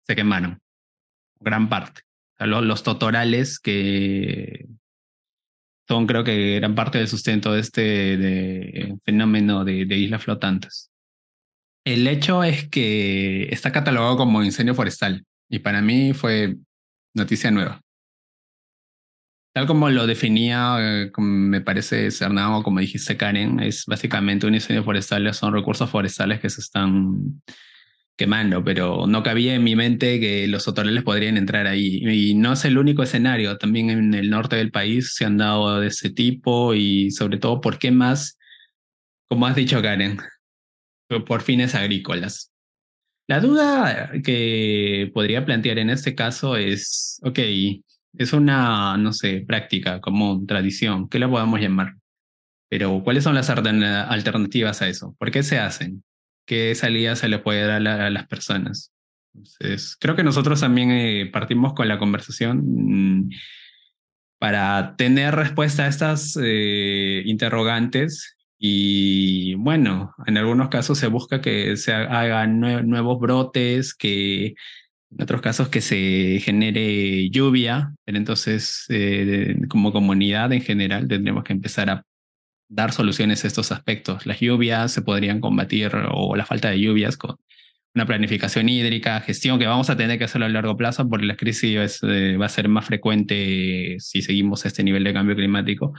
se 0.10 0.16
quemaron, 0.16 0.60
gran 1.40 1.70
parte. 1.70 2.02
O 2.02 2.38
sea, 2.40 2.48
los, 2.48 2.66
los, 2.66 2.82
totorales 2.82 3.60
que, 3.60 4.66
son 5.88 6.08
creo 6.08 6.24
que 6.24 6.56
gran 6.56 6.74
parte 6.74 6.98
del 6.98 7.08
sustento 7.08 7.54
de 7.54 7.60
este 7.62 7.82
de, 8.18 8.98
fenómeno 9.06 9.64
de, 9.64 9.86
de 9.86 9.98
islas 9.98 10.24
flotantes. 10.24 10.90
El 11.86 12.08
hecho 12.08 12.44
es 12.44 12.68
que 12.70 13.50
está 13.52 13.72
catalogado 13.72 14.18
como 14.18 14.44
incendio 14.44 14.74
forestal 14.74 15.26
y 15.48 15.60
para 15.60 15.84
mí 15.84 16.14
fue 16.14 16.58
noticia 17.14 17.52
nueva. 17.52 17.82
Tal 19.54 19.68
como 19.68 19.92
lo 19.92 20.08
definía, 20.08 20.78
eh, 20.80 21.12
me 21.18 21.62
parece, 21.62 22.10
Cernao, 22.10 22.64
como 22.64 22.80
dijiste, 22.80 23.16
Karen, 23.16 23.60
es 23.60 23.86
básicamente 23.86 24.48
un 24.48 24.56
incendio 24.56 24.84
forestal, 24.84 25.32
son 25.36 25.54
recursos 25.54 25.88
forestales 25.88 26.40
que 26.40 26.50
se 26.50 26.62
están 26.62 27.42
quemando, 28.20 28.66
pero 28.66 29.08
no 29.08 29.24
cabía 29.24 29.56
en 29.56 29.64
mi 29.64 29.78
mente 29.78 30.20
que 30.20 30.46
los 30.50 30.68
hoteles 30.68 31.04
podrían 31.04 31.38
entrar 31.38 31.68
ahí. 31.68 32.02
Y 32.04 32.36
no 32.36 32.52
es 32.52 32.66
el 32.66 32.78
único 32.78 33.02
escenario, 33.02 33.58
también 33.58 33.90
en 33.90 34.14
el 34.14 34.30
norte 34.30 34.58
del 34.58 34.72
país 34.72 35.16
se 35.16 35.24
han 35.24 35.38
dado 35.38 35.80
de 35.80 35.88
ese 35.88 36.10
tipo 36.10 36.74
y 36.74 37.12
sobre 37.12 37.38
todo, 37.38 37.62
¿por 37.62 37.80
qué 37.80 37.92
más? 37.92 38.38
Como 39.30 39.48
has 39.48 39.56
dicho, 39.56 39.82
Karen, 39.82 40.18
por 41.26 41.42
fines 41.44 41.76
agrícolas. 41.76 42.52
La 43.30 43.40
duda 43.40 44.12
que 44.22 45.10
podría 45.14 45.46
plantear 45.46 45.80
en 45.80 45.90
este 45.90 46.14
caso 46.14 46.58
es, 46.58 47.22
ok, 47.24 47.40
es 48.18 48.34
una, 48.34 48.98
no 48.98 49.14
sé, 49.14 49.46
práctica, 49.48 50.02
como 50.02 50.46
tradición, 50.46 51.08
¿qué 51.08 51.20
la 51.20 51.30
podemos 51.30 51.62
llamar? 51.62 51.96
Pero 52.70 53.02
¿cuáles 53.02 53.24
son 53.24 53.36
las 53.36 53.50
alternativas 53.50 54.82
a 54.82 54.90
eso? 54.90 55.16
¿Por 55.18 55.32
qué 55.32 55.42
se 55.42 55.58
hacen? 55.58 56.04
Qué 56.50 56.74
salida 56.74 57.16
se 57.16 57.30
le 57.30 57.38
puede 57.38 57.68
dar 57.68 57.88
a, 57.88 58.10
las 58.10 58.28
personas. 58.28 58.92
Entonces, 59.36 59.96
creo 60.00 60.16
que 60.16 60.24
nosotros 60.24 60.60
también 60.60 60.90
eh, 60.90 61.30
partimos 61.32 61.74
con 61.74 61.88
la 61.88 62.00
conversación 62.00 62.64
mm, 62.66 63.30
para 64.40 64.96
tener 64.98 65.36
respuesta 65.36 65.84
a 65.84 65.88
estas 65.88 66.36
eh, 66.42 67.22
interrogantes 67.26 68.36
y 68.58 69.54
bueno, 69.54 70.16
en 70.26 70.40
algunos 70.40 70.70
casos 70.70 70.98
se 70.98 71.06
busca 71.06 71.40
que 71.40 71.78
se 71.78 71.94
hagan 71.94 72.60
nuevos 72.60 73.20
brotes, 73.20 73.94
que 73.94 74.56
en 75.12 75.22
otros 75.22 75.42
casos 75.42 75.70
que 75.70 75.82
se 75.82 76.40
genere 76.44 77.30
lluvia, 77.30 77.94
entonces 78.08 78.86
eh, 78.90 79.56
como 79.70 79.94
comunidad 79.94 80.52
en 80.52 80.62
general 80.62 81.08
tendremos 81.08 81.44
que 81.44 81.54
empezar 81.54 81.92
a 81.92 82.06
dar 82.70 82.94
soluciones 82.94 83.44
a 83.44 83.48
estos 83.48 83.72
aspectos. 83.72 84.26
Las 84.26 84.40
lluvias 84.40 84.92
se 84.92 85.02
podrían 85.02 85.42
combatir 85.42 85.92
o 86.12 86.36
la 86.36 86.46
falta 86.46 86.70
de 86.70 86.80
lluvias 86.80 87.18
con 87.18 87.36
una 87.96 88.06
planificación 88.06 88.70
hídrica, 88.70 89.20
gestión 89.22 89.60
que 89.60 89.66
vamos 89.68 89.90
a 89.90 89.98
tener 89.98 90.18
que 90.20 90.26
hacerlo 90.26 90.46
a 90.46 90.50
largo 90.50 90.78
plazo 90.78 91.10
porque 91.10 91.26
la 91.26 91.36
crisis 91.36 92.00
eh, 92.04 92.38
va 92.38 92.46
a 92.46 92.50
ser 92.50 92.70
más 92.70 92.86
frecuente 92.86 93.96
si 94.00 94.22
seguimos 94.22 94.66
este 94.66 94.84
nivel 94.84 95.04
de 95.04 95.14
cambio 95.14 95.36
climático. 95.36 95.94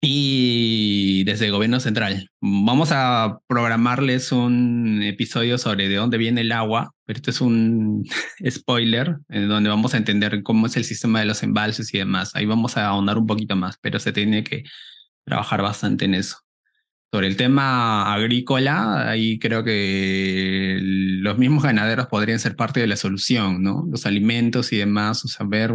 Y 0.00 1.24
desde 1.24 1.46
el 1.46 1.52
gobierno 1.52 1.80
central, 1.80 2.30
vamos 2.40 2.90
a 2.92 3.40
programarles 3.48 4.30
un 4.30 5.02
episodio 5.02 5.58
sobre 5.58 5.88
de 5.88 5.96
dónde 5.96 6.18
viene 6.18 6.42
el 6.42 6.52
agua, 6.52 6.92
pero 7.04 7.16
esto 7.16 7.30
es 7.30 7.40
un 7.40 8.04
spoiler, 8.48 9.16
en 9.28 9.48
donde 9.48 9.70
vamos 9.70 9.94
a 9.94 9.96
entender 9.96 10.44
cómo 10.44 10.68
es 10.68 10.76
el 10.76 10.84
sistema 10.84 11.18
de 11.18 11.26
los 11.26 11.42
embalses 11.42 11.92
y 11.92 11.98
demás. 11.98 12.30
Ahí 12.36 12.46
vamos 12.46 12.76
a 12.76 12.86
ahondar 12.86 13.18
un 13.18 13.26
poquito 13.26 13.56
más, 13.56 13.76
pero 13.80 13.98
se 13.98 14.12
tiene 14.12 14.44
que 14.44 14.62
trabajar 15.28 15.62
bastante 15.62 16.06
en 16.06 16.14
eso. 16.14 16.38
Sobre 17.10 17.26
el 17.26 17.38
tema 17.38 18.12
agrícola, 18.12 19.08
ahí 19.08 19.38
creo 19.38 19.64
que 19.64 20.78
los 20.82 21.38
mismos 21.38 21.64
ganaderos 21.64 22.06
podrían 22.08 22.38
ser 22.38 22.54
parte 22.54 22.80
de 22.80 22.86
la 22.86 22.96
solución, 22.96 23.62
¿no? 23.62 23.86
Los 23.90 24.04
alimentos 24.04 24.74
y 24.74 24.76
demás, 24.76 25.24
o 25.24 25.28
sea, 25.28 25.46
ver 25.46 25.72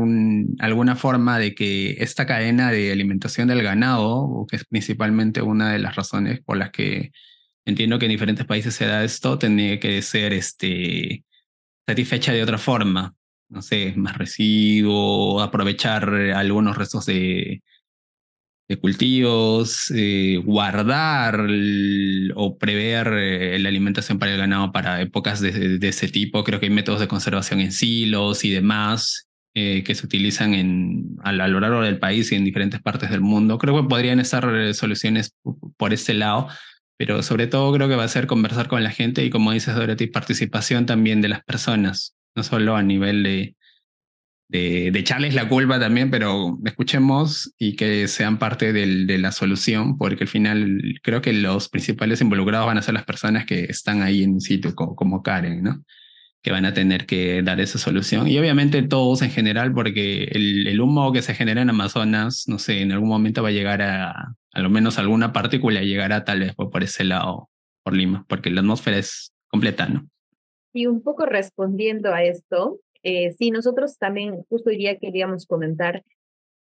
alguna 0.60 0.96
forma 0.96 1.40
de 1.40 1.56
que 1.56 1.96
esta 2.00 2.28
cadena 2.28 2.72
de 2.72 2.92
alimentación 2.92 3.48
del 3.48 3.64
ganado, 3.64 4.46
que 4.48 4.58
es 4.58 4.66
principalmente 4.66 5.42
una 5.42 5.72
de 5.72 5.80
las 5.80 5.96
razones 5.96 6.40
por 6.42 6.58
las 6.58 6.70
que 6.70 7.12
entiendo 7.66 7.98
que 7.98 8.06
en 8.06 8.12
diferentes 8.12 8.46
países 8.46 8.76
se 8.76 8.86
da 8.86 9.04
esto, 9.04 9.40
tendría 9.40 9.80
que 9.80 10.04
ser 10.04 10.34
este, 10.34 11.24
satisfecha 11.88 12.32
de 12.34 12.44
otra 12.44 12.60
forma, 12.60 13.16
no 13.50 13.62
sé, 13.64 13.94
más 13.98 14.18
residuo, 14.18 15.42
aprovechar 15.42 16.10
algunos 16.14 16.78
restos 16.78 17.08
de, 17.08 17.64
de 18.74 18.80
cultivos, 18.80 19.92
eh, 19.96 20.42
guardar 20.44 21.46
o 22.36 22.58
prever 22.58 23.08
eh, 23.14 23.60
la 23.60 23.70
alimentación 23.70 24.20
para 24.20 24.32
el 24.34 24.38
ganado 24.38 24.72
para 24.72 25.02
épocas 25.02 25.42
de, 25.42 25.78
ese 25.82 26.08
tipo. 26.08 26.44
Creo 26.44 26.60
que 26.60 26.68
hay 26.68 26.72
métodos 26.72 27.00
de 27.00 27.08
conservación 27.08 27.60
en 27.60 27.72
silos 27.72 28.44
y 28.44 28.52
demás 28.52 29.30
eh, 29.54 29.84
que 29.84 29.94
se 29.96 30.06
utilizan 30.06 30.54
en, 30.54 31.18
a, 31.24 31.32
lo 31.32 31.60
largo 31.60 31.82
del 31.82 32.00
país 32.00 32.32
y 32.32 32.36
en 32.36 32.46
diferentes 32.46 32.82
partes 32.82 33.12
del 33.12 33.22
mundo. 33.22 33.58
Creo 33.58 33.82
que 33.82 33.88
podrían 33.88 34.20
estar 34.20 34.74
soluciones 34.74 35.36
por 35.78 35.94
ese 35.94 36.14
lado, 36.14 36.48
pero 36.98 37.22
sobre 37.22 37.48
todo 37.48 37.72
creo 37.74 37.88
que 37.88 37.96
va 37.96 38.06
a 38.06 38.08
ser 38.08 38.28
conversar 38.28 38.68
con 38.68 38.84
la 38.84 38.92
gente 38.92 39.24
y 39.24 39.30
como 39.30 39.52
dices, 39.52 39.76
Dorothy, 39.76 40.08
participación 40.08 40.86
también 40.86 41.22
de 41.22 41.30
las 41.30 41.44
personas, 41.44 42.16
no 42.36 42.44
solo 42.44 42.76
a 42.76 42.82
nivel 42.82 43.22
de, 43.24 43.56
de, 44.48 44.88
echarles 44.88 45.34
la 45.34 45.50
culpa 45.50 45.80
también, 45.80 46.12
pero 46.12 46.58
escuchemos 46.66 47.54
y 47.58 47.76
que 47.76 48.08
sean 48.08 48.38
parte 48.38 48.74
de 48.74 49.18
la 49.18 49.32
solución, 49.32 49.98
porque 49.98 50.26
al 50.26 50.28
final 50.28 50.80
creo 51.02 51.22
que 51.22 51.34
los 51.34 51.70
principales 51.70 52.22
involucrados 52.22 52.68
van 52.68 52.78
a 52.78 52.82
ser 52.82 52.94
las 52.94 53.06
personas 53.06 53.46
que 53.46 53.64
están 53.64 54.02
ahí 54.02 54.24
en 54.24 54.40
sitio, 54.40 54.76
como, 54.76 55.24
Karen, 55.24 55.64
¿no? 55.64 55.84
que 56.42 56.52
van 56.52 56.66
a 56.66 56.74
tener 56.74 57.06
que 57.06 57.42
dar 57.42 57.62
esa 57.62 57.80
solución. 57.80 58.28
Y 58.28 58.38
obviamente 58.38 58.84
todos 58.84 59.22
en 59.22 59.32
general, 59.32 59.74
porque 59.74 60.26
el, 60.26 60.80
humo 60.82 61.14
que 61.14 61.22
se 61.22 61.34
genera 61.34 61.62
en 61.62 61.70
Amazonas, 61.70 62.44
no 62.48 62.60
sé, 62.60 62.82
en 62.82 62.92
algún 62.92 63.08
momento 63.08 63.42
va 63.42 63.48
a 63.48 63.54
llegar 63.54 63.82
a, 63.82 64.36
a 64.52 64.60
lo 64.60 64.70
menos 64.70 65.00
alguna 65.00 65.32
partícula 65.32 65.82
llegará 65.82 66.26
tal 66.26 66.42
vez 66.42 66.54
por 66.54 66.84
ese 66.84 67.06
lado, 67.06 67.50
por 67.82 67.96
Lima, 67.96 68.26
porque 68.28 68.50
la 68.50 68.60
atmósfera 68.60 68.98
es 68.98 69.34
completa, 69.48 69.88
¿no? 69.88 70.06
Y 70.74 70.88
un 70.88 71.02
poco 71.02 71.26
respondiendo 71.26 72.14
a 72.14 72.24
esto, 72.24 72.80
eh, 73.04 73.34
sí, 73.34 73.52
nosotros 73.52 73.98
también 73.98 74.44
justo 74.50 74.70
hoy 74.70 74.78
día 74.78 74.98
queríamos 74.98 75.46
comentar 75.46 76.04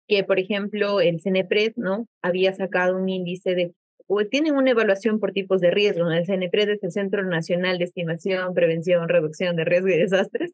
que, 0.08 0.24
por 0.24 0.38
ejemplo, 0.38 1.00
el 1.00 1.20
CNEPRED, 1.20 1.74
¿no? 1.76 2.06
Había 2.22 2.52
sacado 2.52 2.96
un 2.96 3.08
índice 3.08 3.54
de, 3.54 3.72
o 4.06 4.24
tienen 4.26 4.54
una 4.54 4.72
evaluación 4.72 5.20
por 5.20 5.32
tipos 5.32 5.60
de 5.60 5.70
riesgo, 5.70 6.04
¿no? 6.04 6.12
El 6.12 6.26
CNEPRED 6.26 6.70
es 6.70 6.82
el 6.82 6.92
Centro 6.92 7.24
Nacional 7.24 7.78
de 7.78 7.84
Estimación, 7.84 8.54
Prevención, 8.54 9.08
Reducción 9.08 9.56
de 9.56 9.64
Riesgo 9.64 9.88
y 9.88 9.98
Desastres. 9.98 10.52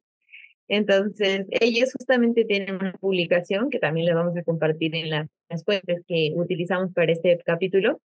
Entonces, 0.69 1.47
ellos 1.51 1.93
justamente 1.93 2.45
tienen 2.45 2.77
una 2.77 2.93
publicación 2.93 3.71
que 3.71 3.81
también 3.81 4.07
les 4.07 4.15
vamos 4.15 4.37
a 4.37 4.45
compartir 4.45 4.95
en 4.95 5.11
las 5.11 5.65
fuentes 5.65 6.05
que 6.07 6.33
utilizamos 6.37 6.93
para 6.93 7.11
este 7.11 7.37
capítulo, 7.45 8.01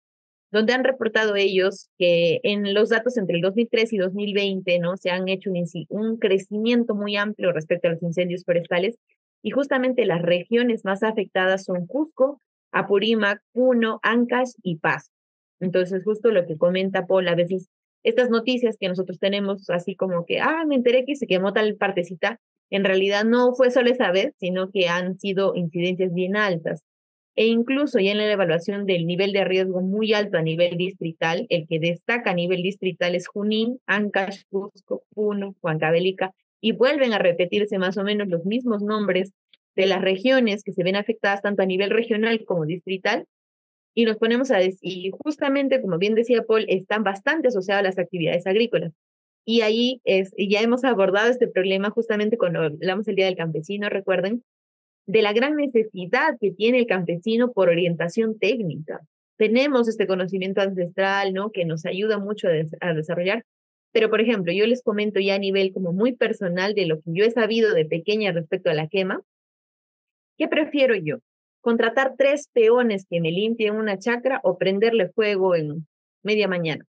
donde 0.51 0.72
han 0.72 0.84
reportado 0.84 1.36
ellos 1.36 1.88
que 1.98 2.40
en 2.42 2.74
los 2.74 2.88
datos 2.88 3.16
entre 3.16 3.36
el 3.36 3.42
2003 3.42 3.92
y 3.92 3.98
2020 3.98 4.78
¿no? 4.80 4.96
se 4.96 5.11
han 5.11 5.28
hecho 5.28 5.51
un, 5.88 6.18
crecimiento 6.18 6.94
muy 6.94 7.16
amplio 7.16 7.53
respecto 7.53 7.88
a 7.88 7.92
los 7.92 8.03
incendios 8.03 8.44
forestales 8.44 8.96
y 9.42 9.51
justamente 9.51 10.05
las 10.07 10.22
regiones 10.22 10.84
más 10.84 11.03
afectadas 11.03 11.64
son 11.64 11.86
Cusco, 11.86 12.40
Apurímac, 12.72 13.40
Puno, 13.53 14.01
Ancash 14.03 14.51
y 14.62 14.76
Paz. 14.76 15.11
Entonces, 15.61 16.05
justo 16.05 16.30
lo 16.30 16.46
que 16.46 16.59
comenta 16.59 17.07
Paul, 17.07 17.28
a 17.28 17.34
veces 17.34 17.68
estas 18.03 18.28
noticias 18.28 18.76
que 18.78 18.88
nosotros 18.88 19.18
tenemos, 19.18 19.68
así 19.70 19.94
como 19.94 20.26
que, 20.26 20.40
ah, 20.40 20.64
me 20.66 20.74
enteré 20.74 21.05
que 21.05 21.16
se 21.16 21.26
quemó 21.26 21.53
tal 21.53 21.76
partecita, 21.76 22.38
en 22.70 22.84
realidad 22.84 23.24
no 23.24 23.55
fue 23.55 23.70
solo 23.70 23.90
esa 23.90 24.12
vez, 24.12 24.34
sino 24.38 24.70
que 24.70 24.88
han 24.88 25.18
sido 25.18 25.55
incidencias 25.55 26.12
bien 26.12 26.36
altas 26.36 26.84
e 27.41 27.47
incluso 27.47 27.99
ya 27.99 28.11
en 28.11 28.18
la 28.18 28.30
evaluación 28.30 28.84
del 28.84 29.07
nivel 29.07 29.32
de 29.32 29.47
riesgo 29.47 29.80
muy 29.80 30.12
alto 30.12 30.36
a 30.36 30.43
nivel 30.43 30.76
distrital, 30.76 31.47
el 31.49 31.66
que 31.66 31.78
destaca 31.78 32.32
a 32.32 32.34
nivel 32.34 32.62
distrital 32.62 33.14
es 33.14 33.28
Junín, 33.28 33.80
Ancash, 33.86 34.43
Cusco, 34.51 35.05
Puno, 35.14 35.55
Huancavelica, 35.62 36.34
y 36.61 36.72
vuelven 36.72 37.14
a 37.14 37.18
repetirse 37.18 37.78
más 37.78 37.97
o 37.97 38.05
menos 38.05 38.28
los 38.28 38.45
mismos 38.45 38.82
nombres 38.82 39.32
de 39.74 39.86
las 39.86 40.03
regiones 40.03 40.62
que 40.62 40.74
se 40.74 40.82
ven 40.82 40.97
afectadas 40.97 41.41
tanto 41.41 41.62
a 41.62 41.66
nivel 41.66 41.88
regional 41.88 42.45
como 42.45 42.66
distrital, 42.66 43.24
y 43.95 44.05
nos 44.05 44.18
ponemos 44.18 44.51
a 44.51 44.59
decir, 44.59 45.07
y 45.07 45.11
justamente, 45.24 45.80
como 45.80 45.97
bien 45.97 46.14
decía 46.14 46.43
Paul, 46.43 46.66
están 46.68 47.05
bastante 47.05 47.49
asociadas 47.49 47.80
a 47.80 47.84
las 47.84 47.99
actividades 47.99 48.47
agrícolas. 48.47 48.93
Y 49.47 49.62
ahí 49.62 50.03
es, 50.05 50.34
ya 50.36 50.61
hemos 50.61 50.84
abordado 50.84 51.30
este 51.30 51.49
problema 51.49 51.88
justamente 51.88 52.36
cuando 52.36 52.61
hablamos 52.61 53.09
el 53.09 53.16
Día 53.16 53.24
del 53.24 53.36
Campesino, 53.36 53.88
recuerden, 53.88 54.45
de 55.11 55.23
la 55.23 55.33
gran 55.33 55.57
necesidad 55.57 56.37
que 56.41 56.53
tiene 56.53 56.79
el 56.79 56.87
campesino 56.87 57.51
por 57.51 57.69
orientación 57.69 58.39
técnica. 58.39 59.01
Tenemos 59.37 59.89
este 59.89 60.07
conocimiento 60.07 60.61
ancestral, 60.61 61.33
¿no? 61.33 61.51
Que 61.51 61.65
nos 61.65 61.85
ayuda 61.85 62.19
mucho 62.19 62.47
a, 62.81 62.95
desarrollar. 62.95 63.45
Pero, 63.93 64.09
por 64.09 64.21
ejemplo, 64.21 64.53
yo 64.53 64.65
les 64.67 64.85
comento 64.85 65.19
ya 65.19 65.35
a 65.35 65.39
nivel 65.39 65.73
como 65.73 65.93
muy 65.93 66.15
personal 66.15 66.75
de 66.75 66.87
lo 66.87 67.01
que 67.01 67.11
yo 67.13 67.25
he 67.25 67.31
sabido 67.33 67.75
de 67.75 67.87
pequeña 67.87 68.31
respecto 68.31 68.71
a 68.71 68.75
la 68.75 68.87
quema. 68.87 69.21
¿Qué 70.39 70.47
prefiero 70.47 70.95
yo? 70.95 71.17
¿Contratar 71.61 72.15
tres 72.17 72.49
peones 72.53 73.05
que 73.11 73.21
me 73.21 73.33
limpien 73.33 73.75
una 73.75 73.99
chacra 73.99 74.41
o 74.45 74.59
prenderle 74.59 75.09
fuego 75.09 75.57
en 75.57 75.89
media 76.23 76.47
mañana? 76.47 76.85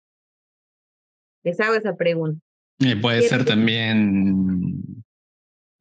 Les 1.44 1.60
hago 1.60 1.74
esa 1.74 1.96
pregunta. 1.96 2.40
puede 3.02 3.24
ser 3.24 3.46
también 3.46 5.02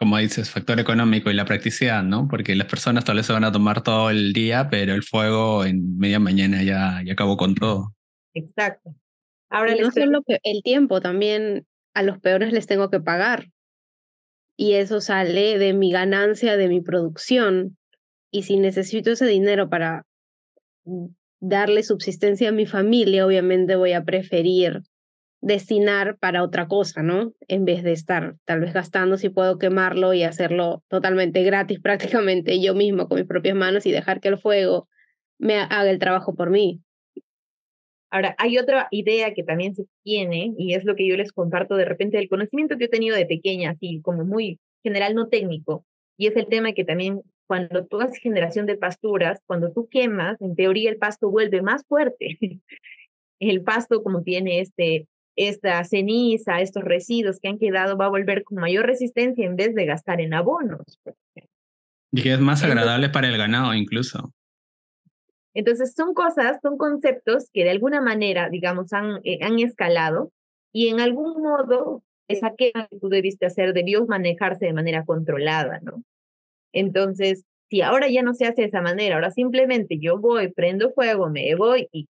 como 0.01 0.16
dices, 0.16 0.51
factor 0.51 0.80
económico 0.80 1.30
y 1.30 1.34
la 1.34 1.44
practicidad, 1.44 2.03
¿no? 2.03 2.26
Porque 2.26 2.55
las 2.55 2.66
personas 2.66 3.05
tal 3.05 3.18
vez 3.18 3.26
se 3.26 3.34
van 3.34 3.44
a 3.44 3.53
tomar 3.53 3.82
todo 3.82 4.09
el 4.09 4.32
día, 4.32 4.68
pero 4.70 4.94
el 4.94 5.03
fuego 5.03 5.66
en 5.66 5.98
media 5.98 6.18
mañana 6.18 6.62
ya, 6.62 7.03
ya 7.05 7.12
acabó 7.12 7.36
con 7.36 7.55
todo. 7.55 7.94
Exacto. 8.32 8.94
Ahora 9.51 9.74
no 9.74 9.90
solo 9.90 10.22
el 10.26 10.62
tiempo, 10.62 11.03
también 11.03 11.66
a 11.92 12.03
los 12.03 12.18
peores 12.18 12.51
les 12.55 12.66
tengo 12.66 12.88
que 12.88 13.01
pagar. 13.01 13.48
Y 14.57 14.72
eso 14.72 15.03
sale 15.03 15.59
de 15.59 15.74
mi 15.74 15.92
ganancia, 15.92 16.57
de 16.57 16.68
mi 16.68 16.80
producción. 16.80 17.76
Y 18.32 18.44
si 18.44 18.57
necesito 18.57 19.11
ese 19.11 19.26
dinero 19.26 19.68
para 19.68 20.07
darle 21.40 21.82
subsistencia 21.82 22.48
a 22.48 22.53
mi 22.53 22.64
familia, 22.64 23.26
obviamente 23.26 23.76
voy 23.76 23.92
a 23.92 24.05
preferir 24.05 24.80
destinar 25.41 26.18
para 26.18 26.43
otra 26.43 26.68
cosa, 26.68 27.03
¿no? 27.03 27.32
En 27.49 27.64
vez 27.64 27.82
de 27.82 27.93
estar 27.93 28.36
tal 28.45 28.61
vez 28.61 28.72
gastando, 28.72 29.16
si 29.16 29.30
puedo 29.30 29.59
quemarlo 29.59 30.12
y 30.12 30.22
hacerlo 30.22 30.82
totalmente 30.88 31.43
gratis 31.43 31.80
prácticamente 31.82 32.61
yo 32.61 32.74
mismo 32.74 33.09
con 33.09 33.18
mis 33.18 33.26
propias 33.26 33.57
manos 33.57 33.86
y 33.86 33.93
dejar 33.93 34.20
que 34.20 34.28
el 34.28 34.38
fuego 34.38 34.88
me 35.38 35.57
haga 35.57 35.91
el 35.91 35.99
trabajo 35.99 36.34
por 36.34 36.51
mí. 36.51 36.80
Ahora, 38.12 38.34
hay 38.38 38.59
otra 38.59 38.88
idea 38.91 39.34
que 39.34 39.45
también 39.45 39.74
se 39.74 39.84
tiene 40.03 40.53
y 40.59 40.74
es 40.74 40.84
lo 40.84 40.97
que 40.97 41.07
yo 41.07 41.16
les 41.16 41.32
comparto 41.32 41.76
de 41.76 41.84
repente 41.84 42.16
del 42.16 42.28
conocimiento 42.28 42.76
que 42.76 42.86
he 42.86 42.88
tenido 42.88 43.16
de 43.16 43.24
pequeña, 43.24 43.70
así 43.70 44.01
como 44.03 44.24
muy 44.24 44.59
general, 44.82 45.14
no 45.14 45.28
técnico, 45.28 45.86
y 46.18 46.26
es 46.26 46.36
el 46.36 46.47
tema 46.47 46.72
que 46.72 46.84
también 46.84 47.22
cuando 47.47 47.86
tú 47.86 48.01
haces 48.01 48.18
generación 48.18 48.66
de 48.66 48.76
pasturas, 48.76 49.41
cuando 49.47 49.72
tú 49.72 49.88
quemas, 49.88 50.41
en 50.41 50.55
teoría 50.55 50.91
el 50.91 50.99
pasto 50.99 51.30
vuelve 51.30 51.62
más 51.62 51.84
fuerte. 51.86 52.38
el 53.41 53.62
pasto 53.62 54.03
como 54.03 54.22
tiene 54.22 54.61
este 54.61 55.09
esta 55.36 55.82
ceniza, 55.84 56.60
estos 56.60 56.84
residuos 56.84 57.38
que 57.40 57.48
han 57.48 57.58
quedado, 57.58 57.96
va 57.96 58.06
a 58.06 58.10
volver 58.10 58.44
con 58.44 58.58
mayor 58.58 58.86
resistencia 58.86 59.46
en 59.46 59.56
vez 59.56 59.74
de 59.74 59.86
gastar 59.86 60.20
en 60.20 60.34
abonos. 60.34 60.98
Y 62.12 62.22
que 62.22 62.32
es 62.32 62.40
más 62.40 62.62
agradable 62.62 63.08
para 63.08 63.28
el 63.28 63.36
ganado 63.36 63.74
incluso. 63.74 64.32
Entonces 65.54 65.94
son 65.96 66.14
cosas, 66.14 66.58
son 66.62 66.76
conceptos 66.76 67.48
que 67.52 67.64
de 67.64 67.70
alguna 67.70 68.00
manera, 68.00 68.48
digamos, 68.48 68.92
han, 68.92 69.20
eh, 69.24 69.38
han 69.42 69.58
escalado 69.58 70.30
y 70.72 70.88
en 70.88 71.00
algún 71.00 71.42
modo 71.42 72.02
esa 72.28 72.54
quema 72.56 72.86
que 72.88 72.98
tú 72.98 73.08
debiste 73.08 73.46
hacer 73.46 73.72
debió 73.72 74.06
manejarse 74.06 74.66
de 74.66 74.72
manera 74.72 75.04
controlada, 75.04 75.80
¿no? 75.82 76.04
Entonces, 76.72 77.44
si 77.68 77.82
ahora 77.82 78.08
ya 78.08 78.22
no 78.22 78.34
se 78.34 78.46
hace 78.46 78.62
de 78.62 78.68
esa 78.68 78.80
manera, 78.80 79.16
ahora 79.16 79.30
simplemente 79.30 79.98
yo 80.00 80.18
voy, 80.18 80.48
prendo 80.48 80.92
fuego, 80.92 81.28
me 81.28 81.54
voy 81.56 81.88
y 81.92 82.08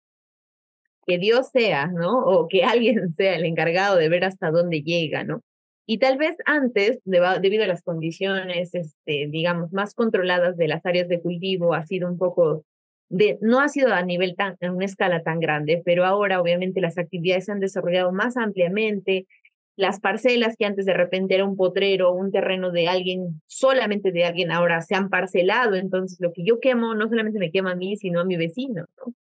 que 1.05 1.17
Dios 1.17 1.49
sea, 1.51 1.87
¿no? 1.87 2.19
O 2.25 2.47
que 2.47 2.63
alguien 2.63 3.13
sea 3.13 3.35
el 3.35 3.45
encargado 3.45 3.97
de 3.97 4.09
ver 4.09 4.25
hasta 4.25 4.51
dónde 4.51 4.81
llega, 4.81 5.23
¿no? 5.23 5.41
Y 5.85 5.97
tal 5.97 6.17
vez 6.17 6.37
antes, 6.45 6.99
debido 7.03 7.63
a 7.65 7.67
las 7.67 7.81
condiciones, 7.83 8.73
este, 8.73 9.27
digamos, 9.29 9.73
más 9.73 9.93
controladas 9.93 10.55
de 10.55 10.69
las 10.69 10.85
áreas 10.85 11.09
de 11.09 11.21
cultivo, 11.21 11.73
ha 11.73 11.83
sido 11.83 12.07
un 12.09 12.17
poco 12.17 12.63
de, 13.09 13.37
no 13.41 13.59
ha 13.59 13.67
sido 13.67 13.93
a 13.93 14.01
nivel 14.01 14.35
tan, 14.35 14.55
a 14.61 14.71
una 14.71 14.85
escala 14.85 15.23
tan 15.23 15.39
grande, 15.39 15.81
pero 15.85 16.05
ahora 16.05 16.41
obviamente 16.41 16.81
las 16.81 16.97
actividades 16.97 17.45
se 17.45 17.51
han 17.51 17.59
desarrollado 17.59 18.11
más 18.13 18.37
ampliamente. 18.37 19.27
Las 19.75 19.99
parcelas 19.99 20.55
que 20.57 20.65
antes 20.65 20.85
de 20.85 20.93
repente 20.93 21.35
era 21.35 21.45
un 21.45 21.57
potrero, 21.57 22.13
un 22.13 22.31
terreno 22.31 22.71
de 22.71 22.87
alguien, 22.87 23.41
solamente 23.47 24.11
de 24.11 24.23
alguien, 24.23 24.51
ahora 24.51 24.81
se 24.81 24.95
han 24.95 25.09
parcelado. 25.09 25.75
Entonces, 25.75 26.17
lo 26.21 26.31
que 26.31 26.43
yo 26.45 26.59
quemo 26.59 26.95
no 26.95 27.09
solamente 27.09 27.39
me 27.39 27.51
quema 27.51 27.71
a 27.71 27.75
mí, 27.75 27.97
sino 27.97 28.21
a 28.21 28.25
mi 28.25 28.37
vecino, 28.37 28.85
¿no? 28.97 29.13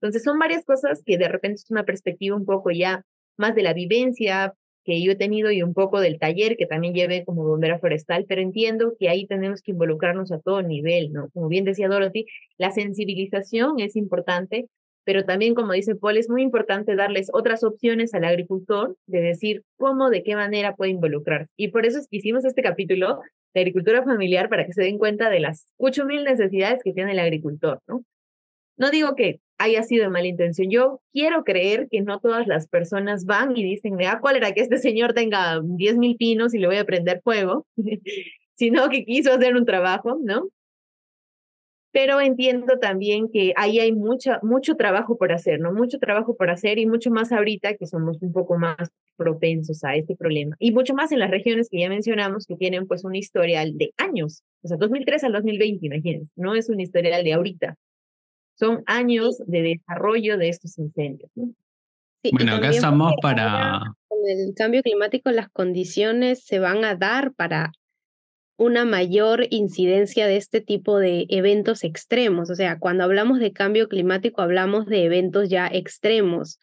Entonces 0.00 0.22
son 0.22 0.38
varias 0.38 0.64
cosas 0.64 1.02
que 1.04 1.18
de 1.18 1.28
repente 1.28 1.56
es 1.56 1.70
una 1.70 1.84
perspectiva 1.84 2.36
un 2.36 2.46
poco 2.46 2.70
ya 2.70 3.04
más 3.36 3.54
de 3.54 3.62
la 3.62 3.74
vivencia 3.74 4.54
que 4.84 5.02
yo 5.02 5.12
he 5.12 5.16
tenido 5.16 5.50
y 5.50 5.62
un 5.62 5.74
poco 5.74 6.00
del 6.00 6.18
taller 6.18 6.56
que 6.56 6.66
también 6.66 6.94
llevé 6.94 7.24
como 7.24 7.44
bombera 7.44 7.78
forestal, 7.78 8.24
pero 8.28 8.40
entiendo 8.40 8.94
que 8.98 9.08
ahí 9.08 9.26
tenemos 9.26 9.62
que 9.62 9.72
involucrarnos 9.72 10.32
a 10.32 10.40
todo 10.40 10.62
nivel, 10.62 11.12
¿no? 11.12 11.28
Como 11.30 11.48
bien 11.48 11.64
decía 11.64 11.88
Dorothy, 11.88 12.26
la 12.56 12.70
sensibilización 12.70 13.78
es 13.78 13.94
importante, 13.94 14.68
pero 15.04 15.24
también, 15.24 15.54
como 15.54 15.72
dice 15.72 15.96
Paul, 15.96 16.16
es 16.16 16.28
muy 16.28 16.42
importante 16.42 16.94
darles 16.94 17.28
otras 17.32 17.64
opciones 17.64 18.14
al 18.14 18.24
agricultor 18.24 18.96
de 19.06 19.20
decir 19.20 19.62
cómo, 19.76 20.08
de 20.10 20.22
qué 20.22 20.34
manera 20.34 20.74
puede 20.76 20.92
involucrarse. 20.92 21.52
Y 21.56 21.68
por 21.68 21.84
eso 21.84 22.00
hicimos 22.10 22.44
este 22.44 22.62
capítulo 22.62 23.20
de 23.54 23.60
agricultura 23.60 24.02
familiar 24.02 24.48
para 24.48 24.66
que 24.66 24.72
se 24.72 24.82
den 24.82 24.98
cuenta 24.98 25.28
de 25.28 25.40
las 25.40 25.72
mil 26.06 26.24
necesidades 26.24 26.82
que 26.82 26.92
tiene 26.92 27.12
el 27.12 27.18
agricultor, 27.18 27.80
¿no? 27.86 28.02
No 28.76 28.90
digo 28.90 29.14
que 29.14 29.40
haya 29.60 29.82
sido 29.82 30.04
de 30.04 30.10
mala 30.10 30.26
intención. 30.26 30.70
Yo 30.70 31.00
quiero 31.12 31.44
creer 31.44 31.86
que 31.90 32.00
no 32.00 32.18
todas 32.18 32.46
las 32.46 32.66
personas 32.66 33.26
van 33.26 33.56
y 33.56 33.62
dicen, 33.62 33.96
ah, 34.06 34.18
¿cuál 34.20 34.36
era 34.36 34.52
que 34.52 34.62
este 34.62 34.78
señor 34.78 35.12
tenga 35.12 35.60
10 35.62 35.98
mil 35.98 36.16
pinos 36.16 36.54
y 36.54 36.58
le 36.58 36.66
voy 36.66 36.76
a 36.76 36.84
prender 36.84 37.20
fuego? 37.22 37.66
sino 38.54 38.88
que 38.88 39.04
quiso 39.04 39.32
hacer 39.32 39.56
un 39.56 39.66
trabajo, 39.66 40.18
¿no? 40.22 40.48
Pero 41.92 42.20
entiendo 42.20 42.78
también 42.78 43.28
que 43.30 43.52
ahí 43.56 43.80
hay 43.80 43.92
mucha, 43.92 44.38
mucho 44.42 44.76
trabajo 44.76 45.18
por 45.18 45.32
hacer, 45.32 45.60
¿no? 45.60 45.72
Mucho 45.72 45.98
trabajo 45.98 46.36
por 46.36 46.48
hacer 46.50 46.78
y 46.78 46.86
mucho 46.86 47.10
más 47.10 47.32
ahorita 47.32 47.74
que 47.74 47.86
somos 47.86 48.22
un 48.22 48.32
poco 48.32 48.56
más 48.58 48.90
propensos 49.16 49.84
a 49.84 49.96
este 49.96 50.16
problema. 50.16 50.56
Y 50.58 50.72
mucho 50.72 50.94
más 50.94 51.12
en 51.12 51.18
las 51.18 51.30
regiones 51.30 51.68
que 51.68 51.80
ya 51.80 51.88
mencionamos 51.88 52.46
que 52.46 52.56
tienen 52.56 52.86
pues 52.86 53.04
un 53.04 53.14
historial 53.14 53.76
de 53.76 53.92
años, 53.98 54.42
o 54.62 54.68
sea, 54.68 54.76
2003 54.78 55.24
al 55.24 55.32
2020, 55.32 55.86
imagínense, 55.86 56.32
no 56.36 56.54
es 56.54 56.70
un 56.70 56.80
historial 56.80 57.24
de 57.24 57.32
ahorita. 57.34 57.76
Son 58.54 58.82
años 58.86 59.38
de 59.46 59.62
desarrollo 59.62 60.36
de 60.36 60.48
estos 60.48 60.78
incendios. 60.78 61.30
bueno, 62.32 62.54
acá 62.54 62.70
estamos 62.70 63.14
para... 63.22 63.80
Con 64.08 64.18
el 64.28 64.54
cambio 64.54 64.82
climático 64.82 65.30
las 65.30 65.48
condiciones 65.48 66.44
se 66.44 66.58
van 66.58 66.84
a 66.84 66.94
dar 66.94 67.32
para 67.32 67.72
una 68.60 68.84
mayor 68.84 69.46
incidencia 69.48 70.26
de 70.26 70.36
este 70.36 70.60
tipo 70.60 70.98
de 70.98 71.24
eventos 71.30 71.82
extremos. 71.82 72.50
O 72.50 72.54
sea, 72.54 72.78
cuando 72.78 73.04
hablamos 73.04 73.38
de 73.38 73.54
cambio 73.54 73.88
climático 73.88 74.42
hablamos 74.42 74.84
de 74.84 75.04
eventos 75.04 75.48
ya 75.48 75.66
extremos, 75.66 76.60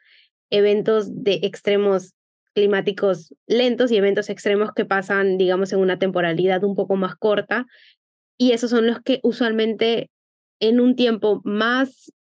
eventos 0.52 1.24
de 1.24 1.40
extremos 1.42 2.14
climáticos 2.54 3.34
lentos 3.48 3.92
y 3.92 3.98
eventos 3.98 4.30
extremos 4.30 4.72
que 4.76 4.86
pasan, 4.86 5.38
digamos, 5.38 5.74
en 5.74 5.80
una 5.80 5.98
temporalidad 6.00 6.64
un 6.64 6.76
poco 6.76 6.96
más 6.96 7.16
corta. 7.16 7.66
Y 8.38 8.52
esos 8.52 8.70
son 8.70 8.86
los 8.86 9.02
que 9.02 9.20
usualmente 9.24 10.12
en 10.60 10.80
un 10.80 10.95
tiempo 10.95 11.41
más 11.43 12.12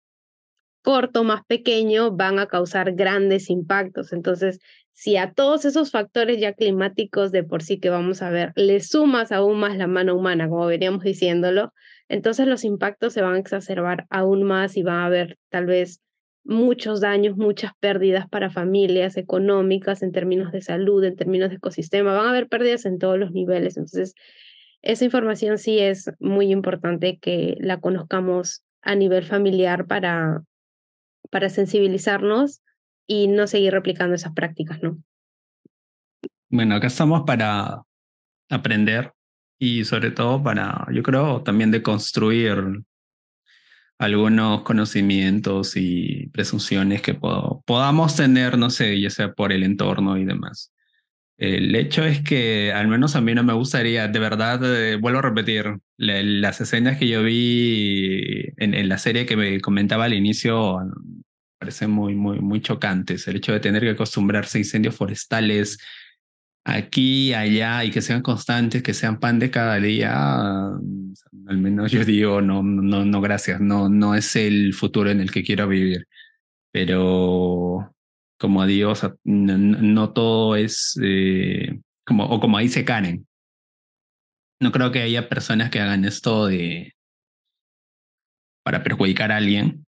corto, 0.83 1.25
más 1.25 1.43
pequeño, 1.47 2.13
van 2.13 2.39
a 2.39 2.47
causar 2.47 2.93
grandes 2.93 3.51
impactos. 3.51 4.13
Entonces, 4.13 4.61
si 4.93 5.17
a 5.17 5.33
todos 5.33 5.65
esos 5.65 5.91
factores 5.91 6.41
ya 6.41 6.55
climáticos 6.55 7.33
de 7.33 7.45
por 7.45 7.63
sí 7.63 7.79
que 7.79 7.91
vamos 7.91 8.23
a 8.23 8.31
ver, 8.31 8.53
le 8.55 8.81
sumas 8.81 9.33
aún 9.33 9.59
más 9.59 9.77
la 9.77 9.89
mano 9.89 10.15
humana, 10.15 10.49
como 10.49 10.67
veníamos 10.67 11.03
diciéndolo, 11.03 11.73
entonces 12.09 12.47
los 12.47 12.65
impactos 12.65 13.13
se 13.13 13.21
van 13.21 13.35
a 13.35 13.39
exacerbar 13.39 14.07
aún 14.11 14.45
más 14.45 14.77
y 14.77 14.83
van 14.83 14.97
a 14.97 15.07
haber 15.07 15.39
tal 15.51 15.67
vez 15.67 16.01
muchos 16.45 17.01
daños, 17.01 17.37
muchas 17.37 17.73
pérdidas 17.81 18.29
para 18.29 18.51
familias 18.51 19.17
económicas 19.17 20.03
en 20.03 20.13
términos 20.13 20.53
de 20.53 20.63
salud, 20.63 21.03
en 21.05 21.17
términos 21.17 21.51
de 21.51 21.57
ecosistema, 21.57 22.15
van 22.15 22.27
a 22.27 22.31
haber 22.31 22.49
pérdidas 22.49 22.87
en 22.87 22.99
todos 22.99 23.19
los 23.19 23.33
niveles. 23.33 23.77
Entonces, 23.77 24.15
esa 24.87 25.05
información 25.05 25.59
sí 25.59 25.81
es 25.81 26.11
muy 26.21 26.53
importante 26.53 27.19
que 27.21 27.57
la 27.61 27.81
conozcamos 27.81 28.63
a 28.83 28.95
nivel 28.95 29.25
familiar 29.25 29.87
para, 29.87 30.45
para 31.31 31.49
sensibilizarnos 31.49 32.63
y 33.07 33.27
no 33.27 33.49
seguir 33.49 33.73
replicando 33.73 34.15
esas 34.15 34.33
prácticas, 34.33 34.81
¿no? 34.83 34.99
Bueno, 36.49 36.77
acá 36.77 36.87
estamos 36.87 37.23
para 37.27 37.83
aprender 38.49 39.13
y 39.59 39.85
sobre 39.85 40.13
todo 40.13 40.41
para, 40.41 40.87
yo 40.93 41.03
creo, 41.03 41.43
también 41.43 41.73
de 41.73 41.83
construir 41.83 42.85
algunos 43.99 44.63
conocimientos 44.63 45.77
y 45.77 46.29
presunciones 46.29 47.03
que 47.03 47.15
podamos 47.15 48.15
tener, 48.15 48.57
no 48.57 48.71
sé, 48.71 49.01
ya 49.01 49.11
sea 49.11 49.33
por 49.33 49.53
el 49.53 49.65
entorno 49.65 50.17
y 50.17 50.25
demás. 50.25 50.73
El 51.39 51.75
hecho 51.75 52.03
es 52.05 52.23
que 52.23 52.73
al 52.73 52.89
menos 52.89 53.15
a 53.15 53.21
mí 53.21 53.35
no 53.35 53.45
me 53.45 53.53
gustaría, 53.53 54.09
de 54.09 54.19
verdad, 54.19 54.61
eh, 54.65 54.97
vuelvo 54.97 55.19
a 55.19 55.23
repetir, 55.23 55.79
las 55.99 56.61
escenas 56.61 56.99
que 56.99 57.09
yo 57.09 57.23
vi 57.23 58.47
en, 58.57 58.89
la 58.89 58.99
serie 58.99 59.27
que 59.27 59.37
me 59.37 59.61
comentaba 59.61 60.05
al 60.05 60.15
inicio 60.15 60.79
parecen 61.59 61.91
muy, 61.91 62.15
muy, 62.15 62.41
muy 62.41 62.61
chocantes. 62.61 63.29
El 63.29 63.37
hecho 63.37 63.53
de 63.53 63.61
tener 63.61 63.83
que 63.83 63.91
acostumbrarse 63.91 64.59
a 64.59 64.61
incendios 64.61 64.95
forestales 64.95 65.79
aquí, 66.65 67.33
allá 67.35 67.85
y 67.85 67.91
que 67.91 68.03
sean 68.03 68.23
constantes, 68.23 68.83
que 68.83 68.95
sean 68.95 69.21
pan 69.21 69.39
de 69.39 69.51
cada 69.51 69.77
día, 69.77 70.69
al 70.69 71.59
menos 71.59 71.93
yo 71.93 72.05
digo, 72.05 72.41
no, 72.41 72.63
no, 72.63 73.05
no, 73.05 73.21
gracias, 73.21 73.61
no, 73.61 73.89
no 73.89 74.15
es 74.15 74.37
el 74.37 74.75
futuro 74.75 75.11
en 75.11 75.21
el 75.21 75.31
que 75.31 75.45
quiero 75.45 75.69
vivir. 75.69 76.07
Pero 76.73 77.95
como 78.39 78.65
no, 79.25 80.13
todo 80.13 80.57
es 80.57 80.99
eh, 81.03 81.81
como, 82.05 82.25
o 82.27 82.41
como 82.41 82.59
dice 82.59 82.85
Karen. 82.85 83.27
No 84.61 84.73
creo 84.73 84.91
que 84.93 85.03
haya 85.03 85.29
personas 85.29 85.71
que 85.71 85.81
hagan 85.81 86.05
esto 86.05 86.47
de 86.47 86.95
para 88.65 88.83
perjudicar 88.83 89.33
a 89.33 89.37
alguien. 89.37 89.87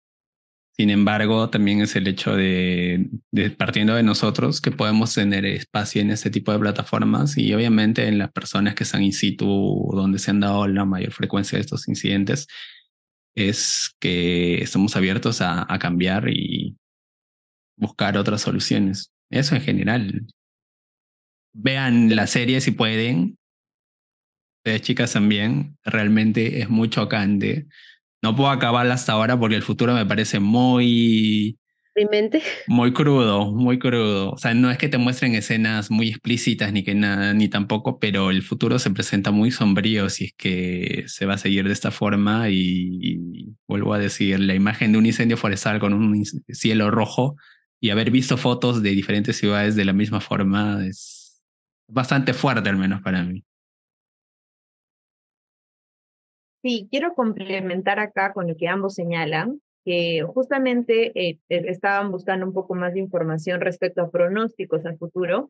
Sin 0.77 0.89
embargo, 0.89 1.49
también 1.49 1.81
es 1.81 1.95
el 1.95 2.07
hecho 2.07 2.35
de, 2.35 3.09
partiendo 3.57 3.95
de 3.95 4.03
nosotros, 4.03 4.61
que 4.61 4.71
podemos 4.71 5.13
tener 5.13 5.45
espacio 5.45 6.01
en 6.01 6.11
este 6.11 6.29
tipo 6.29 6.51
de 6.53 6.59
plataformas 6.59 7.37
y 7.37 7.53
obviamente 7.53 8.07
en 8.07 8.17
las 8.17 8.31
personas 8.31 8.73
que 8.73 8.83
están 8.83 9.03
in 9.03 9.13
situ, 9.13 9.91
donde 9.93 10.19
se 10.19 10.31
han 10.31 10.39
dado 10.39 10.67
la 10.67 10.85
mayor 10.85 11.11
frecuencia 11.11 11.57
de 11.57 11.61
estos 11.61 11.87
incidentes, 11.89 12.47
es 13.35 13.95
que 13.99 14.61
estamos 14.63 14.95
abiertos 14.95 15.41
a 15.41 15.77
cambiar 15.79 16.29
y 16.29 16.77
buscar 17.81 18.17
otras 18.17 18.41
soluciones. 18.41 19.11
Eso 19.29 19.55
en 19.55 19.61
general. 19.61 20.25
Vean 21.51 22.15
la 22.15 22.27
serie 22.27 22.61
si 22.61 22.71
pueden. 22.71 23.37
Ustedes 24.59 24.81
chicas 24.83 25.11
también. 25.11 25.77
Realmente 25.83 26.61
es 26.61 26.69
muy 26.69 26.89
chocante 26.89 27.67
no 28.21 28.35
puedo 28.35 28.49
acabarla 28.49 28.93
hasta 28.93 29.13
ahora 29.13 29.39
porque 29.39 29.55
el 29.55 29.63
futuro 29.63 29.93
me 29.93 30.05
parece 30.05 30.39
muy... 30.39 31.57
¿Demente? 31.93 32.41
Muy 32.67 32.93
crudo, 32.93 33.51
muy 33.51 33.77
crudo. 33.77 34.31
O 34.31 34.37
sea, 34.37 34.53
no 34.53 34.71
es 34.71 34.77
que 34.77 34.87
te 34.87 34.97
muestren 34.97 35.35
escenas 35.35 35.91
muy 35.91 36.07
explícitas 36.07 36.71
ni 36.71 36.83
que 36.83 36.95
nada, 36.95 37.33
ni 37.33 37.49
tampoco, 37.49 37.99
pero 37.99 38.31
el 38.31 38.43
futuro 38.43 38.79
se 38.79 38.91
presenta 38.91 39.31
muy 39.31 39.51
sombrío 39.51 40.09
si 40.09 40.25
es 40.25 40.33
que 40.37 41.03
se 41.07 41.25
va 41.25 41.33
a 41.33 41.37
seguir 41.37 41.65
de 41.65 41.73
esta 41.73 41.91
forma 41.91 42.47
y, 42.49 43.19
vuelvo 43.67 43.93
a 43.93 43.99
decir, 43.99 44.39
la 44.39 44.55
imagen 44.55 44.93
de 44.93 44.99
un 44.99 45.05
incendio 45.05 45.35
forestal 45.35 45.79
con 45.79 45.93
un 45.93 46.23
cielo 46.25 46.91
rojo 46.91 47.35
y 47.81 47.89
haber 47.89 48.11
visto 48.11 48.37
fotos 48.37 48.83
de 48.83 48.91
diferentes 48.91 49.37
ciudades 49.37 49.75
de 49.75 49.83
la 49.83 49.91
misma 49.91 50.21
forma 50.21 50.85
es 50.85 51.43
bastante 51.87 52.33
fuerte 52.33 52.69
al 52.69 52.77
menos 52.77 53.01
para 53.01 53.23
mí. 53.23 53.43
Sí, 56.63 56.87
quiero 56.91 57.15
complementar 57.15 57.99
acá 57.99 58.33
con 58.33 58.47
lo 58.47 58.55
que 58.55 58.67
ambos 58.67 58.93
señalan, 58.93 59.61
que 59.83 60.21
justamente 60.21 61.11
eh, 61.19 61.39
eh, 61.49 61.63
estaban 61.69 62.11
buscando 62.11 62.45
un 62.45 62.53
poco 62.53 62.75
más 62.75 62.93
de 62.93 62.99
información 62.99 63.61
respecto 63.61 64.01
a 64.03 64.11
pronósticos 64.11 64.85
al 64.85 64.99
futuro 64.99 65.49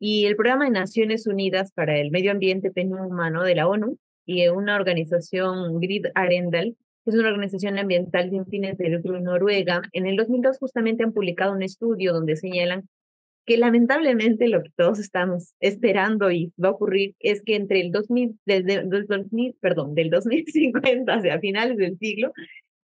y 0.00 0.26
el 0.26 0.34
programa 0.34 0.64
de 0.64 0.72
Naciones 0.72 1.28
Unidas 1.28 1.70
para 1.70 1.96
el 1.96 2.10
Medio 2.10 2.32
Ambiente 2.32 2.72
Humano 2.74 3.44
de 3.44 3.54
la 3.54 3.68
ONU 3.68 3.98
y 4.26 4.48
una 4.48 4.74
organización 4.74 5.78
Grid 5.78 6.06
Arendal, 6.16 6.76
que 7.08 7.16
es 7.16 7.20
una 7.20 7.30
organización 7.30 7.78
ambiental 7.78 8.28
sin 8.28 8.44
fines 8.44 8.76
de 8.76 8.90
lucro 8.90 9.16
en 9.16 9.24
Noruega, 9.24 9.80
en 9.92 10.06
el 10.06 10.16
2002 10.16 10.58
justamente 10.58 11.04
han 11.04 11.14
publicado 11.14 11.54
un 11.54 11.62
estudio 11.62 12.12
donde 12.12 12.36
señalan 12.36 12.86
que 13.46 13.56
lamentablemente 13.56 14.46
lo 14.48 14.62
que 14.62 14.70
todos 14.76 14.98
estamos 14.98 15.54
esperando 15.58 16.30
y 16.30 16.52
va 16.62 16.68
a 16.68 16.72
ocurrir 16.72 17.14
es 17.18 17.42
que 17.42 17.56
entre 17.56 17.80
el 17.80 17.92
2000, 17.92 18.38
desde, 18.44 18.82
2000, 18.84 19.56
perdón, 19.58 19.94
del 19.94 20.10
2050 20.10 21.10
hacia 21.14 21.40
finales 21.40 21.78
del 21.78 21.96
siglo, 21.96 22.32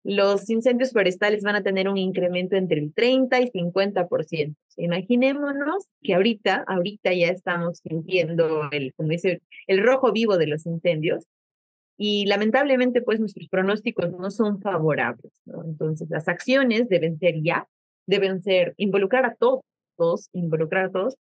los 0.03 0.49
incendios 0.49 0.93
forestales 0.93 1.43
van 1.43 1.57
a 1.57 1.61
tener 1.61 1.87
un 1.87 1.97
incremento 1.97 2.55
entre 2.55 2.79
el 2.79 2.93
30 2.95 3.39
y 3.41 3.51
50%. 3.51 4.55
Imaginémonos 4.77 5.85
que 6.01 6.15
ahorita, 6.15 6.63
ahorita 6.65 7.13
ya 7.13 7.27
estamos 7.27 7.81
sintiendo 7.83 8.69
el, 8.71 8.95
como 8.95 9.09
dice, 9.09 9.41
el 9.67 9.83
rojo 9.83 10.11
vivo 10.11 10.39
de 10.39 10.47
los 10.47 10.65
incendios 10.65 11.27
y 11.97 12.25
lamentablemente 12.25 13.01
pues 13.01 13.19
nuestros 13.19 13.47
pronósticos 13.49 14.11
no 14.11 14.31
son 14.31 14.61
favorables. 14.61 15.33
¿no? 15.45 15.63
Entonces 15.65 16.09
las 16.09 16.27
acciones 16.27 16.87
deben 16.89 17.17
ser 17.19 17.41
ya, 17.41 17.67
deben 18.05 18.41
ser 18.41 18.73
involucrar 18.77 19.25
a 19.25 19.35
todos 19.35 19.61
involucrar 20.33 20.85
a 20.85 20.91
todos, 20.91 21.15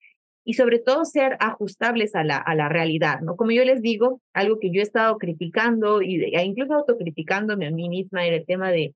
y 0.45 0.55
sobre 0.55 0.79
todo 0.79 1.05
ser 1.05 1.37
ajustables 1.41 2.15
a 2.15 2.23
la, 2.23 2.37
a 2.37 2.55
la 2.55 2.69
realidad, 2.69 3.21
¿no? 3.21 3.37
Como 3.37 3.53
yo 3.53 3.65
les 3.65 3.81
digo, 3.81 4.21
algo 4.35 4.59
que 4.59 4.71
yo 4.71 4.81
he 4.81 4.83
estado 4.83 5.17
criticando 5.17 6.03
y 6.03 6.23
e 6.23 6.45
incluso 6.45 6.75
autocriticándome 6.75 7.67
a 7.67 7.71
mí 7.71 7.89
misma 7.89 8.27
era 8.27 8.37
el 8.37 8.45
tema 8.45 8.71
de, 8.71 8.95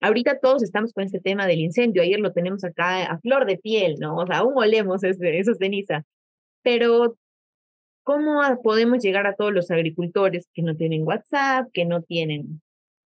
ahorita 0.00 0.38
todos 0.40 0.62
estamos 0.62 0.94
con 0.94 1.04
este 1.04 1.20
tema 1.20 1.46
del 1.46 1.60
incendio, 1.60 2.02
ayer 2.02 2.18
lo 2.20 2.32
tenemos 2.32 2.64
acá 2.64 3.04
a 3.04 3.18
flor 3.18 3.44
de 3.46 3.58
piel, 3.58 3.96
¿no? 4.00 4.16
O 4.16 4.26
sea, 4.26 4.38
aún 4.38 4.54
olemos 4.56 5.04
ese, 5.04 5.38
esos 5.38 5.58
ceniza, 5.58 6.04
pero 6.62 7.16
¿cómo 8.02 8.40
podemos 8.62 9.02
llegar 9.02 9.26
a 9.26 9.34
todos 9.34 9.52
los 9.52 9.70
agricultores 9.70 10.48
que 10.54 10.62
no 10.62 10.76
tienen 10.76 11.06
WhatsApp, 11.06 11.68
que 11.72 11.84
no 11.84 12.02
tienen 12.02 12.60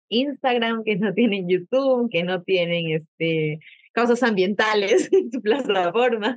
Instagram, 0.09 0.85
que 0.85 0.97
no 0.97 1.12
tienen 1.14 1.49
YouTube, 1.49 2.11
que 2.11 2.22
no 2.22 2.43
tienen 2.43 2.91
este 2.91 3.61
causas 3.95 4.22
ambientales 4.22 5.09
en 5.12 5.30
su 5.30 5.41
plataforma. 5.41 6.37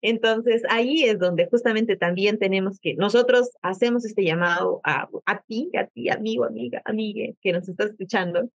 Entonces, 0.00 0.62
ahí 0.68 1.04
es 1.04 1.18
donde 1.18 1.46
justamente 1.46 1.96
también 1.96 2.38
tenemos 2.38 2.78
que, 2.78 2.94
nosotros 2.94 3.50
hacemos 3.62 4.04
este 4.04 4.24
llamado 4.24 4.80
a, 4.84 5.08
a 5.26 5.40
ti, 5.40 5.70
a 5.76 5.86
ti, 5.86 6.10
amigo, 6.10 6.44
amiga, 6.44 6.82
amigue, 6.84 7.34
que 7.40 7.52
nos 7.52 7.68
estás 7.68 7.90
escuchando, 7.90 8.50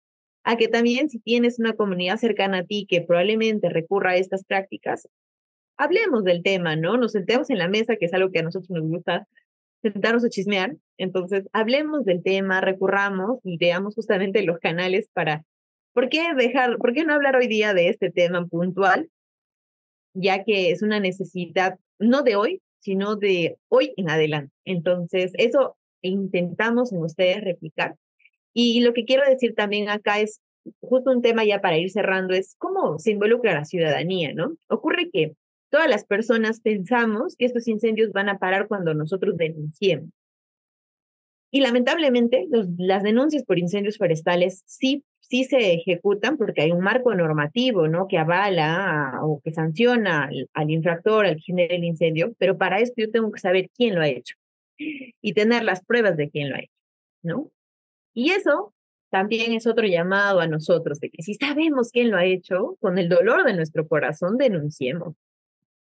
a 0.43 0.57
que 0.57 0.67
también 0.67 1.11
si 1.11 1.21
tienes 1.21 1.59
una 1.59 1.75
comunidad 1.75 2.17
cercana 2.17 2.59
a 2.59 2.65
ti 2.65 2.87
que 2.89 3.03
probablemente 3.03 3.69
recurra 3.69 4.13
a 4.13 4.17
estas 4.17 4.45
prácticas, 4.45 5.07
hablemos 5.79 6.25
del 6.25 6.43
tema, 6.43 6.77
¿no? 6.77 6.97
Nos 6.97 7.13
sentemos 7.13 7.49
en 7.51 7.59
la 7.59 7.69
mesa, 7.69 7.97
que 7.97 8.07
es 8.07 8.13
algo 8.13 8.31
que 8.31 8.41
a 8.41 8.43
nosotros 8.43 8.71
nos 8.71 8.89
gusta, 8.89 9.27
sentarnos 9.83 10.25
a 10.25 10.29
chismear. 10.29 10.77
Entonces, 10.99 11.47
hablemos 11.53 12.05
del 12.05 12.23
tema, 12.23 12.61
recurramos 12.61 13.39
y 13.45 13.57
veamos 13.57 13.95
justamente 13.95 14.43
los 14.43 14.59
canales 14.59 15.09
para 15.13 15.45
¿Por 15.99 16.11
qué 16.11 16.33
dejar, 16.37 16.79
por 16.79 16.95
qué 16.95 17.03
no 17.03 17.13
hablar 17.13 17.35
hoy 17.35 17.49
día 17.49 17.75
de 17.75 17.89
este 17.89 18.13
tema 18.13 18.47
puntual? 18.47 19.11
Ya 20.15 20.45
que 20.45 20.71
es 20.71 20.81
una 20.81 21.01
necesidad 21.01 21.77
no 21.99 22.23
de 22.23 22.37
hoy, 22.37 22.63
sino 22.79 23.17
de 23.17 23.57
hoy 23.67 23.95
en 23.97 24.09
adelante. 24.09 24.55
Entonces, 24.65 25.33
eso 25.35 25.77
intentamos 26.01 26.93
en 26.93 27.03
ustedes 27.03 27.43
replicar. 27.43 27.97
Y 28.55 28.81
lo 28.83 28.93
que 28.93 29.07
quiero 29.07 29.29
decir 29.29 29.57
también 29.57 29.89
acá 29.89 30.21
es 30.21 30.41
justo 30.81 31.11
un 31.11 31.21
tema 31.21 31.45
ya 31.45 31.61
para 31.61 31.79
ir 31.79 31.91
cerrando, 31.91 32.33
es 32.33 32.55
cómo 32.59 33.01
se 33.01 33.11
involucra 33.11 33.55
la 33.55 33.65
ciudadanía, 33.65 34.33
¿no? 34.33 34.55
Ocurre 34.69 35.11
que 35.13 35.33
todas 35.71 35.89
las 35.89 36.05
personas 36.05 36.61
pensamos 36.61 37.37
que 37.37 37.47
estos 37.47 37.69
incendios 37.69 38.13
van 38.13 38.29
a 38.29 38.39
parar 38.39 38.69
cuando 38.69 38.95
nosotros 38.95 39.37
denunciemos. 39.37 40.11
Y 41.51 41.61
lamentablemente, 41.61 42.47
las 42.77 43.03
denuncias 43.03 43.43
por 43.45 43.59
incendios 43.59 43.97
forestales 43.97 44.63
sí 44.67 45.03
sí 45.29 45.45
se 45.45 45.75
ejecutan 45.75 46.37
porque 46.37 46.63
hay 46.63 46.73
un 46.73 46.81
marco 46.81 47.15
normativo, 47.15 47.87
¿no? 47.87 48.09
Que 48.09 48.19
avala 48.19 49.21
o 49.23 49.41
que 49.45 49.53
sanciona 49.53 50.31
al, 50.55 50.71
infractor, 50.71 51.27
al 51.27 51.37
que 51.37 51.43
genera 51.43 51.75
el 51.75 51.85
incendio, 51.85 52.35
pero 52.39 52.57
para 52.57 52.81
esto 52.81 52.95
yo 52.99 53.11
tengo 53.11 53.31
que 53.31 53.41
saber 53.41 53.71
quién 53.77 53.95
lo 53.95 54.01
ha 54.01 54.09
hecho 54.09 54.35
y 54.79 55.35
tener 55.35 55.65
las 55.65 55.85
pruebas 55.85 56.17
de 56.17 56.31
quién 56.31 56.51
lo 56.51 56.57
ha 56.57 56.61
hecho, 56.61 56.73
¿no? 57.23 57.51
Y 58.15 58.31
eso 58.31 58.75
también 59.11 59.53
es 59.53 59.67
otro 59.67 59.87
llamado 59.87 60.41
a 60.41 60.47
nosotros, 60.47 61.01
de 61.01 61.11
que 61.11 61.23
si 61.23 61.35
sabemos 61.35 61.91
quién 61.93 62.11
lo 62.11 62.17
ha 62.17 62.25
hecho, 62.25 62.77
con 62.81 62.99
el 62.99 63.09
dolor 63.09 63.45
de 63.45 63.55
nuestro 63.55 63.87
corazón 63.87 64.39
denunciemos. 64.39 65.15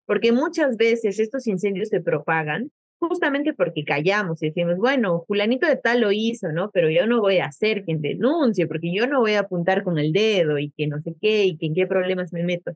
Porque 0.06 0.32
muchas 0.32 0.78
veces 0.78 1.20
estos 1.20 1.48
incendios 1.48 1.90
se 1.90 2.02
propagan 2.02 2.72
justamente 3.08 3.54
porque 3.54 3.84
callamos 3.84 4.42
y 4.42 4.48
decimos, 4.48 4.78
bueno, 4.78 5.24
fulanito 5.28 5.68
de 5.68 5.76
tal 5.78 6.02
lo 6.02 6.12
hizo, 6.12 6.52
¿no? 6.52 6.72
Pero 6.72 6.90
yo 6.90 7.06
no 7.08 7.20
voy 7.22 7.40
a 7.40 7.52
ser 7.52 7.84
quien 7.84 8.02
denuncie, 8.02 8.68
porque 8.68 8.94
yo 8.94 9.08
no 9.08 9.20
voy 9.20 9.34
a 9.34 9.42
apuntar 9.42 9.84
con 9.84 9.98
el 10.00 10.14
dedo 10.14 10.58
y 10.58 10.72
que 10.72 10.88
no 10.88 11.02
sé 11.02 11.16
qué 11.22 11.46
y 11.46 11.58
que 11.58 11.68
en 11.68 11.76
qué 11.76 11.88
problemas 11.88 12.34
me 12.34 12.44
meto. 12.44 12.74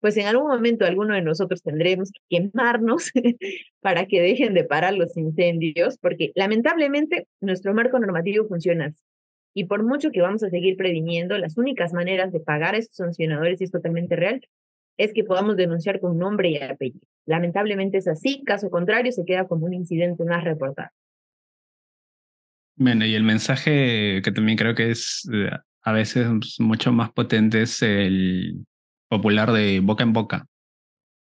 Pues 0.00 0.16
en 0.18 0.26
algún 0.26 0.48
momento 0.48 0.84
alguno 0.84 1.14
de 1.14 1.22
nosotros 1.22 1.62
tendremos 1.62 2.12
que 2.12 2.20
quemarnos 2.38 3.10
para 3.80 4.06
que 4.06 4.20
dejen 4.20 4.54
de 4.54 4.64
parar 4.64 4.94
los 4.94 5.16
incendios, 5.16 5.98
porque 5.98 6.32
lamentablemente 6.34 7.26
nuestro 7.40 7.74
marco 7.74 7.98
normativo 7.98 8.46
funciona 8.46 8.86
así. 8.86 9.02
Y 9.54 9.64
por 9.64 9.82
mucho 9.84 10.10
que 10.10 10.20
vamos 10.20 10.42
a 10.42 10.50
seguir 10.50 10.76
previniendo, 10.76 11.38
las 11.38 11.56
únicas 11.56 11.94
maneras 11.94 12.30
de 12.30 12.40
pagar 12.40 12.74
a 12.74 12.78
esos 12.78 12.94
sancionadores, 12.94 13.60
y 13.60 13.64
es 13.64 13.70
totalmente 13.70 14.14
real, 14.14 14.42
es 14.96 15.12
que 15.12 15.24
podamos 15.24 15.56
denunciar 15.56 16.00
con 16.00 16.18
nombre 16.18 16.50
y 16.50 16.58
apellido. 16.58 17.06
Lamentablemente 17.26 17.98
es 17.98 18.08
así, 18.08 18.42
caso 18.44 18.70
contrario 18.70 19.12
se 19.12 19.24
queda 19.24 19.46
como 19.46 19.66
un 19.66 19.74
incidente 19.74 20.24
más 20.24 20.44
reportado. 20.44 20.90
Bueno, 22.76 23.06
y 23.06 23.14
el 23.14 23.22
mensaje 23.22 24.20
que 24.22 24.32
también 24.32 24.58
creo 24.58 24.74
que 24.74 24.90
es 24.90 25.28
eh, 25.32 25.50
a 25.82 25.92
veces 25.92 26.28
mucho 26.58 26.92
más 26.92 27.10
potente 27.12 27.62
es 27.62 27.80
el 27.82 28.66
popular 29.08 29.52
de 29.52 29.80
boca 29.80 30.04
en 30.04 30.12
boca. 30.12 30.46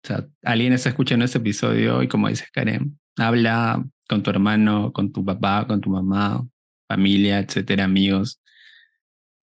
O 0.03 0.07
sea, 0.07 0.27
alguien 0.43 0.73
está 0.73 0.89
escuchando 0.89 1.25
este 1.25 1.39
episodio 1.39 2.03
y 2.03 2.07
como 2.07 2.29
dices 2.29 2.49
Karen, 2.51 2.99
habla 3.17 3.83
con 4.07 4.23
tu 4.23 4.29
hermano, 4.29 4.93
con 4.93 5.11
tu 5.11 5.25
papá, 5.25 5.65
con 5.67 5.81
tu 5.81 5.89
mamá, 5.89 6.47
familia, 6.87 7.39
etcétera, 7.39 7.83
amigos 7.83 8.39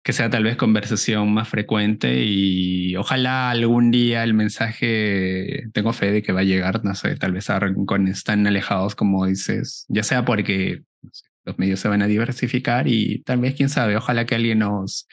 que 0.08 0.14
sea 0.14 0.30
tal 0.30 0.46
vez 0.46 0.56
conversación 0.56 1.34
más 1.34 1.50
frecuente 1.50 2.24
y 2.24 2.96
ojalá 2.96 3.50
algún 3.50 3.92
día 3.92 4.24
el 4.24 4.34
mensaje, 4.34 5.66
tengo 5.74 5.92
fe 5.92 6.14
de 6.14 6.24
que 6.24 6.32
va 6.32 6.40
a 6.40 6.44
llegar, 6.46 6.86
no 6.86 6.96
sé, 6.96 7.18
tal 7.18 7.34
vez 7.34 7.50
a 7.50 7.60
rincones 7.60 8.24
tan 8.24 8.48
alejados 8.48 8.96
como 8.96 9.26
dices, 9.26 9.86
ya 9.90 10.04
sea 10.04 10.24
porque 10.24 10.84
los 11.44 11.60
medios 11.60 11.82
se 11.82 11.90
van 11.90 12.02
a 12.04 12.08
diversificar 12.08 12.88
y 12.88 13.22
tal 13.24 13.40
vez, 13.40 13.56
quién 13.56 13.68
sabe, 13.68 13.98
ojalá 13.98 14.26
que 14.26 14.36
alguien 14.36 14.60
nos, 14.60 15.10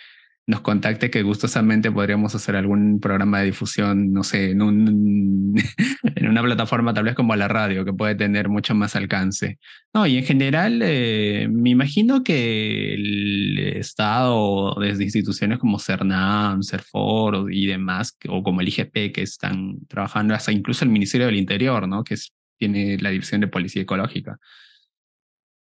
nos 0.47 0.61
contacte 0.61 1.11
que 1.11 1.23
gustosamente 1.23 1.91
podríamos 1.91 2.35
hacer 2.35 2.57
algún 2.57 3.01
programa 3.01 3.41
de 3.41 3.47
difusión, 3.47 4.13
no 4.13 4.23
sé, 4.25 4.51
en, 4.51 4.61
un, 4.61 5.55
en 6.03 6.29
una 6.29 6.43
plataforma 6.43 6.93
tal 6.93 7.05
vez 7.05 7.15
como 7.15 7.35
la 7.35 7.49
radio, 7.49 7.85
que 7.85 7.93
puede 7.95 8.15
tener 8.15 8.49
mucho 8.49 8.75
más 8.75 8.95
alcance. 8.95 9.59
No, 9.95 10.07
y 10.07 10.19
en 10.19 10.25
general, 10.25 10.81
eh, 10.83 11.49
me 11.51 11.71
imagino 11.71 12.23
que 12.23 12.95
el 12.95 13.59
Estado, 13.59 14.77
desde 14.81 15.05
instituciones 15.05 15.59
como 15.59 15.79
CERNAM, 15.79 16.63
CERFOR 16.63 17.53
y 17.53 17.67
demás, 17.67 18.19
o 18.29 18.43
como 18.43 18.61
el 18.61 18.69
IGP, 18.69 19.13
que 19.13 19.23
están 19.23 19.79
trabajando, 19.89 20.35
hasta 20.35 20.53
incluso 20.53 20.85
el 20.85 20.91
Ministerio 20.91 21.27
del 21.27 21.37
Interior, 21.37 21.89
¿no? 21.89 22.05
que 22.05 22.17
tiene 22.59 22.99
la 22.99 23.11
División 23.11 23.41
de 23.41 23.49
Policía 23.49 23.83
Ecológica 23.83 24.39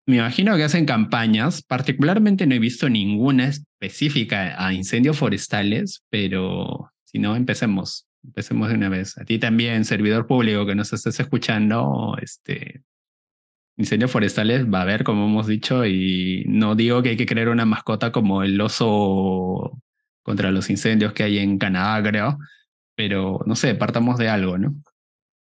me 0.06 0.16
imagino 0.16 0.56
que 0.56 0.62
hacen 0.62 0.86
campañas, 0.86 1.62
particularmente 1.62 2.46
no 2.46 2.54
he 2.54 2.60
visto 2.60 2.88
ninguna 2.88 3.48
específica 3.48 4.54
a 4.64 4.72
incendios 4.72 5.18
forestales, 5.18 6.04
pero 6.10 6.92
si 7.04 7.18
no, 7.18 7.34
empecemos, 7.34 8.06
empecemos 8.22 8.68
de 8.68 8.76
una 8.76 8.88
vez. 8.88 9.18
A 9.18 9.24
ti 9.24 9.38
también, 9.38 9.84
servidor 9.84 10.26
público 10.28 10.64
que 10.64 10.76
nos 10.76 10.92
estés 10.92 11.18
escuchando, 11.18 12.16
este, 12.22 12.82
incendios 13.76 14.10
forestales 14.10 14.66
va 14.72 14.80
a 14.80 14.82
haber, 14.82 15.02
como 15.02 15.26
hemos 15.26 15.48
dicho, 15.48 15.84
y 15.84 16.44
no 16.46 16.76
digo 16.76 17.02
que 17.02 17.10
hay 17.10 17.16
que 17.16 17.26
crear 17.26 17.48
una 17.48 17.66
mascota 17.66 18.12
como 18.12 18.42
el 18.44 18.60
oso 18.60 19.82
contra 20.22 20.52
los 20.52 20.70
incendios 20.70 21.12
que 21.14 21.24
hay 21.24 21.38
en 21.38 21.58
Canadá, 21.58 22.08
creo, 22.08 22.38
pero 22.94 23.40
no 23.46 23.56
sé, 23.56 23.74
partamos 23.74 24.18
de 24.18 24.28
algo, 24.28 24.58
¿no? 24.58 24.74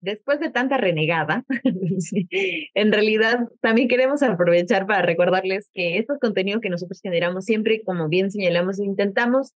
Después 0.00 0.40
de 0.40 0.50
tanta 0.50 0.76
renegada, 0.76 1.44
en 2.74 2.92
realidad 2.92 3.48
también 3.60 3.88
queremos 3.88 4.22
aprovechar 4.22 4.86
para 4.86 5.02
recordarles 5.02 5.70
que 5.74 5.98
estos 5.98 6.18
contenidos 6.18 6.60
que 6.60 6.70
nosotros 6.70 7.00
generamos 7.00 7.44
siempre, 7.44 7.82
como 7.84 8.08
bien 8.08 8.30
señalamos, 8.30 8.78
intentamos 8.78 9.52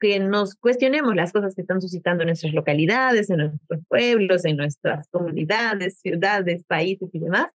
que 0.00 0.18
nos 0.18 0.54
cuestionemos 0.54 1.14
las 1.14 1.32
cosas 1.32 1.54
que 1.54 1.62
están 1.62 1.80
suscitando 1.80 2.22
en 2.22 2.28
nuestras 2.28 2.52
localidades, 2.52 3.30
en 3.30 3.38
nuestros 3.38 3.80
pueblos, 3.88 4.44
en 4.44 4.56
nuestras 4.56 5.08
comunidades, 5.08 6.00
ciudades, 6.00 6.64
países 6.64 7.08
y 7.12 7.18
demás. 7.20 7.50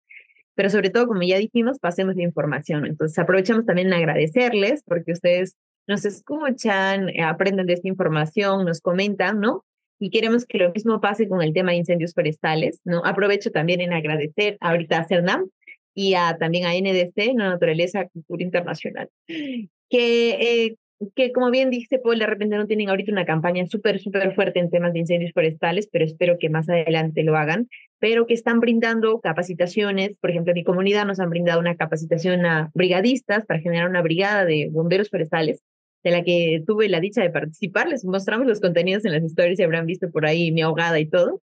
Pero 0.56 0.70
sobre 0.70 0.90
todo, 0.90 1.08
como 1.08 1.22
ya 1.24 1.38
dijimos, 1.38 1.78
pasemos 1.80 2.16
de 2.16 2.24
información. 2.24 2.86
Entonces, 2.86 3.20
aprovechamos 3.20 3.66
también 3.66 3.92
a 3.94 3.98
agradecerles 3.98 4.84
porque 4.86 5.12
ustedes 5.12 5.56
nos 5.88 6.06
escuchan, 6.06 7.10
aprenden 7.22 7.66
de 7.66 7.74
esta 7.74 7.88
información, 7.88 8.66
nos 8.66 8.82
comentan, 8.82 9.40
¿no? 9.40 9.66
Y 10.00 10.10
queremos 10.10 10.46
que 10.46 10.58
lo 10.58 10.72
mismo 10.72 11.02
pase 11.02 11.28
con 11.28 11.42
el 11.42 11.54
tema 11.54 11.72
de 11.72 11.78
incendios 11.78 12.14
forestales, 12.14 12.82
¿no? 12.86 13.02
Aprovecho 13.06 13.52
también 13.52 13.82
en 13.82 13.94
agradecer 13.94 14.58
ahorita 14.62 15.00
a 15.00 15.08
CERNAM 15.08 15.50
y 15.94 16.14
a, 16.14 16.38
también 16.38 16.66
a 16.66 16.74
NDC, 16.74 17.34
¿no? 17.34 17.50
Naturaleza 17.50 18.08
Cultura 18.08 18.44
Internacional, 18.44 19.10
que, 19.28 20.30
eh, 20.30 20.76
que 21.16 21.32
como 21.32 21.50
bien 21.50 21.70
dice 21.70 22.00
Paul, 22.00 22.20
de 22.20 22.28
repente 22.28 22.56
no 22.56 22.68
tienen 22.68 22.90
ahorita 22.90 23.12
una 23.12 23.26
campaña 23.26 23.66
súper, 23.66 24.00
súper 24.00 24.34
fuerte 24.36 24.60
en 24.60 24.70
temas 24.70 24.94
de 24.94 25.00
incendios 25.00 25.32
forestales, 25.34 25.88
pero 25.92 26.06
espero 26.06 26.38
que 26.40 26.50
más 26.50 26.70
adelante 26.70 27.24
lo 27.24 27.36
hagan, 27.36 27.68
pero 28.00 28.28
que 28.28 28.34
están 28.34 28.60
brindando 28.60 29.20
capacitaciones, 29.20 30.18
por 30.20 30.30
ejemplo, 30.30 30.52
en 30.52 30.56
mi 30.56 30.64
comunidad 30.64 31.06
nos 31.06 31.20
han 31.20 31.30
brindado 31.30 31.60
una 31.60 31.76
capacitación 31.76 32.46
a 32.46 32.70
brigadistas 32.74 33.46
para 33.46 33.60
generar 33.60 33.90
una 33.90 34.02
brigada 34.02 34.46
de 34.46 34.70
bomberos 34.72 35.10
forestales, 35.10 35.64
de 36.08 36.14
la 36.14 36.24
que 36.24 36.64
tuve 36.66 36.88
la 36.88 37.00
dicha 37.00 37.22
de 37.22 37.30
participar. 37.30 37.90
Les 37.90 38.06
mostramos 38.06 38.48
los 38.48 38.62
contenidos 38.62 39.04
en 39.06 39.12
las 39.12 39.24
historias 39.24 39.60
y 39.60 39.64
habrán 39.64 39.86
visto 39.86 40.10
por 40.10 40.26
ahí 40.26 40.52
mi 40.52 40.62
ahogada 40.62 41.00
y 41.00 41.06
todo. 41.06 41.42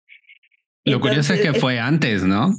Lo 0.83 0.99
curioso 0.99 1.33
es 1.33 1.41
que 1.41 1.53
fue 1.53 1.79
antes, 1.79 2.23
¿no? 2.23 2.53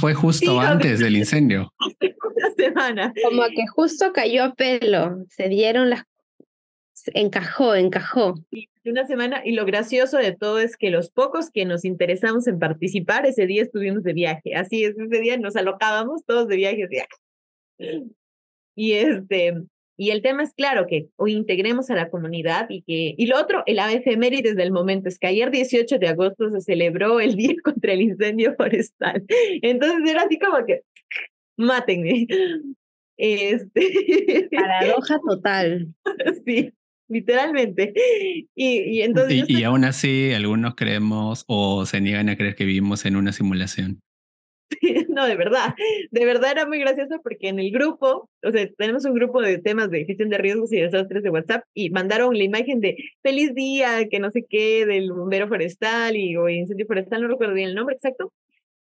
Fue 0.00 0.14
justo 0.14 0.58
antes 0.58 0.98
del 0.98 1.16
incendio. 1.16 1.72
Una 1.78 2.50
semana. 2.56 3.12
Como 3.22 3.42
que 3.48 3.66
justo 3.68 4.12
cayó 4.12 4.44
a 4.44 4.54
pelo, 4.54 5.24
se 5.28 5.48
dieron 5.48 5.90
las... 5.90 6.04
Encajó, 7.14 7.74
encajó. 7.76 8.34
una 8.84 9.06
semana, 9.06 9.42
y 9.44 9.52
lo 9.52 9.64
gracioso 9.64 10.18
de 10.18 10.32
todo 10.32 10.58
es 10.58 10.76
que 10.76 10.90
los 10.90 11.10
pocos 11.10 11.50
que 11.50 11.64
nos 11.64 11.84
interesamos 11.84 12.46
en 12.46 12.58
participar, 12.58 13.24
ese 13.24 13.46
día 13.46 13.62
estuvimos 13.62 14.02
de 14.02 14.12
viaje. 14.12 14.54
Así 14.54 14.84
es, 14.84 14.98
ese 14.98 15.20
día 15.20 15.38
nos 15.38 15.56
alocábamos 15.56 16.24
todos 16.26 16.48
de 16.48 16.56
viaje. 16.56 16.88
Y 18.74 18.92
este, 18.92 19.54
y 20.00 20.12
el 20.12 20.22
tema 20.22 20.42
es 20.42 20.54
claro 20.54 20.86
que 20.88 21.10
hoy 21.16 21.34
integremos 21.34 21.90
a 21.90 21.94
la 21.94 22.08
comunidad 22.08 22.70
y 22.70 22.80
que, 22.80 23.14
y 23.18 23.26
lo 23.26 23.38
otro, 23.38 23.62
el 23.66 23.78
efemérides 23.78 24.56
del 24.56 24.72
momento 24.72 25.10
es 25.10 25.18
que 25.18 25.26
ayer 25.26 25.50
18 25.50 25.98
de 25.98 26.08
agosto 26.08 26.48
se 26.48 26.62
celebró 26.62 27.20
el 27.20 27.36
Día 27.36 27.52
contra 27.62 27.92
el 27.92 28.00
Incendio 28.00 28.54
Forestal. 28.56 29.22
Entonces 29.60 30.10
era 30.10 30.22
así 30.22 30.38
como 30.38 30.64
que, 30.64 30.80
mátenme. 31.58 32.26
Este... 33.18 34.48
Paradoja 34.50 35.20
total. 35.28 35.94
Sí, 36.46 36.72
literalmente. 37.06 37.92
Y, 38.54 38.80
y 38.80 39.02
entonces... 39.02 39.44
Y, 39.50 39.58
y 39.58 39.64
aún 39.64 39.84
así 39.84 40.32
algunos 40.32 40.76
creemos 40.76 41.44
o 41.46 41.84
se 41.84 42.00
niegan 42.00 42.30
a 42.30 42.38
creer 42.38 42.54
que 42.54 42.64
vivimos 42.64 43.04
en 43.04 43.16
una 43.16 43.34
simulación. 43.34 44.00
no, 45.08 45.26
de 45.26 45.36
verdad, 45.36 45.74
de 46.10 46.24
verdad 46.24 46.52
era 46.52 46.66
muy 46.66 46.78
gracioso 46.78 47.20
porque 47.22 47.48
en 47.48 47.58
el 47.58 47.70
grupo, 47.70 48.30
o 48.42 48.50
sea, 48.50 48.68
tenemos 48.78 49.04
un 49.04 49.14
grupo 49.14 49.42
de 49.42 49.58
temas 49.58 49.90
de 49.90 50.04
gestión 50.04 50.30
de 50.30 50.38
riesgos 50.38 50.72
y 50.72 50.80
desastres 50.80 51.22
de 51.22 51.30
WhatsApp 51.30 51.64
y 51.74 51.90
mandaron 51.90 52.36
la 52.36 52.44
imagen 52.44 52.80
de 52.80 52.96
feliz 53.22 53.54
día, 53.54 54.08
que 54.08 54.20
no 54.20 54.30
sé 54.30 54.46
qué, 54.48 54.86
del 54.86 55.12
bombero 55.12 55.48
forestal 55.48 56.16
y 56.16 56.36
o 56.36 56.48
incendio 56.48 56.86
forestal, 56.86 57.22
no 57.22 57.28
recuerdo 57.28 57.54
bien 57.54 57.70
el 57.70 57.74
nombre 57.74 57.96
exacto. 57.96 58.32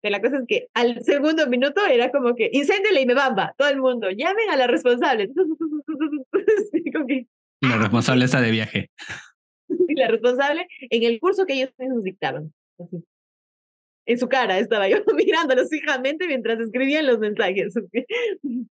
Pero 0.02 0.14
la 0.14 0.22
cosa 0.22 0.38
es 0.38 0.44
que 0.48 0.68
al 0.74 1.04
segundo 1.04 1.46
minuto 1.48 1.82
era 1.86 2.10
como 2.12 2.34
que 2.36 2.50
incendio 2.54 2.98
y 2.98 3.06
me 3.06 3.14
bamba, 3.16 3.54
todo 3.58 3.68
el 3.68 3.82
mundo, 3.82 4.10
llamen 4.12 4.50
a 4.50 4.56
la 4.56 4.68
responsable. 4.68 5.30
La 7.62 7.78
responsable 7.78 8.24
está 8.24 8.40
de 8.42 8.52
viaje. 8.52 8.90
Y 9.88 9.94
la 9.94 10.08
responsable 10.08 10.66
en 10.80 11.04
el 11.04 11.20
curso 11.20 11.46
que 11.46 11.54
ellos 11.54 11.70
nos 11.78 12.04
dictaban. 12.04 12.52
Así 12.80 13.04
en 14.10 14.18
su 14.18 14.28
cara 14.28 14.58
estaba 14.58 14.90
yo 14.90 14.98
mirándolos 15.16 15.70
fijamente 15.70 16.26
mientras 16.28 16.60
escribían 16.60 17.06
los 17.06 17.20
mensajes. 17.20 17.76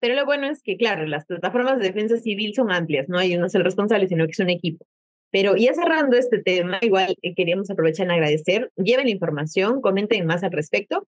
Pero 0.00 0.14
lo 0.14 0.24
bueno 0.24 0.48
es 0.48 0.62
que, 0.62 0.76
claro, 0.76 1.06
las 1.06 1.24
plataformas 1.26 1.78
de 1.78 1.84
defensa 1.84 2.16
civil 2.16 2.52
son 2.54 2.72
amplias, 2.72 3.08
no 3.08 3.18
hay 3.18 3.36
uno 3.36 3.46
es 3.46 3.54
el 3.54 3.62
responsable, 3.62 4.08
sino 4.08 4.24
que 4.24 4.32
es 4.32 4.40
un 4.40 4.50
equipo. 4.50 4.86
Pero 5.30 5.54
ya 5.56 5.72
cerrando 5.74 6.16
este 6.16 6.42
tema, 6.42 6.78
igual 6.80 7.14
eh, 7.22 7.34
queríamos 7.34 7.70
aprovechar 7.70 8.06
en 8.06 8.12
agradecer, 8.12 8.72
lleven 8.76 9.04
la 9.04 9.12
información, 9.12 9.80
comenten 9.80 10.26
más 10.26 10.42
al 10.42 10.50
respecto 10.50 11.06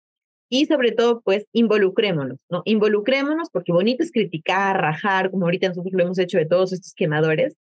y 0.48 0.66
sobre 0.68 0.92
todo, 0.92 1.22
pues, 1.22 1.48
involucrémonos, 1.54 2.38
¿no? 2.50 2.62
Involucrémonos 2.66 3.50
porque 3.50 3.72
bonito 3.72 4.04
es 4.04 4.12
criticar, 4.12 4.80
rajar, 4.80 5.32
como 5.32 5.46
ahorita 5.46 5.70
nosotros 5.70 5.94
lo 5.94 6.04
hemos 6.04 6.20
hecho 6.20 6.38
de 6.38 6.46
todos 6.46 6.74
estos 6.74 6.94
quemadores, 6.94 7.56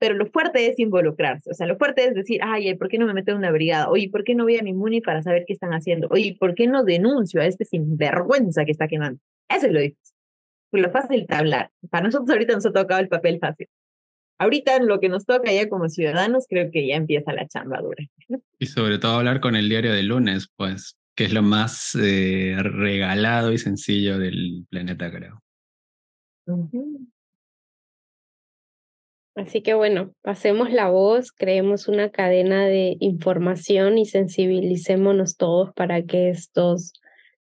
pero 0.00 0.14
lo 0.14 0.26
fuerte 0.26 0.66
es 0.66 0.78
involucrarse, 0.78 1.50
o 1.50 1.54
sea, 1.54 1.66
lo 1.66 1.76
fuerte 1.76 2.06
es 2.06 2.14
decir, 2.14 2.40
ay, 2.42 2.74
¿por 2.74 2.88
qué 2.88 2.96
no 2.96 3.06
me 3.06 3.12
meto 3.12 3.32
en 3.32 3.36
una 3.36 3.52
brigada? 3.52 3.90
Oye, 3.90 4.08
¿por 4.10 4.24
qué 4.24 4.34
no 4.34 4.44
voy 4.44 4.56
a 4.56 4.62
mi 4.62 4.72
MUNI 4.72 5.02
para 5.02 5.22
saber 5.22 5.44
qué 5.46 5.52
están 5.52 5.72
haciendo? 5.72 6.08
Oye, 6.10 6.36
¿por 6.40 6.54
qué 6.54 6.66
no 6.66 6.84
denuncio 6.84 7.42
a 7.42 7.46
este 7.46 7.66
sinvergüenza 7.66 8.64
que 8.64 8.72
está 8.72 8.88
quemando? 8.88 9.20
Eso 9.48 9.66
es 9.66 9.72
lo 9.72 9.80
difícil. 9.80 10.16
Lo 10.72 10.90
fácil 10.90 11.26
es 11.28 11.36
hablar. 11.36 11.70
Para 11.90 12.04
nosotros 12.04 12.30
ahorita 12.30 12.54
nos 12.54 12.64
ha 12.64 12.72
tocado 12.72 13.00
el 13.00 13.08
papel 13.08 13.38
fácil. 13.40 13.68
Ahorita 14.38 14.78
lo 14.80 15.00
que 15.00 15.10
nos 15.10 15.26
toca 15.26 15.52
ya 15.52 15.68
como 15.68 15.90
ciudadanos, 15.90 16.46
creo 16.48 16.70
que 16.70 16.86
ya 16.86 16.96
empieza 16.96 17.34
la 17.34 17.46
chamba 17.46 17.82
dura. 17.82 18.02
Y 18.58 18.66
sobre 18.66 18.98
todo 18.98 19.18
hablar 19.18 19.40
con 19.40 19.54
el 19.54 19.68
diario 19.68 19.92
de 19.92 20.02
lunes, 20.02 20.48
pues, 20.56 20.96
que 21.14 21.24
es 21.24 21.34
lo 21.34 21.42
más 21.42 21.94
eh, 22.00 22.56
regalado 22.58 23.52
y 23.52 23.58
sencillo 23.58 24.18
del 24.18 24.64
planeta, 24.70 25.10
creo. 25.10 25.42
Así 29.40 29.62
que 29.62 29.72
bueno, 29.72 30.12
pasemos 30.20 30.70
la 30.70 30.90
voz, 30.90 31.32
creemos 31.32 31.88
una 31.88 32.10
cadena 32.10 32.66
de 32.66 32.98
información 33.00 33.96
y 33.96 34.04
sensibilicémonos 34.04 35.38
todos 35.38 35.72
para 35.72 36.02
que 36.02 36.28
estos 36.28 36.92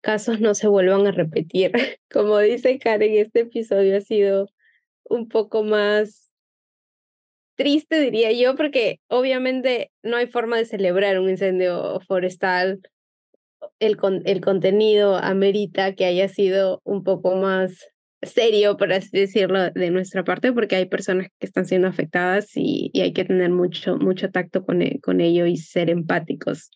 casos 0.01 0.39
no 0.39 0.55
se 0.55 0.67
vuelvan 0.67 1.05
a 1.05 1.11
repetir. 1.11 1.71
Como 2.11 2.39
dice 2.39 2.79
Karen, 2.79 3.13
este 3.13 3.41
episodio 3.41 3.95
ha 3.95 4.01
sido 4.01 4.47
un 5.03 5.27
poco 5.27 5.61
más 5.61 6.33
triste, 7.55 7.99
diría 7.99 8.31
yo, 8.31 8.55
porque 8.55 8.99
obviamente 9.07 9.91
no 10.01 10.17
hay 10.17 10.25
forma 10.25 10.57
de 10.57 10.65
celebrar 10.65 11.19
un 11.19 11.29
incendio 11.29 11.99
forestal. 12.07 12.81
El, 13.77 13.99
el 14.25 14.41
contenido 14.41 15.15
amerita 15.15 15.93
que 15.93 16.05
haya 16.05 16.27
sido 16.27 16.81
un 16.85 17.03
poco 17.03 17.35
más 17.35 17.92
serio, 18.25 18.77
por 18.77 18.93
así 18.93 19.09
decirlo, 19.11 19.69
de 19.71 19.91
nuestra 19.91 20.23
parte, 20.23 20.53
porque 20.53 20.75
hay 20.75 20.85
personas 20.85 21.27
que 21.39 21.45
están 21.45 21.65
siendo 21.65 21.87
afectadas 21.87 22.51
y, 22.55 22.91
hay 22.99 23.13
que 23.13 23.25
tener 23.25 23.49
mucho, 23.49 23.97
mucho 23.97 24.29
tacto 24.29 24.65
con, 24.65 24.81
e, 24.81 24.99
con 25.01 25.21
ello 25.21 25.45
y 25.45 25.57
ser 25.57 25.89
empáticos 25.89 26.71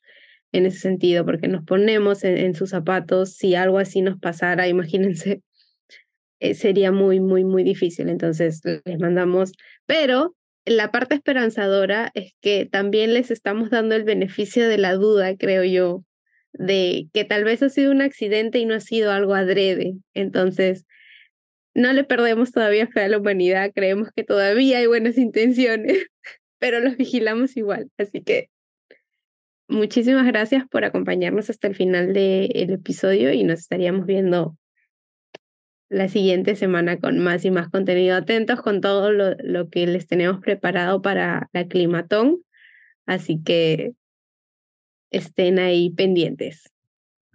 en 0.52 0.66
ese 0.66 0.80
sentido, 0.80 1.26
porque 1.26 1.48
nos 1.48 1.64
ponemos 1.66 2.24
en, 2.24 2.56
sus 2.56 2.70
zapatos, 2.72 3.36
si 3.36 3.56
algo 3.56 3.80
así 3.80 4.02
nos 4.02 4.20
pasara, 4.20 4.68
imagínense, 4.68 5.42
eh, 6.40 6.54
sería 6.54 6.92
muy, 6.92 7.20
muy, 7.20 7.44
muy 7.44 7.64
difícil. 7.64 8.10
Entonces, 8.10 8.62
les 8.64 9.00
mandamos, 9.00 9.54
pero 9.86 10.36
la 10.66 10.92
parte 10.92 11.16
esperanzadora 11.16 12.12
es 12.14 12.34
que 12.42 12.66
también 12.66 13.14
les 13.14 13.32
estamos 13.32 13.70
dando 13.70 13.96
el 13.96 14.04
beneficio 14.04 14.68
de 14.68 14.78
la 14.78 14.94
duda, 14.94 15.36
creo 15.38 15.64
yo, 15.64 16.04
de 16.54 17.08
que 17.14 17.24
tal 17.24 17.44
vez 17.44 17.64
ha 17.64 17.70
sido 17.70 17.92
un 17.92 18.02
accidente 18.02 18.60
y 18.60 18.66
no 18.66 18.76
ha 18.76 18.80
sido 18.80 19.12
algo 19.12 19.34
adrede. 19.34 19.94
Entonces, 20.14 20.86
no 21.78 21.94
le 21.94 22.04
perdemos 22.04 22.52
todavía 22.52 22.88
fe 22.88 23.02
a 23.02 23.08
la 23.08 23.20
humanidad, 23.20 23.72
creemos 23.74 24.10
que 24.14 24.24
todavía 24.24 24.80
hay 24.80 24.88
buenas 24.88 25.16
intenciones, 25.20 26.08
pero 26.60 26.80
los 26.80 26.98
vigilamos 26.98 27.56
igual. 27.56 27.92
Así 28.00 28.24
que 28.24 28.50
muchísimas 29.68 30.26
gracias 30.26 30.68
por 30.68 30.86
acompañarnos 30.86 31.52
hasta 31.52 31.68
el 31.68 31.76
final 31.76 32.14
del 32.14 32.72
episodio 32.72 33.32
y 33.32 33.44
nos 33.44 33.60
estaríamos 33.60 34.08
viendo 34.08 34.58
la 35.90 36.10
siguiente 36.10 36.56
semana 36.56 36.98
con 36.98 37.20
más 37.20 37.46
y 37.46 37.52
más 37.52 37.70
contenido. 37.70 38.16
Atentos 38.18 38.60
con 38.62 38.82
todo 38.82 39.12
lo, 39.12 39.36
lo 39.44 39.70
que 39.70 39.86
les 39.86 40.08
tenemos 40.08 40.42
preparado 40.42 41.04
para 41.04 41.48
la 41.54 41.68
climatón. 41.68 42.42
Así 43.06 43.40
que 43.44 43.94
estén 45.12 45.60
ahí 45.60 45.92
pendientes. 45.92 46.72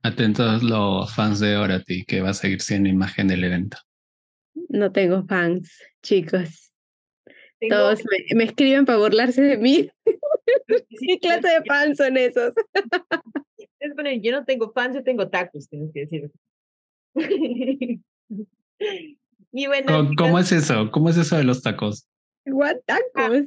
Atentos 0.02 0.64
los 0.64 1.14
fans 1.14 1.38
de 1.38 1.56
Orati, 1.56 2.04
que 2.04 2.22
va 2.22 2.30
a 2.30 2.34
seguir 2.34 2.60
siendo 2.60 2.88
imagen 2.88 3.28
del 3.28 3.44
evento. 3.44 3.78
No 4.54 4.92
tengo 4.92 5.24
fans, 5.26 5.72
chicos. 6.02 6.72
Todos 7.68 8.00
me, 8.04 8.36
me, 8.36 8.44
escriben 8.44 8.84
para 8.84 8.98
burlarse 8.98 9.40
de 9.42 9.56
mí. 9.56 9.88
¿Qué 10.66 11.18
clase 11.20 11.48
de 11.48 11.64
fans 11.66 11.98
son 11.98 12.16
esos? 12.16 12.54
Es 13.78 13.94
bueno, 13.94 14.10
yo 14.20 14.32
no 14.32 14.44
tengo 14.44 14.72
fans, 14.72 14.96
yo 14.96 15.04
tengo 15.04 15.28
tacos, 15.28 15.68
tienes 15.68 15.92
que 15.92 16.00
decir. 16.00 16.30
y 19.52 19.66
bueno, 19.66 19.86
¿Cómo, 19.86 20.10
¿Cómo, 20.16 20.38
es 20.38 20.50
eso? 20.52 20.90
¿Cómo 20.90 21.08
es 21.10 21.16
eso 21.16 21.36
de 21.36 21.44
los 21.44 21.62
tacos? 21.62 22.08
What 22.46 22.78
tacos? 22.84 23.46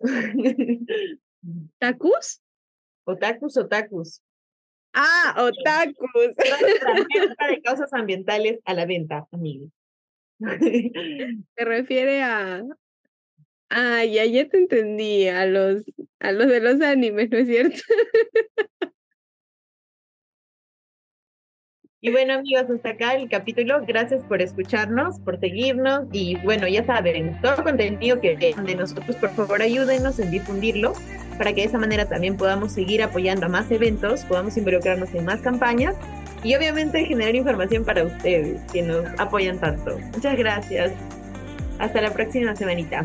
¿Tacos? 1.78 2.40
Otakus, 3.04 3.56
otakus. 3.58 4.22
Ah, 4.94 5.34
otakus. 5.36 6.36
de 6.36 7.62
causas 7.62 7.92
ambientales 7.92 8.60
a 8.64 8.74
la 8.74 8.86
venta, 8.86 9.26
amigos. 9.32 9.70
Se 11.56 11.64
refiere 11.64 12.22
a. 12.22 12.62
Ah, 13.70 14.04
ya, 14.04 14.24
ya 14.24 14.48
te 14.48 14.58
entendí, 14.58 15.26
a 15.28 15.46
los, 15.46 15.84
a 16.20 16.32
los 16.32 16.46
de 16.48 16.60
los 16.60 16.80
animes, 16.80 17.30
¿no 17.30 17.38
es 17.38 17.48
cierto? 17.48 17.80
Y 22.04 22.10
bueno 22.10 22.34
amigos, 22.34 22.66
hasta 22.68 22.90
acá 22.90 23.14
el 23.14 23.30
capítulo. 23.30 23.82
Gracias 23.86 24.22
por 24.24 24.42
escucharnos, 24.42 25.18
por 25.20 25.40
seguirnos 25.40 26.06
y 26.12 26.36
bueno, 26.44 26.68
ya 26.68 26.84
saben, 26.84 27.40
todo 27.40 27.64
contenido 27.64 28.20
que 28.20 28.36
de 28.36 28.74
nosotros, 28.74 29.16
por 29.16 29.30
favor 29.30 29.62
ayúdenos 29.62 30.18
en 30.18 30.30
difundirlo 30.30 30.92
para 31.38 31.54
que 31.54 31.62
de 31.62 31.68
esa 31.68 31.78
manera 31.78 32.06
también 32.06 32.36
podamos 32.36 32.72
seguir 32.72 33.02
apoyando 33.02 33.46
a 33.46 33.48
más 33.48 33.70
eventos, 33.70 34.22
podamos 34.26 34.54
involucrarnos 34.58 35.14
en 35.14 35.24
más 35.24 35.40
campañas 35.40 35.96
y 36.44 36.54
obviamente 36.54 37.04
generar 37.06 37.34
información 37.34 37.84
para 37.84 38.04
ustedes 38.04 38.60
que 38.70 38.82
nos 38.82 39.06
apoyan 39.18 39.58
tanto. 39.58 39.98
Muchas 40.12 40.36
gracias. 40.36 40.92
Hasta 41.78 42.00
la 42.02 42.12
próxima 42.12 42.54
semanita. 42.54 43.02